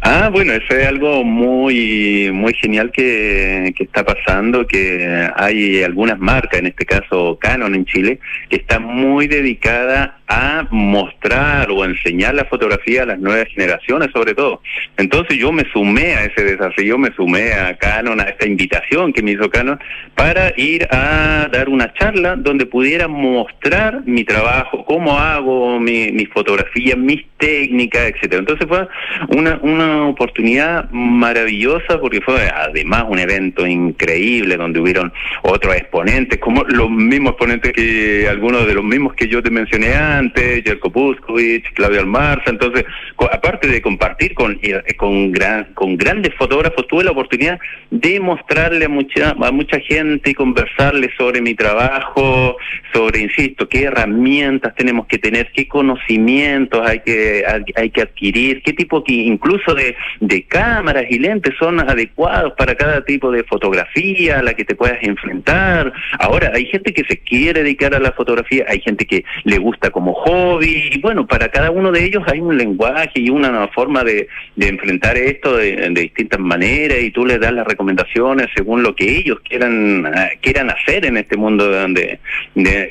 Ah, 0.02 0.30
bueno, 0.32 0.54
eso 0.54 0.74
es 0.76 0.88
algo 0.88 1.26
muy 1.26 2.32
muy 2.32 2.54
genial 2.54 2.90
que, 2.92 3.74
está 3.78 4.06
pasando, 4.06 4.66
que 4.66 5.30
hay 5.36 5.84
algunas 5.84 6.18
marcas, 6.20 6.62
en 6.62 6.68
este 6.68 6.86
caso 6.86 7.38
Canon 7.40 7.76
en 7.76 7.84
Chile, 7.84 8.20
que 8.50 8.58
está 8.58 8.80
muy 8.80 9.28
dedicada 9.28 10.20
a 10.28 10.68
mostrar 10.72 11.70
o 11.72 11.84
enseñar 11.84 12.36
la 12.36 12.46
fotografía 12.46 13.04
a 13.04 13.08
las 13.08 13.20
nuevas 13.20 13.48
generaciones 13.50 14.10
sobre 14.14 14.34
todo. 14.36 14.62
Entonces 14.98 15.38
yo 15.38 15.52
me 15.52 15.66
sumé 15.74 16.14
a 16.14 16.26
ese 16.26 16.44
desafío, 16.46 16.98
me 16.98 17.14
sumé 17.14 17.52
a 17.52 17.76
Canon, 17.78 18.22
a 18.22 18.24
esta 18.24 18.48
invitación 18.48 19.12
que 19.12 19.22
me 19.22 19.32
hizo 19.32 19.50
Canon, 19.50 19.80
para 20.16 20.54
ir 20.56 20.88
a 20.92 21.50
dar 21.52 21.68
una 21.68 21.94
charla 21.94 22.38
donde 22.38 22.66
pudiera 22.66 23.10
mostrar 23.10 24.04
mi 24.06 24.24
trabajo, 24.24 24.86
cómo 24.86 25.20
hago 25.20 25.78
mi, 25.80 26.12
mis 26.14 26.30
fotografías, 26.30 26.98
mis 26.98 27.26
técnicas, 27.40 28.12
etcétera. 28.12 28.40
Entonces 28.40 28.68
fue 28.68 28.88
una, 29.30 29.60
una 29.62 30.08
oportunidad 30.08 30.90
maravillosa 30.92 32.00
porque 32.00 32.22
fue 32.22 32.50
además 32.50 33.06
un 33.08 33.20
evento 33.20 33.66
increíble 33.66 34.58
donde 34.58 34.80
hubieron 34.80 35.12
otros 35.42 35.76
exponentes, 35.76 36.40
como 36.40 36.64
los 36.66 36.90
mismos 36.90 37.32
exponentes 37.32 37.74
que 37.74 38.28
algunos 38.30 38.68
de 38.68 38.76
los 38.76 38.84
mismos 38.84 39.14
que 39.16 39.28
yo 39.28 39.42
te 39.42 39.50
mencioné 39.50 39.94
antes, 39.96 40.64
Jerko 40.64 40.92
Puskovic, 40.92 41.74
Claudio 41.74 42.02
Almarza. 42.02 42.50
Entonces, 42.52 42.86
aparte 43.32 43.68
de 43.68 43.82
compartir 43.82 44.34
con, 44.34 44.60
eh, 44.62 44.82
con, 44.98 45.34
con 45.74 45.98
grandes 45.98 46.34
fotógrafos, 46.36 46.88
tuve 46.88 47.04
la 47.04 47.12
oportunidad 47.12 47.60
de 47.90 48.20
mostrarle 48.20 48.86
a 48.86 48.90
mucha, 48.90 49.32
a 49.32 49.52
mucha 49.52 49.80
gente 49.80 50.32
y 50.32 50.34
conversarle 50.34 51.10
sobre 51.18 51.42
mi 51.42 51.56
trabajo, 51.56 52.58
sobre, 52.94 53.22
insisto, 53.22 53.68
qué 53.68 53.84
herramientas 53.84 54.76
tenemos 54.76 55.08
que 55.08 55.18
tener, 55.18 55.52
qué 55.54 55.68
conocimientos 55.68 56.88
hay 56.88 57.00
que, 57.00 57.29
hay 57.76 57.90
que 57.90 58.02
adquirir, 58.02 58.62
qué 58.64 58.74
tipo 58.74 59.04
que 59.04 59.14
incluso 59.14 59.74
de, 59.74 59.96
de 60.20 60.44
cámaras 60.44 61.06
y 61.10 61.20
lentes 61.20 61.54
son 61.60 61.80
adecuados 61.80 62.54
para 62.58 62.76
cada 62.76 63.04
tipo 63.04 63.32
de 63.32 63.44
fotografía 63.44 64.40
a 64.40 64.44
la 64.44 64.54
que 64.54 64.66
te 64.66 64.76
puedas 64.76 64.98
enfrentar. 65.02 65.92
Ahora, 66.20 66.52
hay 66.54 66.66
gente 66.66 66.94
que 66.94 67.04
se 67.06 67.18
quiere 67.20 67.64
dedicar 67.64 67.96
a 67.96 68.00
la 68.00 68.12
fotografía, 68.12 68.66
hay 68.68 68.82
gente 68.82 69.06
que 69.06 69.24
le 69.44 69.58
gusta 69.58 69.90
como 69.90 70.14
hobby, 70.14 70.90
y 70.94 71.00
bueno, 71.00 71.28
para 71.28 71.50
cada 71.50 71.72
uno 71.72 71.92
de 71.92 72.04
ellos 72.04 72.24
hay 72.28 72.40
un 72.40 72.58
lenguaje 72.58 73.20
y 73.20 73.30
una 73.30 73.68
forma 73.70 74.04
de, 74.04 74.28
enfrentar 74.58 75.18
esto 75.18 75.58
de, 75.58 75.90
distintas 75.90 76.40
maneras 76.40 77.00
y 77.02 77.12
tú 77.12 77.26
les 77.26 77.40
das 77.40 77.52
las 77.54 77.66
recomendaciones 77.68 78.48
según 78.56 78.84
lo 78.84 78.96
que 78.96 79.18
ellos 79.18 79.40
quieran 79.42 80.10
quieran 80.42 80.70
hacer 80.70 81.06
en 81.06 81.18
este 81.18 81.36
mundo 81.38 81.70
de, 81.70 82.20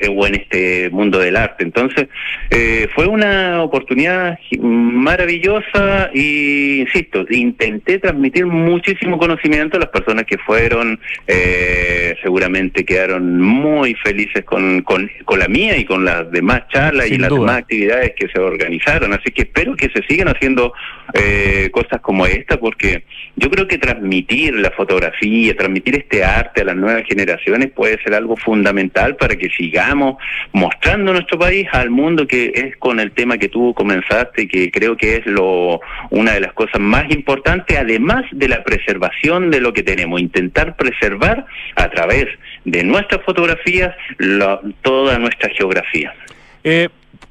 o 0.09 0.27
en 0.27 0.35
este 0.35 0.89
mundo 0.89 1.19
del 1.19 1.35
arte. 1.35 1.63
Entonces, 1.63 2.07
eh, 2.49 2.87
fue 2.93 3.07
una 3.07 3.63
oportunidad 3.63 4.28
maravillosa 4.59 6.09
y, 6.13 6.81
insisto, 6.81 7.25
intenté 7.29 7.99
transmitir 7.99 8.45
muchísimo 8.45 9.17
conocimiento 9.17 9.77
a 9.77 9.81
las 9.81 9.89
personas 9.89 10.25
que 10.25 10.37
fueron, 10.37 10.99
eh, 11.27 12.15
seguramente 12.21 12.85
quedaron 12.85 13.39
muy 13.39 13.95
felices 13.95 14.43
con, 14.45 14.81
con, 14.81 15.09
la 15.37 15.47
mía 15.47 15.77
y 15.77 15.85
con 15.85 16.03
las 16.03 16.29
demás 16.31 16.63
charlas 16.69 17.09
y 17.09 17.17
las 17.17 17.29
demás 17.29 17.57
actividades 17.59 18.13
que 18.17 18.27
se 18.27 18.39
organizaron. 18.39 19.13
Así 19.13 19.31
que 19.31 19.43
espero 19.43 19.75
que 19.75 19.89
se 19.89 20.03
sigan 20.07 20.27
haciendo 20.27 20.73
eh, 21.13 21.69
cosas 21.71 22.01
como 22.01 22.25
esta 22.25 22.59
porque 22.59 23.03
yo 23.35 23.49
creo 23.49 23.67
que 23.67 23.77
transmitir 23.77 24.53
la 24.55 24.71
fotografía, 24.71 25.55
transmitir 25.55 25.95
este 25.95 26.23
arte 26.23 26.61
a 26.61 26.65
las 26.65 26.75
nuevas 26.75 27.03
generaciones 27.07 27.71
puede 27.71 28.01
ser 28.03 28.13
algo 28.13 28.35
fundamental 28.35 29.15
para 29.15 29.35
que 29.35 29.49
sigamos 29.49 30.15
mostrando 30.51 31.13
nuestro 31.13 31.39
país 31.39 31.67
al 31.71 31.89
mundo 31.89 32.27
que 32.27 32.51
es 32.53 32.77
con 32.77 32.99
el 32.99 33.11
tema 33.11 33.37
que 33.37 33.47
tú 33.47 33.73
comenzaste, 33.73 34.18
que 34.27 34.71
creo 34.71 34.97
que 34.97 35.17
es 35.17 35.25
lo 35.25 35.79
una 36.09 36.33
de 36.33 36.41
las 36.41 36.53
cosas 36.53 36.79
más 36.79 37.09
importantes, 37.11 37.77
además 37.77 38.23
de 38.31 38.47
la 38.47 38.63
preservación 38.63 39.51
de 39.51 39.61
lo 39.61 39.73
que 39.73 39.83
tenemos, 39.83 40.19
intentar 40.19 40.75
preservar 40.75 41.45
a 41.75 41.89
través 41.89 42.27
de 42.65 42.83
nuestras 42.83 43.23
fotografías 43.23 43.95
toda 44.81 45.19
nuestra 45.19 45.49
geografía. 45.49 46.13
Eh, 46.63 46.89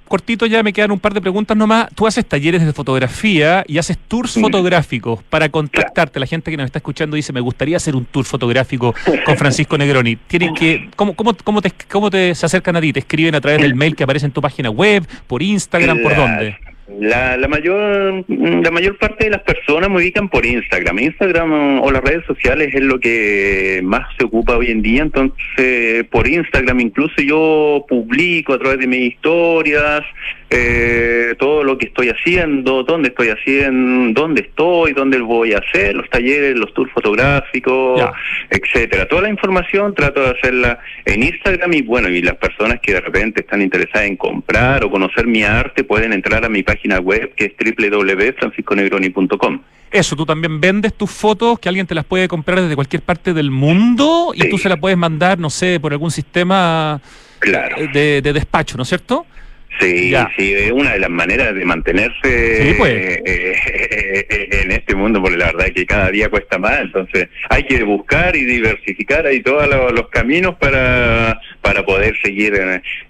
cortito 0.09 0.47
ya 0.47 0.63
me 0.63 0.73
quedan 0.73 0.91
un 0.91 0.99
par 0.99 1.15
de 1.15 1.21
preguntas 1.21 1.57
nomás. 1.57 1.89
Tú 1.95 2.07
haces 2.07 2.27
talleres 2.27 2.65
de 2.65 2.73
fotografía 2.73 3.65
y 3.69 3.79
haces 3.79 3.99
tours 3.99 4.35
fotográficos 4.35 5.23
para 5.25 5.49
contactarte. 5.49 6.19
La 6.19 6.27
gente 6.27 6.51
que 6.51 6.57
nos 6.57 6.67
está 6.67 6.79
escuchando 6.79 7.15
dice, 7.15 7.33
me 7.33 7.41
gustaría 7.41 7.77
hacer 7.77 7.95
un 7.95 8.05
tour 8.07 8.25
fotográfico 8.25 8.95
con 9.25 9.37
Francisco 9.37 9.79
Negroni. 9.79 10.17
Tienen 10.17 10.55
que, 10.55 10.89
¿cómo, 10.97 11.15
cómo, 11.15 11.37
cómo, 11.45 11.63
te, 11.63 11.73
¿Cómo 11.89 12.11
te 12.11 12.35
se 12.35 12.47
acercan 12.47 12.77
a 12.77 12.81
ti? 12.81 12.93
¿Te 12.93 13.01
escriben 13.01 13.35
a 13.35 13.41
través 13.41 13.61
del 13.61 13.75
mail 13.75 13.95
que 13.95 14.05
aparece 14.05 14.27
en 14.27 14.33
tu 14.33 14.41
página 14.41 14.71
web? 14.71 15.07
¿Por 15.27 15.43
Instagram? 15.43 16.03
¿Por 16.03 16.17
dónde? 16.17 16.57
La, 16.89 17.37
la 17.37 17.49
mayor 17.49 18.25
la 18.29 18.71
mayor 18.71 18.97
parte 18.97 19.25
de 19.25 19.31
las 19.31 19.43
personas 19.43 19.91
me 19.91 19.97
ubican 19.97 20.29
por 20.29 20.47
Instagram. 20.47 20.99
Instagram 20.99 21.81
o 21.81 21.91
las 21.91 22.03
redes 22.03 22.25
sociales 22.27 22.75
es 22.75 22.83
lo 22.83 22.99
que 22.99 23.81
más 23.85 24.09
se 24.19 24.25
ocupa 24.25 24.57
hoy 24.57 24.71
en 24.71 24.81
día. 24.81 25.03
Entonces, 25.03 26.05
por 26.11 26.27
Instagram 26.27 26.81
incluso 26.81 27.21
yo 27.21 27.85
publico 27.89 28.55
a 28.55 28.59
través 28.59 28.79
de 28.79 28.87
mis 28.87 29.13
historias 29.13 30.03
eh, 30.51 31.35
todo 31.39 31.63
lo 31.63 31.77
que 31.77 31.87
estoy 31.87 32.09
haciendo, 32.09 32.83
dónde 32.83 33.09
estoy 33.09 33.29
haciendo, 33.29 34.19
dónde 34.19 34.41
estoy, 34.43 34.95
dónde 34.95 35.19
voy 35.19 35.53
a 35.53 35.59
hacer, 35.59 35.95
los 35.95 36.09
talleres, 36.09 36.57
los 36.57 36.73
tours 36.73 36.91
fotográficos, 36.93 38.03
etcétera. 38.49 39.07
Toda 39.07 39.23
la 39.23 39.29
información 39.29 39.95
trato 39.95 40.23
de 40.23 40.31
hacerla 40.31 40.79
en 41.05 41.23
Instagram 41.23 41.75
y 41.75 41.83
bueno, 41.83 42.09
y 42.09 42.23
las 42.23 42.37
personas 42.37 42.81
que 42.81 42.95
de 42.95 43.01
repente 43.01 43.43
están 43.43 43.61
interesadas 43.61 44.09
en 44.09 44.17
comprar 44.17 44.85
o 44.85 44.91
conocer 44.91 45.27
mi 45.27 45.43
arte 45.43 45.85
pueden 45.85 46.15
entrar 46.15 46.43
a 46.45 46.49
mi 46.49 46.63
página 46.63 46.99
web 46.99 47.35
que 47.35 47.45
es 47.45 47.53
www.francisconegroni.com. 47.77 49.61
Eso, 49.91 50.17
tú 50.17 50.25
también 50.25 50.61
vendes 50.61 50.95
tus 50.95 51.11
fotos 51.11 51.59
que 51.59 51.69
alguien 51.69 51.87
te 51.87 51.95
las 51.95 52.05
puede 52.05 52.27
comprar 52.27 52.61
desde 52.61 52.75
cualquier 52.75 53.03
parte 53.03 53.35
del 53.35 53.51
mundo 53.51 54.33
y 54.35 54.49
tú 54.49 54.57
se 54.57 54.69
las 54.71 54.79
puedes 54.79 54.97
mandar, 54.97 55.39
no 55.39 55.51
sé, 55.51 55.79
por 55.79 55.93
algún 55.93 56.11
sistema 56.11 57.01
de, 57.41 58.23
de 58.23 58.33
despacho, 58.33 58.79
¿no 58.79 58.83
es 58.83 58.89
cierto? 58.89 59.27
Sí, 59.81 60.13
sí, 60.37 60.55
es 60.55 60.73
una 60.73 60.93
de 60.93 60.99
las 60.99 61.11
maneras 61.11 61.55
de 61.55 61.65
mantenerse 61.65 62.75
pues. 62.77 62.93
eh, 62.93 63.23
eh, 63.25 64.27
eh, 64.29 64.49
en 64.63 64.73
este 64.73 64.97
mundo, 64.97 65.23
porque 65.23 65.37
la 65.37 65.47
verdad 65.47 65.69
es 65.69 65.73
que 65.73 65.87
cada 65.87 66.11
día 66.11 66.29
cuesta 66.29 66.59
más, 66.59 66.81
entonces 66.81 67.29
hay 67.49 67.63
que 67.65 67.85
buscar 67.85 68.35
y 68.35 68.45
diversificar 68.45 69.27
ahí 69.27 69.41
todos 69.41 69.69
los, 69.69 70.09
caminos 70.09 70.57
para, 70.57 71.39
para 71.61 71.85
poder 71.85 72.17
seguir 72.23 72.55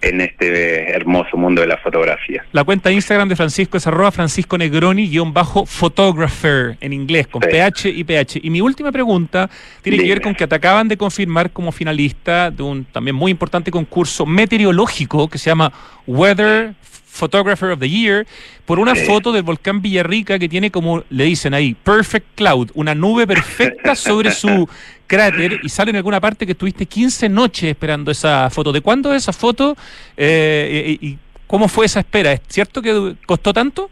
en, 0.01 0.21
este 0.21 0.91
hermoso 0.91 1.37
mundo 1.37 1.61
de 1.61 1.67
la 1.67 1.77
fotografía. 1.77 2.43
La 2.51 2.63
cuenta 2.63 2.91
Instagram 2.91 3.29
de 3.29 3.35
Francisco 3.35 3.77
es 3.77 3.87
arroba 3.87 4.11
Francisco 4.11 4.57
Negroni 4.57 5.09
guion 5.09 5.33
bajo 5.33 5.65
photographer 5.65 6.77
en 6.81 6.93
inglés, 6.93 7.27
con 7.27 7.41
PH 7.41 7.89
y 7.89 8.03
PH. 8.03 8.41
Y 8.43 8.49
mi 8.49 8.61
última 8.61 8.91
pregunta 8.91 9.49
tiene 9.81 9.97
que 9.97 10.09
ver 10.09 10.21
con 10.21 10.35
que 10.35 10.45
te 10.45 10.55
acaban 10.55 10.87
de 10.87 10.97
confirmar 10.97 11.51
como 11.51 11.71
finalista 11.71 12.51
de 12.51 12.61
un 12.61 12.85
también 12.85 13.15
muy 13.15 13.31
importante 13.31 13.71
concurso 13.71 14.25
meteorológico 14.25 15.29
que 15.29 15.37
se 15.37 15.49
llama 15.49 15.71
Weather 16.09 16.73
Photographer 16.81 17.69
of 17.71 17.79
the 17.79 17.89
Year 17.89 18.25
por 18.65 18.79
una 18.79 18.95
foto 18.95 19.31
del 19.31 19.43
volcán 19.43 19.81
Villarrica 19.81 20.39
que 20.39 20.49
tiene 20.49 20.71
como 20.71 21.03
le 21.09 21.25
dicen 21.25 21.53
ahí, 21.53 21.75
Perfect 21.75 22.35
Cloud, 22.35 22.71
una 22.73 22.95
nube 22.95 23.27
perfecta 23.27 23.95
sobre 23.95 24.31
su 24.31 24.67
cráter 25.05 25.59
y 25.63 25.69
sale 25.69 25.91
en 25.91 25.97
alguna 25.97 26.19
parte 26.19 26.45
que 26.45 26.53
estuviste 26.53 26.85
15 26.85 27.29
noches 27.29 27.69
esperando 27.69 28.11
esa 28.11 28.49
foto. 28.49 28.71
¿De 28.71 28.81
cuándo 28.81 29.13
es 29.13 29.23
esa 29.23 29.33
foto 29.33 29.75
eh, 30.17 30.97
y 30.99 31.17
cómo 31.45 31.67
fue 31.67 31.85
esa 31.85 31.99
espera? 31.99 32.33
¿Es 32.33 32.41
cierto 32.47 32.81
que 32.81 33.15
costó 33.25 33.53
tanto? 33.53 33.89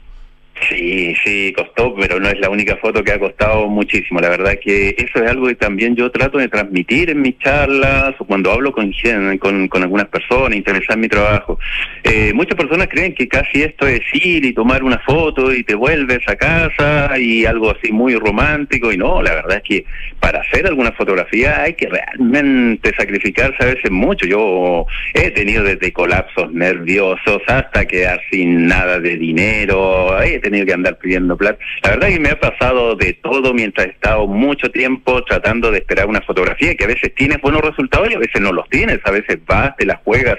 Sí, 0.69 1.15
sí, 1.23 1.53
costó, 1.55 1.93
pero 1.95 2.19
no 2.19 2.27
es 2.29 2.39
la 2.39 2.49
única 2.49 2.75
foto 2.77 3.03
que 3.03 3.11
ha 3.11 3.19
costado 3.19 3.67
muchísimo. 3.67 4.19
La 4.19 4.29
verdad 4.29 4.57
que 4.61 4.95
eso 4.97 5.23
es 5.23 5.29
algo 5.29 5.47
que 5.47 5.55
también 5.55 5.95
yo 5.95 6.09
trato 6.11 6.39
de 6.39 6.47
transmitir 6.47 7.09
en 7.09 7.21
mis 7.21 7.37
charlas 7.39 8.15
o 8.17 8.25
cuando 8.25 8.51
hablo 8.51 8.71
con, 8.71 8.91
con, 9.39 9.67
con 9.67 9.83
algunas 9.83 10.07
personas, 10.07 10.57
interesar 10.57 10.97
mi 10.97 11.07
trabajo. 11.07 11.59
Eh, 12.03 12.33
muchas 12.33 12.55
personas 12.55 12.87
creen 12.89 13.13
que 13.13 13.27
casi 13.27 13.61
esto 13.61 13.87
es 13.87 14.01
ir 14.13 14.45
y 14.45 14.53
tomar 14.53 14.83
una 14.83 14.99
foto 14.99 15.53
y 15.53 15.63
te 15.63 15.75
vuelves 15.75 16.19
a 16.27 16.35
casa 16.35 17.17
y 17.19 17.45
algo 17.45 17.71
así 17.71 17.91
muy 17.91 18.15
romántico 18.15 18.91
y 18.91 18.97
no, 18.97 19.21
la 19.21 19.35
verdad 19.35 19.57
es 19.57 19.63
que 19.63 19.85
para 20.19 20.41
hacer 20.41 20.65
alguna 20.65 20.91
fotografía 20.91 21.61
hay 21.61 21.73
que 21.73 21.87
realmente 21.87 22.93
sacrificarse 22.97 23.63
a 23.63 23.67
veces 23.67 23.91
mucho. 23.91 24.25
Yo 24.25 24.85
he 25.13 25.31
tenido 25.31 25.63
desde 25.63 25.93
colapsos 25.93 26.51
nerviosos 26.51 27.41
hasta 27.47 27.85
quedar 27.85 28.19
sin 28.31 28.67
nada 28.67 28.99
de 28.99 29.17
dinero 29.17 30.17
tenido 30.49 30.65
que 30.65 30.73
andar 30.73 30.97
pidiendo 30.97 31.37
plata. 31.37 31.59
La 31.83 31.91
verdad 31.91 32.09
es 32.09 32.15
que 32.15 32.21
me 32.21 32.29
ha 32.29 32.39
pasado 32.39 32.95
de 32.95 33.13
todo 33.13 33.53
mientras 33.53 33.87
he 33.87 33.91
estado 33.91 34.27
mucho 34.27 34.69
tiempo 34.71 35.23
tratando 35.23 35.71
de 35.71 35.79
esperar 35.79 36.07
una 36.07 36.21
fotografía 36.21 36.75
que 36.75 36.83
a 36.83 36.87
veces 36.87 37.13
tienes 37.15 37.41
buenos 37.41 37.61
resultados 37.61 38.09
y 38.09 38.15
a 38.15 38.19
veces 38.19 38.41
no 38.41 38.51
los 38.51 38.67
tienes, 38.69 38.99
a 39.03 39.11
veces 39.11 39.37
vas, 39.45 39.75
te 39.77 39.85
las 39.85 39.97
juegas 40.03 40.37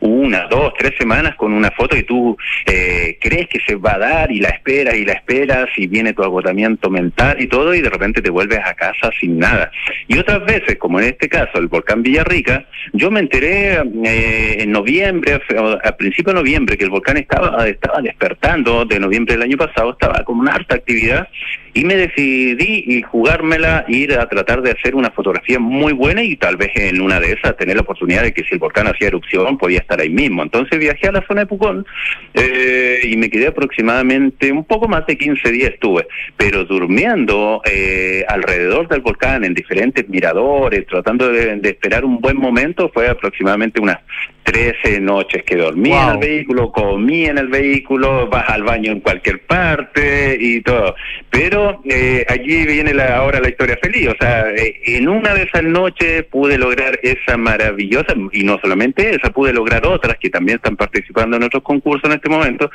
una, 0.00 0.46
dos, 0.48 0.72
tres 0.78 0.92
semanas 0.98 1.36
con 1.36 1.52
una 1.52 1.70
foto 1.70 1.96
y 1.96 2.02
tú 2.02 2.36
eh, 2.66 3.18
crees 3.20 3.48
que 3.48 3.60
se 3.66 3.76
va 3.76 3.94
a 3.94 3.98
dar 3.98 4.32
y 4.32 4.40
la 4.40 4.48
esperas 4.48 4.94
y 4.94 5.04
la 5.04 5.12
esperas 5.12 5.66
y 5.76 5.86
viene 5.86 6.12
tu 6.12 6.22
agotamiento 6.22 6.90
mental 6.90 7.40
y 7.40 7.46
todo 7.46 7.74
y 7.74 7.80
de 7.80 7.90
repente 7.90 8.22
te 8.22 8.30
vuelves 8.30 8.60
a 8.64 8.74
casa 8.74 9.10
sin 9.20 9.38
nada. 9.38 9.70
Y 10.08 10.18
otras 10.18 10.44
veces, 10.44 10.76
como 10.78 11.00
en 11.00 11.06
este 11.06 11.28
caso, 11.28 11.58
el 11.58 11.68
volcán 11.68 12.02
Villarrica, 12.02 12.66
yo 12.92 13.10
me 13.10 13.20
enteré 13.20 13.74
eh, 14.04 14.56
en 14.60 14.72
noviembre, 14.72 15.40
a 15.84 15.96
principio 15.96 16.32
de 16.32 16.40
noviembre, 16.40 16.78
que 16.78 16.84
el 16.84 16.90
volcán 16.90 17.18
estaba, 17.18 17.66
estaba 17.68 18.00
despertando 18.00 18.84
de 18.84 18.98
noviembre 18.98 19.34
del 19.34 19.42
año 19.42 19.56
pasado, 19.56 19.92
estaba 19.92 20.24
con 20.24 20.38
una 20.38 20.52
harta 20.52 20.76
actividad 20.76 21.28
y 21.74 21.84
me 21.84 21.96
decidí 21.96 22.84
y 22.86 23.02
jugármela, 23.02 23.84
ir 23.88 24.14
a 24.14 24.28
tratar 24.28 24.62
de 24.62 24.72
hacer 24.72 24.94
una 24.94 25.10
fotografía 25.10 25.58
muy 25.58 25.92
buena 25.92 26.22
y 26.22 26.36
tal 26.36 26.56
vez 26.56 26.70
en 26.74 27.00
una 27.00 27.20
de 27.20 27.32
esas 27.32 27.56
tener 27.56 27.76
la 27.76 27.82
oportunidad 27.82 28.22
de 28.22 28.32
que 28.32 28.42
si 28.44 28.54
el 28.54 28.58
volcán 28.58 28.86
hacía 28.86 29.08
erupción 29.08 29.58
podía 29.58 29.80
estar 29.80 30.00
ahí 30.00 30.10
mismo. 30.10 30.42
Entonces 30.42 30.78
viajé 30.78 31.08
a 31.08 31.12
la 31.12 31.26
zona 31.26 31.42
de 31.42 31.46
Pucón 31.46 31.86
eh, 32.34 33.00
y 33.04 33.16
me 33.16 33.30
quedé 33.30 33.48
aproximadamente 33.48 34.52
un 34.52 34.64
poco 34.64 34.88
más 34.88 35.06
de 35.06 35.16
15 35.16 35.50
días 35.52 35.72
estuve, 35.74 36.06
pero 36.36 36.64
durmiendo 36.64 37.62
eh, 37.64 38.24
alrededor 38.28 38.88
del 38.88 39.00
volcán 39.00 39.44
en 39.44 39.54
diferentes 39.54 40.08
miradores, 40.08 40.86
tratando 40.86 41.30
de, 41.30 41.60
esperar 41.62 42.04
un 42.04 42.20
buen 42.20 42.36
momento, 42.36 42.90
fue 42.92 43.08
aproximadamente 43.08 43.80
unas 43.80 43.98
13 44.42 45.00
noches 45.00 45.42
que 45.44 45.56
dormí 45.56 45.92
en 45.92 46.08
el 46.08 46.18
vehículo, 46.18 46.72
comí 46.72 47.26
en 47.26 47.38
el 47.38 47.48
vehículo, 47.48 48.28
vas 48.28 48.48
al 48.48 48.62
baño 48.62 48.92
en 48.92 49.00
cualquier 49.00 49.40
parte 49.42 50.36
y 50.40 50.60
todo. 50.62 50.94
Pero 51.30 51.80
eh, 51.84 52.24
allí 52.28 52.66
viene 52.66 52.94
la, 52.94 53.16
ahora 53.16 53.40
la 53.40 53.48
historia 53.48 53.78
feliz. 53.82 54.08
O 54.08 54.14
sea, 54.18 54.50
eh, 54.50 54.80
en 54.86 55.08
una 55.08 55.34
de 55.34 55.44
esas 55.44 55.62
noches 55.62 56.24
pude 56.24 56.58
lograr 56.58 56.98
esa 57.02 57.36
maravillosa, 57.36 58.14
y 58.32 58.42
no 58.42 58.58
solamente 58.60 59.14
esa, 59.14 59.30
pude 59.30 59.52
lograr 59.52 59.86
otras 59.86 60.16
que 60.18 60.30
también 60.30 60.56
están 60.56 60.76
participando 60.76 61.36
en 61.36 61.44
otros 61.44 61.62
concursos 61.62 62.10
en 62.10 62.16
este 62.16 62.28
momento, 62.28 62.70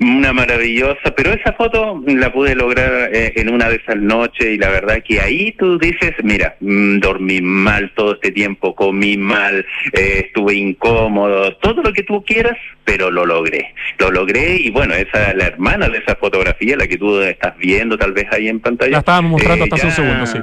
una 0.00 0.32
maravillosa, 0.32 1.14
pero 1.16 1.32
esa 1.32 1.52
foto 1.52 2.02
la 2.06 2.32
pude 2.32 2.54
lograr 2.54 3.10
eh, 3.12 3.32
en 3.36 3.52
una 3.52 3.68
de 3.68 3.76
esas 3.76 3.96
noches 3.96 4.46
y 4.46 4.56
la 4.56 4.70
verdad 4.70 5.02
que 5.04 5.20
ahí 5.20 5.52
tú 5.52 5.78
dices, 5.78 6.14
mira, 6.22 6.56
mm, 6.60 6.98
dormí 6.98 7.40
mal 7.40 7.92
todo 7.94 8.14
este 8.14 8.30
tiempo, 8.30 8.74
comí 8.74 9.16
mal, 9.16 9.66
eh, 9.92 10.24
estuve 10.26 10.54
incómodo, 10.54 11.56
todo 11.56 11.82
lo 11.82 11.92
que 11.92 12.04
tú 12.04 12.24
quieras, 12.24 12.56
pero 12.84 13.10
lo 13.10 13.26
logré, 13.26 13.74
lo 13.98 14.10
logré 14.10 14.56
y 14.56 14.70
bueno, 14.70 14.94
esa 14.94 15.34
la 15.34 15.46
hermana 15.46 15.88
de 15.88 15.98
esa 15.98 16.14
fotografía, 16.16 16.76
la 16.76 16.86
que 16.86 16.96
tú 16.96 17.20
estás 17.20 17.56
viendo 17.58 17.98
tal 17.98 18.12
vez 18.12 18.26
ahí 18.32 18.48
en 18.48 18.60
pantalla. 18.60 18.92
La 18.92 18.98
estábamos 18.98 19.32
mostrando 19.32 19.64
hasta 19.64 19.76
hace 19.76 19.86
un 19.86 19.92
segundo, 19.92 20.26
sí 20.26 20.38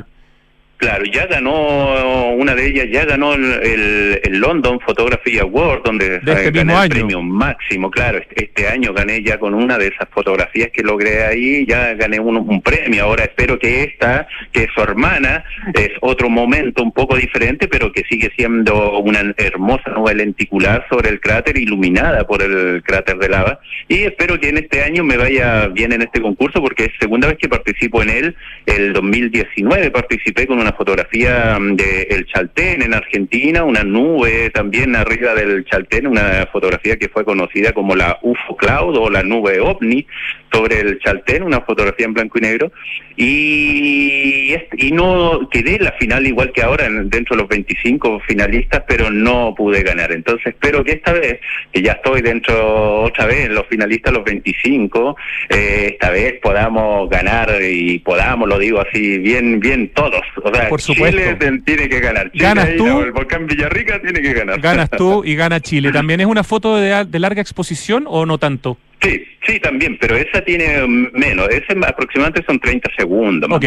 Claro, 0.78 1.05
ya 1.05 1.26
ganó, 1.28 2.32
una 2.32 2.53
de 2.53 2.67
ellas 2.67 2.88
ya 2.91 3.05
ganó 3.05 3.34
el, 3.34 4.19
London 4.39 4.78
Photography 4.82 5.39
Award, 5.39 5.84
donde 5.84 6.19
de 6.19 6.32
este 6.34 6.51
gané 6.51 6.84
el 6.84 6.89
premio 6.89 7.21
máximo, 7.21 7.89
claro, 7.89 8.17
este, 8.17 8.45
este, 8.45 8.67
año 8.67 8.93
gané 8.93 9.23
ya 9.23 9.39
con 9.39 9.53
una 9.53 9.78
de 9.78 9.88
esas 9.88 10.09
fotografías 10.09 10.69
que 10.71 10.84
logré 10.84 11.23
ahí, 11.23 11.65
ya 11.65 11.93
gané 11.93 12.19
un, 12.19 12.38
un, 12.38 12.61
premio, 12.61 13.05
ahora 13.05 13.23
espero 13.23 13.57
que 13.57 13.84
esta, 13.84 14.28
que 14.51 14.63
es 14.63 14.69
su 14.76 14.82
hermana, 14.82 15.45
es 15.73 15.91
otro 16.01 16.30
momento 16.30 16.84
un 16.84 16.91
poco 16.91 17.15
diferente, 17.15 17.69
pero 17.69 17.93
que 17.93 18.03
sigue 18.09 18.30
siendo 18.36 18.99
una 18.99 19.21
hermosa 19.38 19.91
nube 19.91 20.13
lenticular 20.13 20.86
sobre 20.89 21.09
el 21.09 21.21
cráter, 21.21 21.57
iluminada 21.57 22.28
por 22.28 22.41
el 22.41 22.84
cráter 22.84 23.17
de 23.17 23.30
lava, 23.30 23.59
y 23.88 24.03
espero 24.03 24.38
que 24.39 24.49
en 24.49 24.57
este 24.57 24.84
año 24.84 25.05
me 25.05 25.15
vaya 25.15 25.67
bien 25.67 25.93
en 25.93 26.01
este 26.01 26.21
concurso, 26.21 26.61
porque 26.61 26.86
es 26.86 26.91
segunda 26.99 27.30
vez 27.30 27.38
que 27.38 27.47
participo 27.47 28.03
en 28.03 28.09
él, 28.09 28.36
el 28.65 28.91
2019 28.91 29.89
participé 29.91 30.45
con 30.45 30.59
una 30.59 30.64
fotografía 30.74 31.57
mm, 31.59 31.76
de 31.76 32.01
el 32.09 32.26
Chaltén 32.26 32.82
en 32.82 32.93
Argentina, 32.93 33.63
una 33.63 33.84
nube 33.84 34.49
también 34.51 34.95
arriba 34.95 35.34
del 35.34 35.66
Chaltén, 35.66 36.07
una 36.07 36.47
fotografía 36.51 36.97
que 36.97 37.09
fue 37.09 37.26
conocida 37.26 37.74
como 37.74 37.95
la 37.95 38.20
UFO 38.22 38.55
Cloud 38.55 38.97
o 38.97 39.09
la 39.09 39.24
nube 39.24 39.59
OVNI 39.59 40.07
sobre 40.56 40.80
el 40.80 40.99
Chaltén, 40.99 41.43
una 41.43 41.62
fotografía 41.62 42.06
en 42.06 42.14
blanco 42.14 42.38
y 42.38 42.41
negro, 42.41 42.72
y, 43.18 44.56
y 44.78 44.91
no 44.91 45.49
quedé 45.51 45.76
en 45.76 45.84
la 45.84 45.91
final 45.93 46.26
igual 46.26 46.51
que 46.53 46.62
ahora 46.62 46.88
dentro 46.89 47.36
de 47.36 47.41
los 47.41 47.49
25 47.49 48.22
finalistas, 48.22 48.84
pero 48.88 49.10
no 49.10 49.53
pude 49.56 49.84
ganar. 49.84 50.12
Entonces 50.12 50.47
espero 50.47 50.84
que 50.84 50.93
esta 50.93 51.14
vez, 51.14 51.39
que 51.74 51.82
ya 51.82 51.93
estoy 51.93 52.22
dentro 52.22 53.03
otra 53.03 53.26
vez 53.26 53.45
en 53.45 53.56
los 53.56 53.66
finalistas, 53.68 54.14
los 54.14 54.24
25, 54.24 55.16
eh, 55.49 55.89
esta 55.93 56.10
vez 56.10 56.39
podamos 56.41 57.10
ganar 57.10 57.49
y 57.62 57.99
podamos, 57.99 58.47
lo 58.47 58.58
digo 58.58 58.80
así, 58.80 59.18
bien, 59.20 59.60
bien 59.60 59.89
todos. 59.89 60.22
O 60.41 60.53
sea, 60.53 60.70
Por 60.70 60.82
supuesto. 60.82 61.18
Chile 61.18 61.62
tiene 61.66 61.89
que 61.89 61.99
ganar. 61.99 62.32
ganas 62.34 62.76
tú. 62.78 63.01
el 63.01 63.12
volcán 63.12 63.45
Villarrica 63.45 64.01
tiene 64.01 64.22
que 64.22 64.34
ganar. 64.34 64.60
Ganas 64.62 64.89
tú 64.89 65.24
y 65.26 65.36
gana 65.36 65.60
Chile. 65.60 65.91
¿También 65.91 66.22
es 66.22 66.28
una 66.28 66.43
foto 66.43 66.78
de, 66.78 67.06
de 67.06 67.20
larga 67.20 67.41
exposición 67.41 68.06
o 68.08 68.26
no 68.26 68.38
tanto? 68.38 68.78
Sí, 69.06 69.24
sí, 69.45 69.60
también, 69.60 69.97
pero 69.99 70.16
esa 70.16 70.41
tiene 70.41 70.86
menos. 71.14 71.47
Ese 71.49 71.78
aproximadamente 71.86 72.43
son 72.45 72.60
30 72.60 72.89
segundos. 72.97 73.49
ok. 73.51 73.66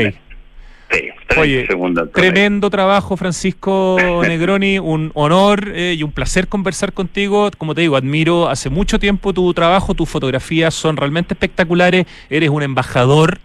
Sí, 0.90 1.10
Oye, 1.38 1.66
segundos, 1.66 2.10
tremendo 2.12 2.70
trabajo, 2.70 3.18
Francisco 3.18 3.98
Negroni. 4.22 4.78
Un 4.78 5.10
honor 5.14 5.70
eh, 5.74 5.94
y 5.98 6.02
un 6.02 6.12
placer 6.12 6.48
conversar 6.48 6.94
contigo. 6.94 7.50
Como 7.58 7.74
te 7.74 7.82
digo, 7.82 7.96
admiro 7.96 8.48
hace 8.48 8.70
mucho 8.70 8.98
tiempo 8.98 9.34
tu 9.34 9.52
trabajo, 9.52 9.92
tus 9.92 10.08
fotografías 10.08 10.72
son 10.72 10.96
realmente 10.96 11.34
espectaculares. 11.34 12.06
Eres 12.30 12.48
un 12.48 12.62
embajador 12.62 13.38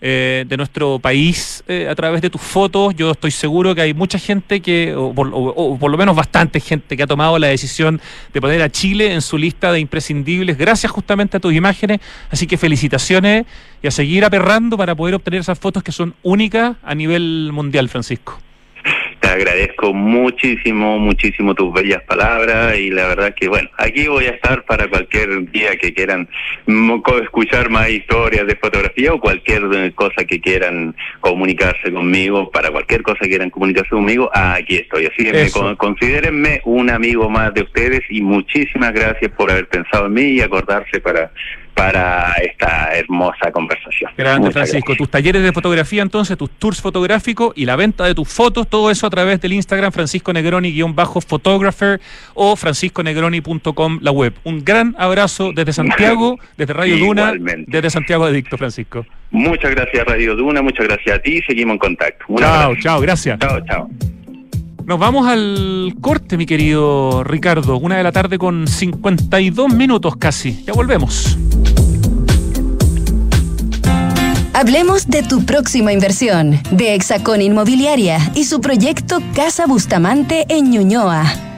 eh, 0.00 0.44
de 0.46 0.56
nuestro 0.56 1.00
país 1.00 1.64
eh, 1.66 1.88
a 1.90 1.94
través 1.94 2.22
de 2.22 2.30
tus 2.30 2.40
fotos. 2.40 2.94
Yo 2.94 3.10
estoy 3.10 3.30
seguro 3.30 3.74
que 3.74 3.80
hay 3.80 3.94
mucha 3.94 4.18
gente 4.18 4.60
que, 4.60 4.94
o 4.94 5.12
por, 5.12 5.28
lo 5.90 5.98
menos 5.98 6.14
bastante 6.14 6.60
gente, 6.60 6.96
que 6.96 7.02
ha 7.02 7.06
tomado 7.06 7.38
la 7.38 7.48
decisión 7.48 8.00
de 8.32 8.40
poner 8.40 8.62
a 8.62 8.70
Chile 8.70 9.12
en 9.12 9.22
su 9.22 9.36
lista 9.36 9.72
de 9.72 9.80
imprescindibles 9.80 10.56
gracias 10.56 10.92
justamente 10.92 11.36
a 11.36 11.40
tus 11.40 11.52
imágenes. 11.52 12.00
Así 12.30 12.46
que 12.46 12.56
felicitaciones 12.56 13.46
y 13.82 13.88
a 13.88 13.90
seguir 13.90 14.24
aperrando 14.24 14.76
para 14.76 14.94
poder 14.94 15.14
obtener 15.14 15.40
esas 15.40 15.58
fotos 15.58 15.82
que 15.82 15.92
son 15.92 16.14
únicas 16.22 16.76
a 16.82 16.94
nivel 16.94 17.50
mundial, 17.52 17.88
Francisco. 17.88 18.38
Te 19.20 19.28
agradezco 19.28 19.92
muchísimo, 19.92 20.98
muchísimo 20.98 21.54
tus 21.54 21.72
bellas 21.72 22.02
palabras 22.04 22.76
y 22.78 22.90
la 22.90 23.08
verdad 23.08 23.34
que, 23.34 23.48
bueno, 23.48 23.68
aquí 23.76 24.06
voy 24.06 24.26
a 24.26 24.30
estar 24.30 24.64
para 24.64 24.88
cualquier 24.88 25.50
día 25.50 25.76
que 25.76 25.92
quieran 25.92 26.28
escuchar 27.22 27.68
más 27.68 27.88
historias 27.90 28.46
de 28.46 28.56
fotografía 28.56 29.12
o 29.12 29.20
cualquier 29.20 29.92
cosa 29.94 30.24
que 30.24 30.40
quieran 30.40 30.94
comunicarse 31.20 31.92
conmigo, 31.92 32.50
para 32.50 32.70
cualquier 32.70 33.02
cosa 33.02 33.18
que 33.22 33.30
quieran 33.30 33.50
comunicarse 33.50 33.90
conmigo, 33.90 34.30
aquí 34.32 34.76
estoy. 34.76 35.06
Así 35.06 35.24
que 35.24 35.50
considérenme 35.76 36.60
un 36.64 36.90
amigo 36.90 37.28
más 37.28 37.52
de 37.54 37.62
ustedes 37.62 38.02
y 38.08 38.22
muchísimas 38.22 38.92
gracias 38.92 39.30
por 39.32 39.50
haber 39.50 39.68
pensado 39.68 40.06
en 40.06 40.12
mí 40.12 40.22
y 40.22 40.40
acordarse 40.40 41.00
para 41.00 41.32
para 41.78 42.32
esta 42.42 42.90
hermosa 42.92 43.52
conversación. 43.52 44.10
Grande, 44.16 44.50
Francisco. 44.50 44.96
Tus 44.96 45.08
talleres 45.08 45.42
de 45.42 45.52
fotografía, 45.52 46.02
entonces, 46.02 46.36
tus 46.36 46.50
tours 46.50 46.80
fotográficos 46.80 47.52
y 47.54 47.66
la 47.66 47.76
venta 47.76 48.04
de 48.04 48.14
tus 48.14 48.28
fotos, 48.28 48.66
todo 48.68 48.90
eso 48.90 49.06
a 49.06 49.10
través 49.10 49.40
del 49.40 49.52
Instagram 49.52 49.92
Francisco 49.92 50.32
Negroni-photographer 50.32 52.00
o 52.34 52.56
francisconegroni.com, 52.56 53.98
la 54.02 54.10
web. 54.10 54.34
Un 54.42 54.64
gran 54.64 54.96
abrazo 54.98 55.52
desde 55.54 55.72
Santiago, 55.72 56.38
desde 56.56 56.72
Radio 56.72 56.98
Duna, 56.98 57.32
desde 57.66 57.90
Santiago 57.90 58.24
Adicto, 58.24 58.58
Francisco. 58.58 59.06
Muchas 59.30 59.70
gracias, 59.70 60.04
Radio 60.04 60.34
Duna, 60.34 60.62
muchas 60.62 60.86
gracias 60.88 61.16
a 61.16 61.22
ti. 61.22 61.40
Seguimos 61.46 61.74
en 61.74 61.78
contacto. 61.78 62.24
chao, 62.38 62.74
chao, 62.76 63.00
gracias. 63.00 63.38
Chao, 63.38 63.60
chao. 63.64 63.88
Nos 64.88 64.98
vamos 64.98 65.28
al 65.28 65.96
corte, 66.00 66.38
mi 66.38 66.46
querido 66.46 67.22
Ricardo. 67.22 67.76
Una 67.76 67.98
de 67.98 68.02
la 68.02 68.10
tarde 68.10 68.38
con 68.38 68.66
52 68.66 69.74
minutos 69.74 70.16
casi. 70.16 70.64
Ya 70.64 70.72
volvemos. 70.72 71.36
Hablemos 74.54 75.06
de 75.06 75.22
tu 75.24 75.44
próxima 75.44 75.92
inversión, 75.92 76.58
de 76.70 76.94
Hexacón 76.94 77.42
Inmobiliaria 77.42 78.18
y 78.34 78.44
su 78.44 78.62
proyecto 78.62 79.18
Casa 79.34 79.66
Bustamante 79.66 80.46
en 80.48 80.70
Ñuñoa. 80.70 81.57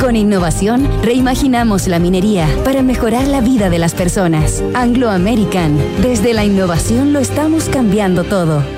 Con 0.00 0.14
innovación 0.14 0.88
reimaginamos 1.02 1.88
la 1.88 1.98
minería 1.98 2.46
para 2.64 2.82
mejorar 2.82 3.26
la 3.26 3.40
vida 3.40 3.68
de 3.68 3.80
las 3.80 3.94
personas. 3.94 4.62
Anglo 4.74 5.10
American. 5.10 5.76
Desde 6.00 6.34
la 6.34 6.44
innovación 6.44 7.12
lo 7.12 7.18
estamos 7.18 7.68
cambiando 7.68 8.22
todo. 8.22 8.77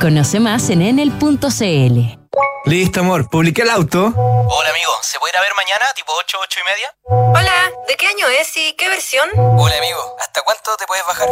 Conoce 0.00 0.38
más 0.38 0.70
en 0.70 0.82
enel.cl. 0.82 2.18
Listo, 2.66 3.00
amor. 3.00 3.28
Publiqué 3.28 3.62
el 3.62 3.70
auto. 3.70 4.12
Hola, 4.14 4.70
amigo. 4.70 4.92
¿Se 5.02 5.18
puede 5.18 5.32
ir 5.32 5.38
a 5.38 5.40
ver 5.40 5.50
mañana, 5.56 5.86
tipo 5.96 6.12
8, 6.20 6.38
8 6.40 6.60
y 6.60 6.64
media? 6.70 6.94
Hola. 7.08 7.52
¿De 7.88 7.96
qué 7.96 8.06
año 8.06 8.26
es 8.40 8.56
y 8.56 8.74
qué 8.74 8.88
versión? 8.88 9.28
Hola, 9.36 9.76
amigo. 9.78 9.98
¿Hasta 10.20 10.40
cuánto 10.42 10.70
te 10.78 10.86
puedes 10.86 11.04
bajar? 11.04 11.28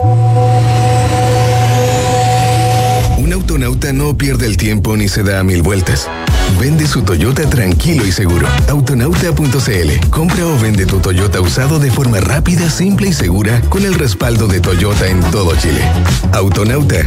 Un 3.19 3.33
autonauta 3.33 3.93
no 3.93 4.17
pierde 4.17 4.47
el 4.47 4.57
tiempo 4.57 4.97
ni 4.97 5.09
se 5.09 5.23
da 5.23 5.45
mil 5.45 5.63
vueltas. 5.63 6.09
Vende 6.59 6.87
su 6.89 7.03
Toyota 7.03 7.49
tranquilo 7.49 8.05
y 8.05 8.11
seguro. 8.11 8.49
Autonauta.cl. 8.69 10.11
Compra 10.11 10.45
o 10.47 10.59
vende 10.59 10.87
tu 10.87 10.99
Toyota 10.99 11.41
usado 11.41 11.79
de 11.79 11.91
forma 11.91 12.19
rápida, 12.21 12.69
simple 12.71 13.09
y 13.09 13.13
segura 13.13 13.61
con 13.69 13.85
el 13.85 13.95
respaldo 13.95 14.49
de 14.49 14.61
Toyota 14.61 15.07
en 15.07 15.21
todo 15.31 15.55
Chile. 15.57 15.83
Autonauta. 16.33 17.07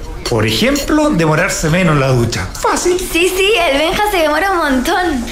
Por 0.29 0.45
ejemplo, 0.45 1.09
demorarse 1.09 1.69
menos 1.69 1.95
en 1.95 1.99
la 1.99 2.07
ducha. 2.09 2.47
Fácil. 2.53 2.97
Sí, 2.99 3.31
sí, 3.35 3.51
el 3.69 3.77
Benja 3.77 4.03
se 4.11 4.17
demora 4.17 4.51
un 4.51 4.57
montón. 4.57 5.25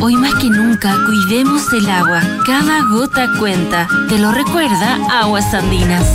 Hoy 0.00 0.16
más 0.16 0.34
que 0.34 0.50
nunca, 0.50 0.96
cuidemos 1.06 1.72
el 1.72 1.88
agua. 1.90 2.22
Cada 2.46 2.82
gota 2.90 3.30
cuenta. 3.38 3.88
Te 4.08 4.18
lo 4.18 4.32
recuerda 4.32 4.98
Aguas 5.20 5.52
Andinas. 5.54 6.06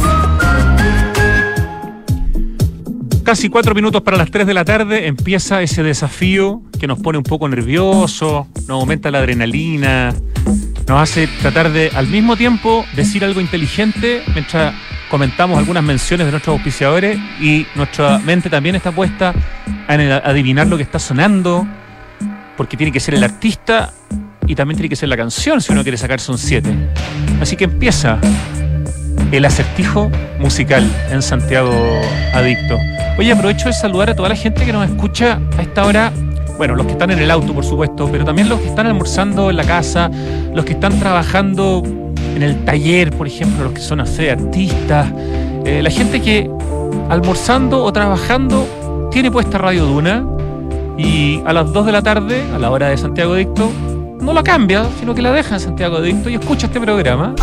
Casi 3.23 3.49
cuatro 3.49 3.75
minutos 3.75 4.01
para 4.01 4.17
las 4.17 4.31
3 4.31 4.47
de 4.47 4.53
la 4.55 4.65
tarde 4.65 5.05
empieza 5.05 5.61
ese 5.61 5.83
desafío 5.83 6.63
que 6.79 6.87
nos 6.87 6.97
pone 6.97 7.19
un 7.19 7.23
poco 7.23 7.47
nerviosos, 7.47 8.47
nos 8.67 8.69
aumenta 8.69 9.11
la 9.11 9.19
adrenalina, 9.19 10.15
nos 10.87 10.99
hace 10.99 11.27
tratar 11.27 11.71
de 11.71 11.91
al 11.93 12.07
mismo 12.07 12.35
tiempo 12.37 12.85
decir 12.95 13.23
algo 13.23 13.39
inteligente 13.39 14.23
mientras 14.33 14.73
comentamos 15.09 15.57
algunas 15.57 15.83
menciones 15.83 16.27
de 16.27 16.31
nuestros 16.31 16.53
auspiciadores 16.55 17.17
y 17.41 17.65
nuestra 17.75 18.19
mente 18.19 18.49
también 18.49 18.75
está 18.75 18.91
puesta 18.91 19.33
en 19.87 20.11
adivinar 20.11 20.67
lo 20.67 20.77
que 20.77 20.83
está 20.83 20.99
sonando, 20.99 21.67
porque 22.55 22.77
tiene 22.77 22.91
que 22.91 22.99
ser 22.99 23.15
el 23.15 23.23
artista 23.23 23.91
y 24.45 24.55
también 24.55 24.77
tiene 24.77 24.89
que 24.89 24.95
ser 24.95 25.09
la 25.09 25.17
canción 25.17 25.61
si 25.61 25.71
uno 25.71 25.81
quiere 25.81 25.97
sacarse 25.97 26.31
un 26.31 26.37
7. 26.37 26.71
Así 27.41 27.55
que 27.55 27.65
empieza 27.65 28.19
el 29.31 29.45
acertijo 29.45 30.09
musical 30.39 30.89
en 31.11 31.21
Santiago 31.21 31.71
Adicto. 32.33 32.77
Oye, 33.17 33.31
aprovecho 33.31 33.67
de 33.67 33.73
saludar 33.73 34.11
a 34.11 34.15
toda 34.15 34.29
la 34.29 34.35
gente 34.35 34.65
que 34.65 34.73
nos 34.73 34.87
escucha 34.89 35.39
a 35.57 35.61
esta 35.61 35.85
hora. 35.85 36.11
Bueno, 36.57 36.75
los 36.75 36.85
que 36.85 36.93
están 36.93 37.11
en 37.11 37.19
el 37.19 37.31
auto, 37.31 37.53
por 37.53 37.63
supuesto, 37.63 38.09
pero 38.11 38.25
también 38.25 38.49
los 38.49 38.59
que 38.59 38.67
están 38.67 38.85
almorzando 38.87 39.49
en 39.49 39.57
la 39.57 39.63
casa, 39.63 40.09
los 40.53 40.65
que 40.65 40.73
están 40.73 40.99
trabajando 40.99 41.83
en 42.39 42.43
el 42.43 42.63
taller, 42.63 43.11
por 43.11 43.27
ejemplo, 43.27 43.65
los 43.65 43.73
que 43.73 43.81
son 43.81 43.99
hacer 43.99 44.29
artistas, 44.31 45.11
eh, 45.65 45.81
la 45.83 45.89
gente 45.89 46.21
que 46.21 46.49
almorzando 47.09 47.83
o 47.83 47.91
trabajando 47.91 49.09
tiene 49.11 49.29
puesta 49.29 49.57
Radio 49.57 49.85
Duna 49.85 50.25
y 50.97 51.41
a 51.45 51.51
las 51.51 51.73
2 51.73 51.85
de 51.87 51.91
la 51.91 52.01
tarde, 52.01 52.41
a 52.55 52.57
la 52.57 52.71
hora 52.71 52.87
de 52.87 52.97
Santiago 52.97 53.33
Adicto, 53.33 53.69
no 54.21 54.31
la 54.31 54.41
cambia, 54.41 54.85
sino 55.01 55.13
que 55.13 55.21
la 55.21 55.33
deja 55.33 55.55
en 55.55 55.59
Santiago 55.59 55.97
Adicto 55.97 56.29
y 56.29 56.35
escucha 56.35 56.67
este 56.67 56.79
programa. 56.79 57.35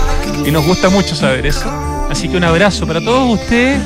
Y 0.46 0.50
nos 0.50 0.66
gusta 0.66 0.88
mucho 0.88 1.14
saber 1.14 1.44
eso. 1.44 1.70
Así 2.10 2.26
que 2.30 2.38
un 2.38 2.44
abrazo 2.44 2.86
para 2.86 3.02
todos 3.02 3.38
ustedes 3.38 3.78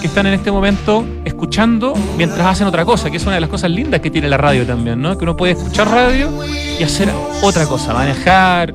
que 0.00 0.06
están 0.06 0.26
en 0.26 0.32
este 0.32 0.50
momento 0.50 1.04
escuchando 1.26 1.92
mientras 2.16 2.46
hacen 2.46 2.66
otra 2.66 2.86
cosa, 2.86 3.10
que 3.10 3.18
es 3.18 3.22
una 3.24 3.34
de 3.34 3.42
las 3.42 3.50
cosas 3.50 3.70
lindas 3.70 4.00
que 4.00 4.10
tiene 4.10 4.30
la 4.30 4.38
radio 4.38 4.64
también, 4.64 5.02
¿no? 5.02 5.18
Que 5.18 5.24
uno 5.24 5.36
puede 5.36 5.52
escuchar 5.52 5.90
radio 5.90 6.30
y 6.78 6.82
hacer 6.82 7.10
otra 7.42 7.66
cosa, 7.66 7.92
manejar, 7.92 8.72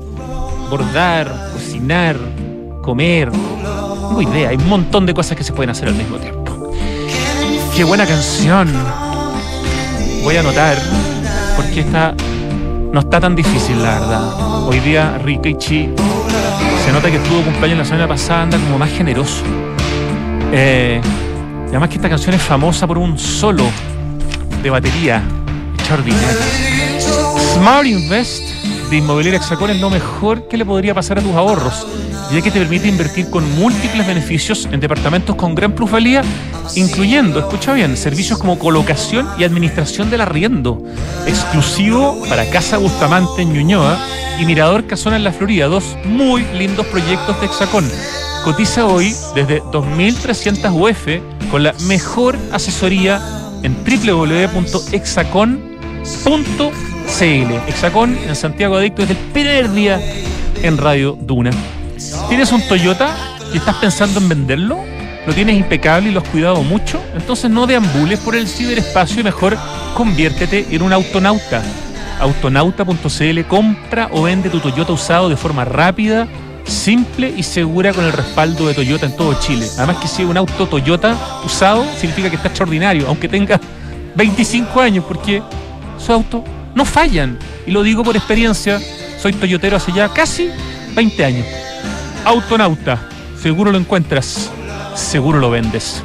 bordar, 0.70 1.50
cocinar, 1.80 2.18
comer. 2.82 3.32
Tengo 3.32 4.22
idea, 4.22 4.50
hay 4.50 4.58
un 4.58 4.68
montón 4.68 5.06
de 5.06 5.14
cosas 5.14 5.38
que 5.38 5.44
se 5.44 5.54
pueden 5.54 5.70
hacer 5.70 5.88
al 5.88 5.96
mismo 5.96 6.18
tiempo. 6.18 6.74
Qué 7.76 7.84
buena 7.86 8.06
canción. 8.06 8.70
Voy 10.24 10.36
a 10.36 10.42
anotar, 10.42 10.78
porque 11.56 11.80
esta 11.82 12.14
no 12.92 13.00
está 13.00 13.22
tan 13.22 13.36
difícil, 13.36 13.82
la 13.82 14.00
verdad. 14.00 14.68
Hoy 14.68 14.80
día 14.82 15.18
Rikichi 15.24 15.90
se 16.86 16.92
nota 16.92 17.10
que 17.10 17.18
estuvo 17.18 17.42
cumpleaños 17.44 17.78
la 17.78 17.86
semana 17.86 18.08
pasada, 18.08 18.44
anda 18.44 18.58
como 18.58 18.78
más 18.78 18.90
generoso. 18.90 19.44
Eh, 20.52 21.00
además 21.70 21.90
que 21.90 21.96
esta 21.96 22.10
canción 22.10 22.36
es 22.36 22.42
famosa 22.42 22.88
por 22.88 22.98
un 22.98 23.18
solo 23.18 23.64
de 24.62 24.70
batería 24.70 25.24
extraordinario. 25.78 26.40
Smart 27.56 27.86
Invest 27.86 28.49
de 28.90 28.98
Inmobiliaria 28.98 29.40
Hexacón 29.40 29.70
es 29.70 29.80
lo 29.80 29.90
mejor 29.90 30.48
que 30.48 30.58
le 30.58 30.66
podría 30.66 30.96
pasar 30.96 31.20
a 31.20 31.22
tus 31.22 31.34
ahorros, 31.34 31.86
ya 32.32 32.42
que 32.42 32.50
te 32.50 32.60
permite 32.60 32.88
invertir 32.88 33.30
con 33.30 33.50
múltiples 33.58 34.06
beneficios 34.08 34.68
en 34.72 34.80
departamentos 34.80 35.36
con 35.36 35.54
gran 35.54 35.74
plusvalía, 35.74 36.24
incluyendo, 36.76 37.40
escucha 37.40 37.74
bien, 37.74 37.96
servicios 37.96 38.40
como 38.40 38.58
colocación 38.58 39.28
y 39.38 39.44
administración 39.44 40.10
del 40.10 40.22
arriendo, 40.22 40.82
exclusivo 41.28 42.24
para 42.30 42.50
Casa 42.50 42.78
Bustamante 42.78 43.44
en 43.44 43.54
Ñuñoa 43.54 43.98
y 44.40 44.46
Mirador 44.46 44.88
Casona 44.88 45.18
en 45.18 45.24
la 45.24 45.34
Florida, 45.34 45.68
dos 45.68 45.96
muy 46.06 46.44
lindos 46.58 46.86
proyectos 46.88 47.40
de 47.40 47.46
Hexacón. 47.46 47.90
Cotiza 48.44 48.88
hoy 48.88 49.14
desde 49.36 49.62
2.300 49.62 50.72
UF 50.74 51.52
con 51.52 51.64
la 51.64 51.74
mejor 51.88 52.38
asesoría 52.52 53.22
en 53.62 53.76
www.hexacon.cl. 57.10 57.70
Hexacón 57.70 58.18
en 58.28 58.36
Santiago 58.36 58.76
Adicto 58.76 59.02
desde 59.02 59.20
el 59.20 59.32
primer 59.32 59.72
día 59.72 60.00
en 60.62 60.78
Radio 60.78 61.18
Duna. 61.20 61.52
¿Tienes 62.28 62.52
un 62.52 62.62
Toyota 62.68 63.16
y 63.54 63.58
estás 63.58 63.76
pensando 63.76 64.20
en 64.20 64.30
venderlo? 64.30 64.80
¿Lo 65.26 65.34
tienes 65.34 65.58
impecable 65.58 66.10
y 66.10 66.12
lo 66.14 66.22
has 66.22 66.30
cuidado 66.30 66.64
mucho? 66.64 67.02
Entonces 67.16 67.50
no 67.50 67.68
deambules 67.68 68.20
por 68.20 68.36
el 68.36 68.48
ciberespacio 68.48 69.22
y 69.22 69.24
mejor 69.24 69.58
conviértete 69.96 70.68
en 70.72 70.82
un 70.82 70.94
autonauta. 70.94 71.62
Autonauta.cl 72.20 73.42
compra 73.48 74.10
o 74.12 74.24
vende 74.24 74.50
tu 74.50 74.60
Toyota 74.60 74.94
usado 74.94 75.30
de 75.30 75.38
forma 75.38 75.66
rápida, 75.66 76.28
simple 76.66 77.34
y 77.36 77.44
segura 77.44 77.94
con 77.94 78.06
el 78.06 78.14
respaldo 78.14 78.68
de 78.68 78.74
Toyota 78.74 79.06
en 79.06 79.16
todo 79.16 79.40
Chile. 79.40 79.68
Además 79.78 79.98
que 79.98 80.08
si 80.08 80.24
un 80.24 80.38
auto 80.38 80.68
Toyota 80.68 81.16
usado 81.46 81.86
significa 81.98 82.30
que 82.30 82.36
está 82.36 82.50
extraordinario, 82.50 83.08
aunque 83.08 83.28
tenga 83.28 83.60
25 84.16 84.80
años, 84.80 85.06
porque 85.08 85.42
su 85.98 86.12
auto 86.12 86.44
no 86.76 86.86
fallan. 86.86 87.38
Y 87.66 87.72
lo 87.72 87.84
digo 87.84 88.04
por 88.04 88.16
experiencia, 88.16 88.80
soy 89.22 89.34
toyotero 89.34 89.78
hace 89.78 89.92
ya 89.92 90.10
casi 90.10 90.50
20 90.96 91.26
años. 91.26 91.46
Autonauta, 92.26 93.00
seguro 93.42 93.72
lo 93.72 93.78
encuentras, 93.78 94.52
seguro 94.96 95.40
lo 95.40 95.50
vendes. 95.50 96.04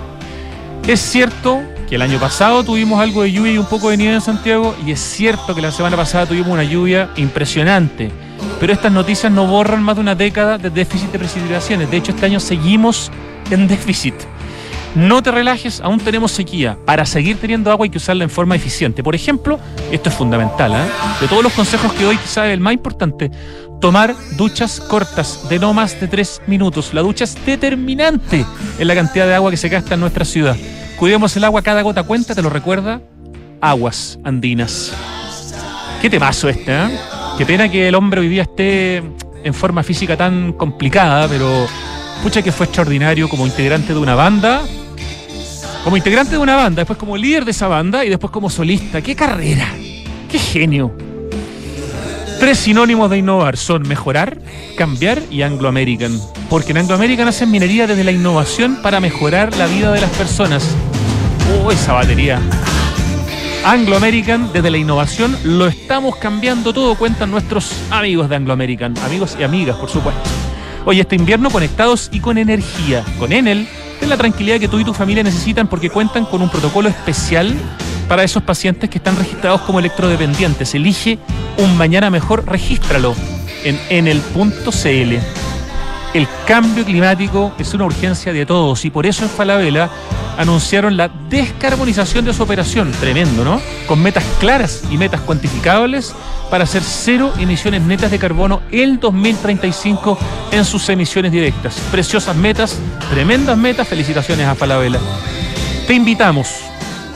Es 0.86 1.00
cierto 1.00 1.62
que 1.88 1.96
el 1.96 2.02
año 2.02 2.18
pasado 2.18 2.64
tuvimos 2.64 3.00
algo 3.00 3.22
de 3.22 3.32
lluvia 3.32 3.52
y 3.52 3.58
un 3.58 3.66
poco 3.66 3.90
de 3.90 3.96
nieve 3.96 4.14
en 4.14 4.20
Santiago, 4.20 4.74
y 4.86 4.92
es 4.92 5.00
cierto 5.00 5.54
que 5.54 5.62
la 5.62 5.70
semana 5.70 5.96
pasada 5.96 6.26
tuvimos 6.26 6.48
una 6.48 6.64
lluvia 6.64 7.10
impresionante. 7.16 8.10
Pero 8.60 8.72
estas 8.72 8.92
noticias 8.92 9.32
no 9.32 9.46
borran 9.46 9.82
más 9.82 9.96
de 9.96 10.02
una 10.02 10.14
década 10.14 10.58
de 10.58 10.70
déficit 10.70 11.10
de 11.10 11.18
precipitaciones. 11.18 11.90
De 11.90 11.96
hecho, 11.96 12.12
este 12.12 12.26
año 12.26 12.40
seguimos 12.40 13.10
en 13.50 13.66
déficit. 13.68 14.14
No 14.94 15.24
te 15.24 15.32
relajes, 15.32 15.80
aún 15.80 15.98
tenemos 15.98 16.30
sequía. 16.30 16.78
Para 16.86 17.04
seguir 17.04 17.36
teniendo 17.38 17.72
agua 17.72 17.84
hay 17.84 17.90
que 17.90 17.98
usarla 17.98 18.22
en 18.22 18.30
forma 18.30 18.54
eficiente. 18.54 19.02
Por 19.02 19.16
ejemplo, 19.16 19.58
esto 19.90 20.08
es 20.08 20.14
fundamental, 20.14 20.72
¿eh? 20.72 20.88
de 21.20 21.26
todos 21.26 21.42
los 21.42 21.52
consejos 21.52 21.92
que 21.94 22.04
doy, 22.04 22.16
quizás 22.16 22.46
el 22.46 22.60
más 22.60 22.74
importante, 22.74 23.28
tomar 23.80 24.14
duchas 24.36 24.78
cortas 24.78 25.48
de 25.48 25.58
no 25.58 25.74
más 25.74 26.00
de 26.00 26.06
tres 26.06 26.40
minutos. 26.46 26.94
La 26.94 27.00
ducha 27.00 27.24
es 27.24 27.36
determinante 27.44 28.46
en 28.78 28.86
la 28.86 28.94
cantidad 28.94 29.26
de 29.26 29.34
agua 29.34 29.50
que 29.50 29.56
se 29.56 29.68
gasta 29.68 29.94
en 29.94 30.00
nuestra 30.00 30.24
ciudad. 30.24 30.56
Cuidemos 30.96 31.36
el 31.36 31.42
agua, 31.42 31.60
cada 31.62 31.82
gota 31.82 32.04
cuenta, 32.04 32.36
te 32.36 32.42
lo 32.42 32.48
recuerda. 32.48 33.00
Aguas 33.60 34.20
andinas. 34.22 34.92
Qué 36.00 36.08
temazo 36.08 36.48
este, 36.48 36.72
¿eh? 36.72 36.98
Qué 37.36 37.44
pena 37.44 37.68
que 37.68 37.88
el 37.88 37.96
hombre 37.96 38.20
hoy 38.20 38.28
día 38.28 38.42
esté 38.42 39.02
en 39.42 39.54
forma 39.54 39.82
física 39.82 40.16
tan 40.16 40.52
complicada, 40.52 41.26
pero 41.26 41.66
pucha 42.22 42.42
que 42.42 42.52
fue 42.52 42.66
extraordinario 42.66 43.28
como 43.28 43.44
integrante 43.44 43.92
de 43.92 43.98
una 43.98 44.14
banda 44.14 44.62
Como 45.84 45.98
integrante 45.98 46.32
de 46.32 46.38
una 46.38 46.56
banda, 46.56 46.80
después 46.80 46.98
como 46.98 47.14
líder 47.14 47.44
de 47.44 47.50
esa 47.50 47.68
banda 47.68 48.06
y 48.06 48.08
después 48.08 48.30
como 48.30 48.48
solista. 48.48 49.02
¡Qué 49.02 49.14
carrera! 49.14 49.68
¡Qué 50.30 50.38
genio! 50.38 50.96
Tres 52.40 52.58
sinónimos 52.58 53.10
de 53.10 53.18
innovar 53.18 53.58
son 53.58 53.86
mejorar, 53.86 54.38
cambiar 54.78 55.20
y 55.30 55.42
Anglo 55.42 55.68
American. 55.68 56.18
Porque 56.48 56.72
en 56.72 56.78
Anglo 56.78 56.94
American 56.94 57.28
hacen 57.28 57.50
minería 57.50 57.86
desde 57.86 58.02
la 58.02 58.12
innovación 58.12 58.80
para 58.82 58.98
mejorar 58.98 59.54
la 59.58 59.66
vida 59.66 59.92
de 59.92 60.00
las 60.00 60.10
personas. 60.12 60.74
¡Oh, 61.62 61.70
esa 61.70 61.92
batería! 61.92 62.40
Anglo 63.62 63.98
American, 63.98 64.50
desde 64.54 64.70
la 64.70 64.78
innovación, 64.78 65.36
lo 65.44 65.66
estamos 65.66 66.16
cambiando 66.16 66.72
todo, 66.72 66.96
cuentan 66.96 67.30
nuestros 67.30 67.72
amigos 67.90 68.30
de 68.30 68.36
Anglo 68.36 68.54
American. 68.54 68.96
Amigos 69.04 69.36
y 69.38 69.42
amigas, 69.42 69.76
por 69.76 69.90
supuesto. 69.90 70.22
Hoy 70.86 71.00
este 71.00 71.16
invierno 71.16 71.50
conectados 71.50 72.08
y 72.10 72.20
con 72.20 72.38
energía. 72.38 73.04
Con 73.18 73.32
Enel, 73.32 73.68
ten 74.00 74.08
la 74.08 74.16
tranquilidad 74.16 74.58
que 74.58 74.68
tú 74.68 74.78
y 74.78 74.84
tu 74.84 74.94
familia 74.94 75.22
necesitan 75.22 75.66
porque 75.66 75.90
cuentan 75.90 76.24
con 76.24 76.42
un 76.42 76.50
protocolo 76.50 76.88
especial 76.88 77.54
para 78.08 78.24
esos 78.24 78.42
pacientes 78.42 78.90
que 78.90 78.98
están 78.98 79.16
registrados 79.16 79.62
como 79.62 79.78
electrodependientes. 79.78 80.74
Elige 80.74 81.18
un 81.58 81.76
mañana 81.76 82.10
mejor, 82.10 82.46
regístralo 82.46 83.14
en 83.64 83.78
enel.cl. 83.88 85.43
El 86.14 86.28
cambio 86.46 86.84
climático 86.84 87.52
es 87.58 87.74
una 87.74 87.86
urgencia 87.86 88.32
de 88.32 88.46
todos 88.46 88.84
y 88.84 88.90
por 88.90 89.04
eso 89.04 89.24
en 89.24 89.30
Falabella 89.30 89.90
anunciaron 90.38 90.96
la 90.96 91.08
descarbonización 91.08 92.24
de 92.24 92.32
su 92.32 92.44
operación, 92.44 92.92
tremendo, 93.00 93.44
¿no? 93.44 93.60
Con 93.88 94.00
metas 94.00 94.22
claras 94.38 94.84
y 94.92 94.96
metas 94.96 95.20
cuantificables 95.22 96.14
para 96.50 96.64
hacer 96.64 96.82
cero 96.84 97.32
emisiones 97.40 97.82
netas 97.82 98.12
de 98.12 98.20
carbono 98.20 98.62
el 98.70 99.00
2035 99.00 100.16
en 100.52 100.64
sus 100.64 100.88
emisiones 100.88 101.32
directas. 101.32 101.80
Preciosas 101.90 102.36
metas, 102.36 102.78
tremendas 103.10 103.58
metas, 103.58 103.88
felicitaciones 103.88 104.46
a 104.46 104.54
Falabella. 104.54 105.00
Te 105.88 105.94
invitamos 105.94 106.60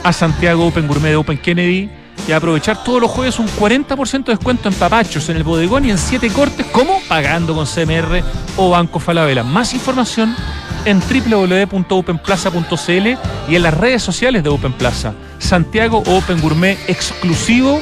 a 0.03 0.11
Santiago 0.11 0.67
Open 0.67 0.87
Gourmet 0.87 1.11
de 1.11 1.15
Open 1.15 1.37
Kennedy 1.37 1.89
y 2.27 2.31
aprovechar 2.31 2.83
todos 2.83 3.01
los 3.01 3.11
jueves 3.11 3.39
un 3.39 3.47
40% 3.47 4.25
de 4.25 4.33
descuento 4.33 4.69
en 4.69 4.75
papachos, 4.75 5.29
en 5.29 5.37
el 5.37 5.43
bodegón 5.43 5.85
y 5.85 5.91
en 5.91 5.97
7 5.97 6.29
cortes, 6.29 6.65
como 6.67 6.99
pagando 7.07 7.55
con 7.55 7.65
CMR 7.65 8.21
o 8.57 8.69
Banco 8.69 8.99
Falabella. 8.99 9.43
Más 9.43 9.73
información 9.73 10.35
en 10.85 10.99
www.openplaza.cl 10.99 13.07
y 13.49 13.55
en 13.55 13.63
las 13.63 13.73
redes 13.73 14.03
sociales 14.03 14.43
de 14.43 14.49
Open 14.49 14.73
Plaza. 14.73 15.13
Santiago 15.39 16.03
Open 16.05 16.41
Gourmet 16.41 16.77
exclusivo 16.87 17.81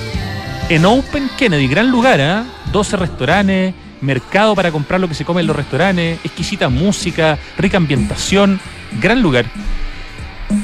en 0.70 0.86
Open 0.86 1.30
Kennedy, 1.38 1.68
gran 1.68 1.90
lugar, 1.90 2.20
¿eh? 2.20 2.44
12 2.72 2.98
restaurantes, 2.98 3.74
mercado 4.02 4.56
para 4.56 4.72
comprar 4.72 5.00
lo 5.00 5.08
que 5.08 5.14
se 5.14 5.26
come 5.26 5.42
en 5.42 5.48
los 5.48 5.56
restaurantes, 5.56 6.20
exquisita 6.24 6.70
música, 6.70 7.38
rica 7.58 7.78
ambientación, 7.78 8.60
gran 9.00 9.22
lugar. 9.22 9.46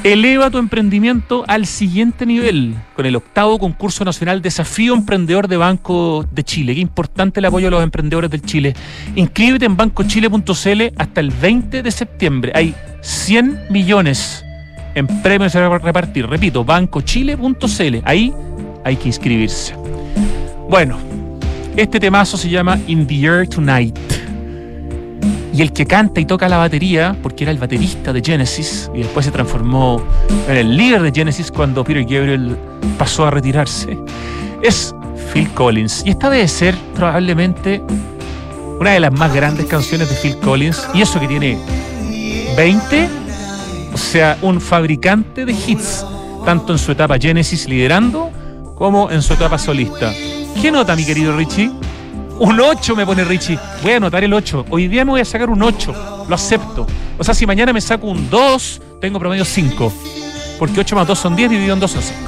Eleva 0.04 0.50
tu 0.50 0.58
emprendimiento 0.58 1.44
al 1.48 1.64
siguiente 1.64 2.26
nivel 2.26 2.74
con 2.94 3.06
el 3.06 3.16
octavo 3.16 3.58
concurso 3.58 4.04
nacional 4.04 4.42
Desafío 4.42 4.92
Emprendedor 4.92 5.48
de 5.48 5.56
Banco 5.56 6.26
de 6.30 6.44
Chile. 6.44 6.74
Qué 6.74 6.82
importante 6.82 7.40
el 7.40 7.46
apoyo 7.46 7.68
a 7.68 7.70
los 7.70 7.82
emprendedores 7.82 8.30
del 8.30 8.42
Chile. 8.42 8.74
Inscríbete 9.16 9.64
en 9.64 9.78
bancochile.cl 9.78 10.82
hasta 10.98 11.20
el 11.22 11.30
20 11.30 11.82
de 11.82 11.90
septiembre. 11.90 12.52
Hay 12.54 12.74
100 13.00 13.68
millones 13.70 14.44
en 14.94 15.06
premios 15.22 15.56
a 15.56 15.78
repartir. 15.78 16.26
Repito, 16.26 16.66
bancochile.cl. 16.66 18.02
Ahí 18.04 18.30
hay 18.84 18.96
que 18.96 19.08
inscribirse. 19.08 19.74
Bueno, 20.68 20.98
este 21.76 21.98
temazo 21.98 22.36
se 22.36 22.50
llama 22.50 22.78
In 22.88 23.06
the 23.06 23.24
Air 23.24 23.48
Tonight. 23.48 23.98
Y 25.54 25.62
el 25.62 25.72
que 25.72 25.86
canta 25.86 26.20
y 26.20 26.24
toca 26.24 26.48
la 26.48 26.56
batería, 26.56 27.16
porque 27.22 27.44
era 27.44 27.52
el 27.52 27.58
baterista 27.58 28.12
de 28.12 28.20
Genesis, 28.20 28.90
y 28.92 28.98
después 28.98 29.24
se 29.24 29.30
transformó 29.30 30.02
en 30.48 30.56
el 30.56 30.76
líder 30.76 31.02
de 31.02 31.12
Genesis 31.12 31.52
cuando 31.52 31.84
Peter 31.84 32.02
Gabriel 32.02 32.56
pasó 32.98 33.24
a 33.24 33.30
retirarse, 33.30 33.96
es 34.62 34.92
Phil 35.32 35.48
Collins. 35.50 36.02
Y 36.04 36.10
esta 36.10 36.28
debe 36.28 36.48
ser 36.48 36.74
probablemente 36.96 37.80
una 38.80 38.90
de 38.90 39.00
las 39.00 39.12
más 39.12 39.32
grandes 39.32 39.66
canciones 39.66 40.10
de 40.10 40.16
Phil 40.16 40.36
Collins. 40.38 40.88
Y 40.92 41.02
eso 41.02 41.20
que 41.20 41.28
tiene 41.28 41.56
20, 42.56 43.08
o 43.92 43.96
sea, 43.96 44.36
un 44.42 44.60
fabricante 44.60 45.44
de 45.44 45.52
hits, 45.52 46.04
tanto 46.44 46.72
en 46.72 46.80
su 46.80 46.90
etapa 46.90 47.16
Genesis 47.16 47.68
liderando, 47.68 48.32
como 48.74 49.08
en 49.08 49.22
su 49.22 49.34
etapa 49.34 49.56
solista. 49.58 50.12
¿Qué 50.60 50.72
nota, 50.72 50.96
mi 50.96 51.04
querido 51.04 51.36
Richie? 51.36 51.70
Un 52.38 52.60
8 52.60 52.96
me 52.96 53.06
pone 53.06 53.24
Richie. 53.24 53.58
Voy 53.82 53.92
a 53.92 53.96
anotar 53.96 54.24
el 54.24 54.32
8. 54.32 54.66
Hoy 54.70 54.88
día 54.88 55.04
me 55.04 55.12
voy 55.12 55.20
a 55.20 55.24
sacar 55.24 55.50
un 55.50 55.62
8. 55.62 56.26
Lo 56.28 56.34
acepto. 56.34 56.86
O 57.18 57.24
sea, 57.24 57.34
si 57.34 57.46
mañana 57.46 57.72
me 57.72 57.80
saco 57.80 58.08
un 58.08 58.28
2, 58.28 58.82
tengo 59.00 59.18
promedio 59.18 59.44
5. 59.44 59.92
Porque 60.58 60.80
8 60.80 60.96
más 60.96 61.06
2 61.06 61.18
son 61.18 61.36
10, 61.36 61.50
dividido 61.50 61.74
en 61.74 61.80
2 61.80 61.90
son 61.90 62.02
5. 62.02 62.20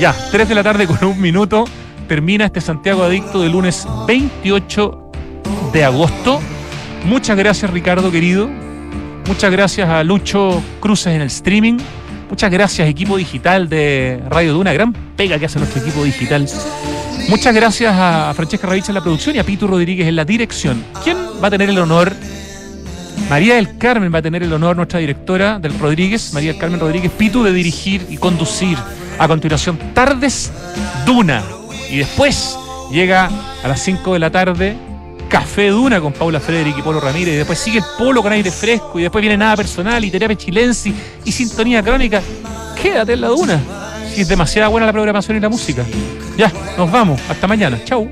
Ya, 0.00 0.14
3 0.30 0.48
de 0.48 0.54
la 0.54 0.62
tarde 0.62 0.86
con 0.86 1.04
un 1.04 1.20
minuto. 1.20 1.64
Termina 2.08 2.46
este 2.46 2.60
Santiago 2.60 3.02
Adicto 3.02 3.42
de 3.42 3.48
lunes 3.48 3.86
28 4.06 5.10
de 5.72 5.84
agosto. 5.84 6.40
Muchas 7.04 7.36
gracias, 7.36 7.70
Ricardo, 7.70 8.10
querido. 8.10 8.48
Muchas 9.26 9.50
gracias 9.52 9.88
a 9.88 10.02
Lucho 10.02 10.62
Cruces 10.80 11.14
en 11.14 11.20
el 11.20 11.28
streaming. 11.28 11.78
Muchas 12.28 12.50
gracias, 12.50 12.88
equipo 12.88 13.16
digital 13.16 13.68
de 13.68 14.22
Radio 14.28 14.54
Duna. 14.54 14.72
Gran 14.72 14.92
pega 14.92 15.38
que 15.38 15.46
hace 15.46 15.58
nuestro 15.58 15.82
equipo 15.82 16.02
digital. 16.02 16.48
Muchas 17.28 17.54
gracias 17.54 17.94
a 17.96 18.32
Francesca 18.34 18.66
Ravich 18.66 18.88
en 18.88 18.94
la 18.94 19.00
producción 19.00 19.36
y 19.36 19.38
a 19.38 19.44
Pitu 19.44 19.66
Rodríguez 19.66 20.06
en 20.06 20.16
la 20.16 20.24
dirección. 20.24 20.84
¿Quién 21.02 21.16
va 21.42 21.48
a 21.48 21.50
tener 21.50 21.70
el 21.70 21.78
honor? 21.78 22.12
María 23.30 23.54
del 23.54 23.78
Carmen 23.78 24.12
va 24.12 24.18
a 24.18 24.22
tener 24.22 24.42
el 24.42 24.52
honor, 24.52 24.76
nuestra 24.76 24.98
directora 25.00 25.58
del 25.58 25.78
Rodríguez, 25.78 26.32
María 26.34 26.52
del 26.52 26.60
Carmen 26.60 26.80
Rodríguez, 26.80 27.10
Pitu, 27.10 27.42
de 27.42 27.52
dirigir 27.52 28.06
y 28.10 28.18
conducir 28.18 28.76
a 29.18 29.26
continuación 29.28 29.78
Tardes 29.94 30.52
Duna. 31.06 31.42
Y 31.90 31.98
después 31.98 32.58
llega 32.90 33.30
a 33.62 33.68
las 33.68 33.80
5 33.80 34.12
de 34.12 34.18
la 34.18 34.30
tarde 34.30 34.76
Café 35.28 35.68
Duna 35.68 35.98
con 36.00 36.12
Paula 36.12 36.40
Frederick 36.40 36.76
y 36.78 36.82
Polo 36.82 37.00
Ramírez. 37.00 37.34
Y 37.34 37.36
después 37.38 37.58
sigue 37.58 37.78
el 37.78 37.84
Polo 37.96 38.22
con 38.22 38.32
aire 38.32 38.50
fresco. 38.50 38.98
Y 38.98 39.02
después 39.02 39.22
viene 39.22 39.38
Nada 39.38 39.56
Personal 39.56 40.04
y 40.04 40.10
Terapia 40.10 40.36
Chilensi 40.36 40.94
y 41.24 41.32
Sintonía 41.32 41.82
Crónica. 41.82 42.20
Quédate 42.80 43.14
en 43.14 43.20
la 43.22 43.28
Duna. 43.28 43.81
Si 44.12 44.20
es 44.20 44.28
demasiado 44.28 44.70
buena 44.70 44.86
la 44.86 44.92
programación 44.92 45.38
y 45.38 45.40
la 45.40 45.48
música. 45.48 45.84
Ya, 46.36 46.52
nos 46.76 46.92
vamos. 46.92 47.18
Hasta 47.30 47.46
mañana. 47.46 47.78
Chau. 47.84 48.08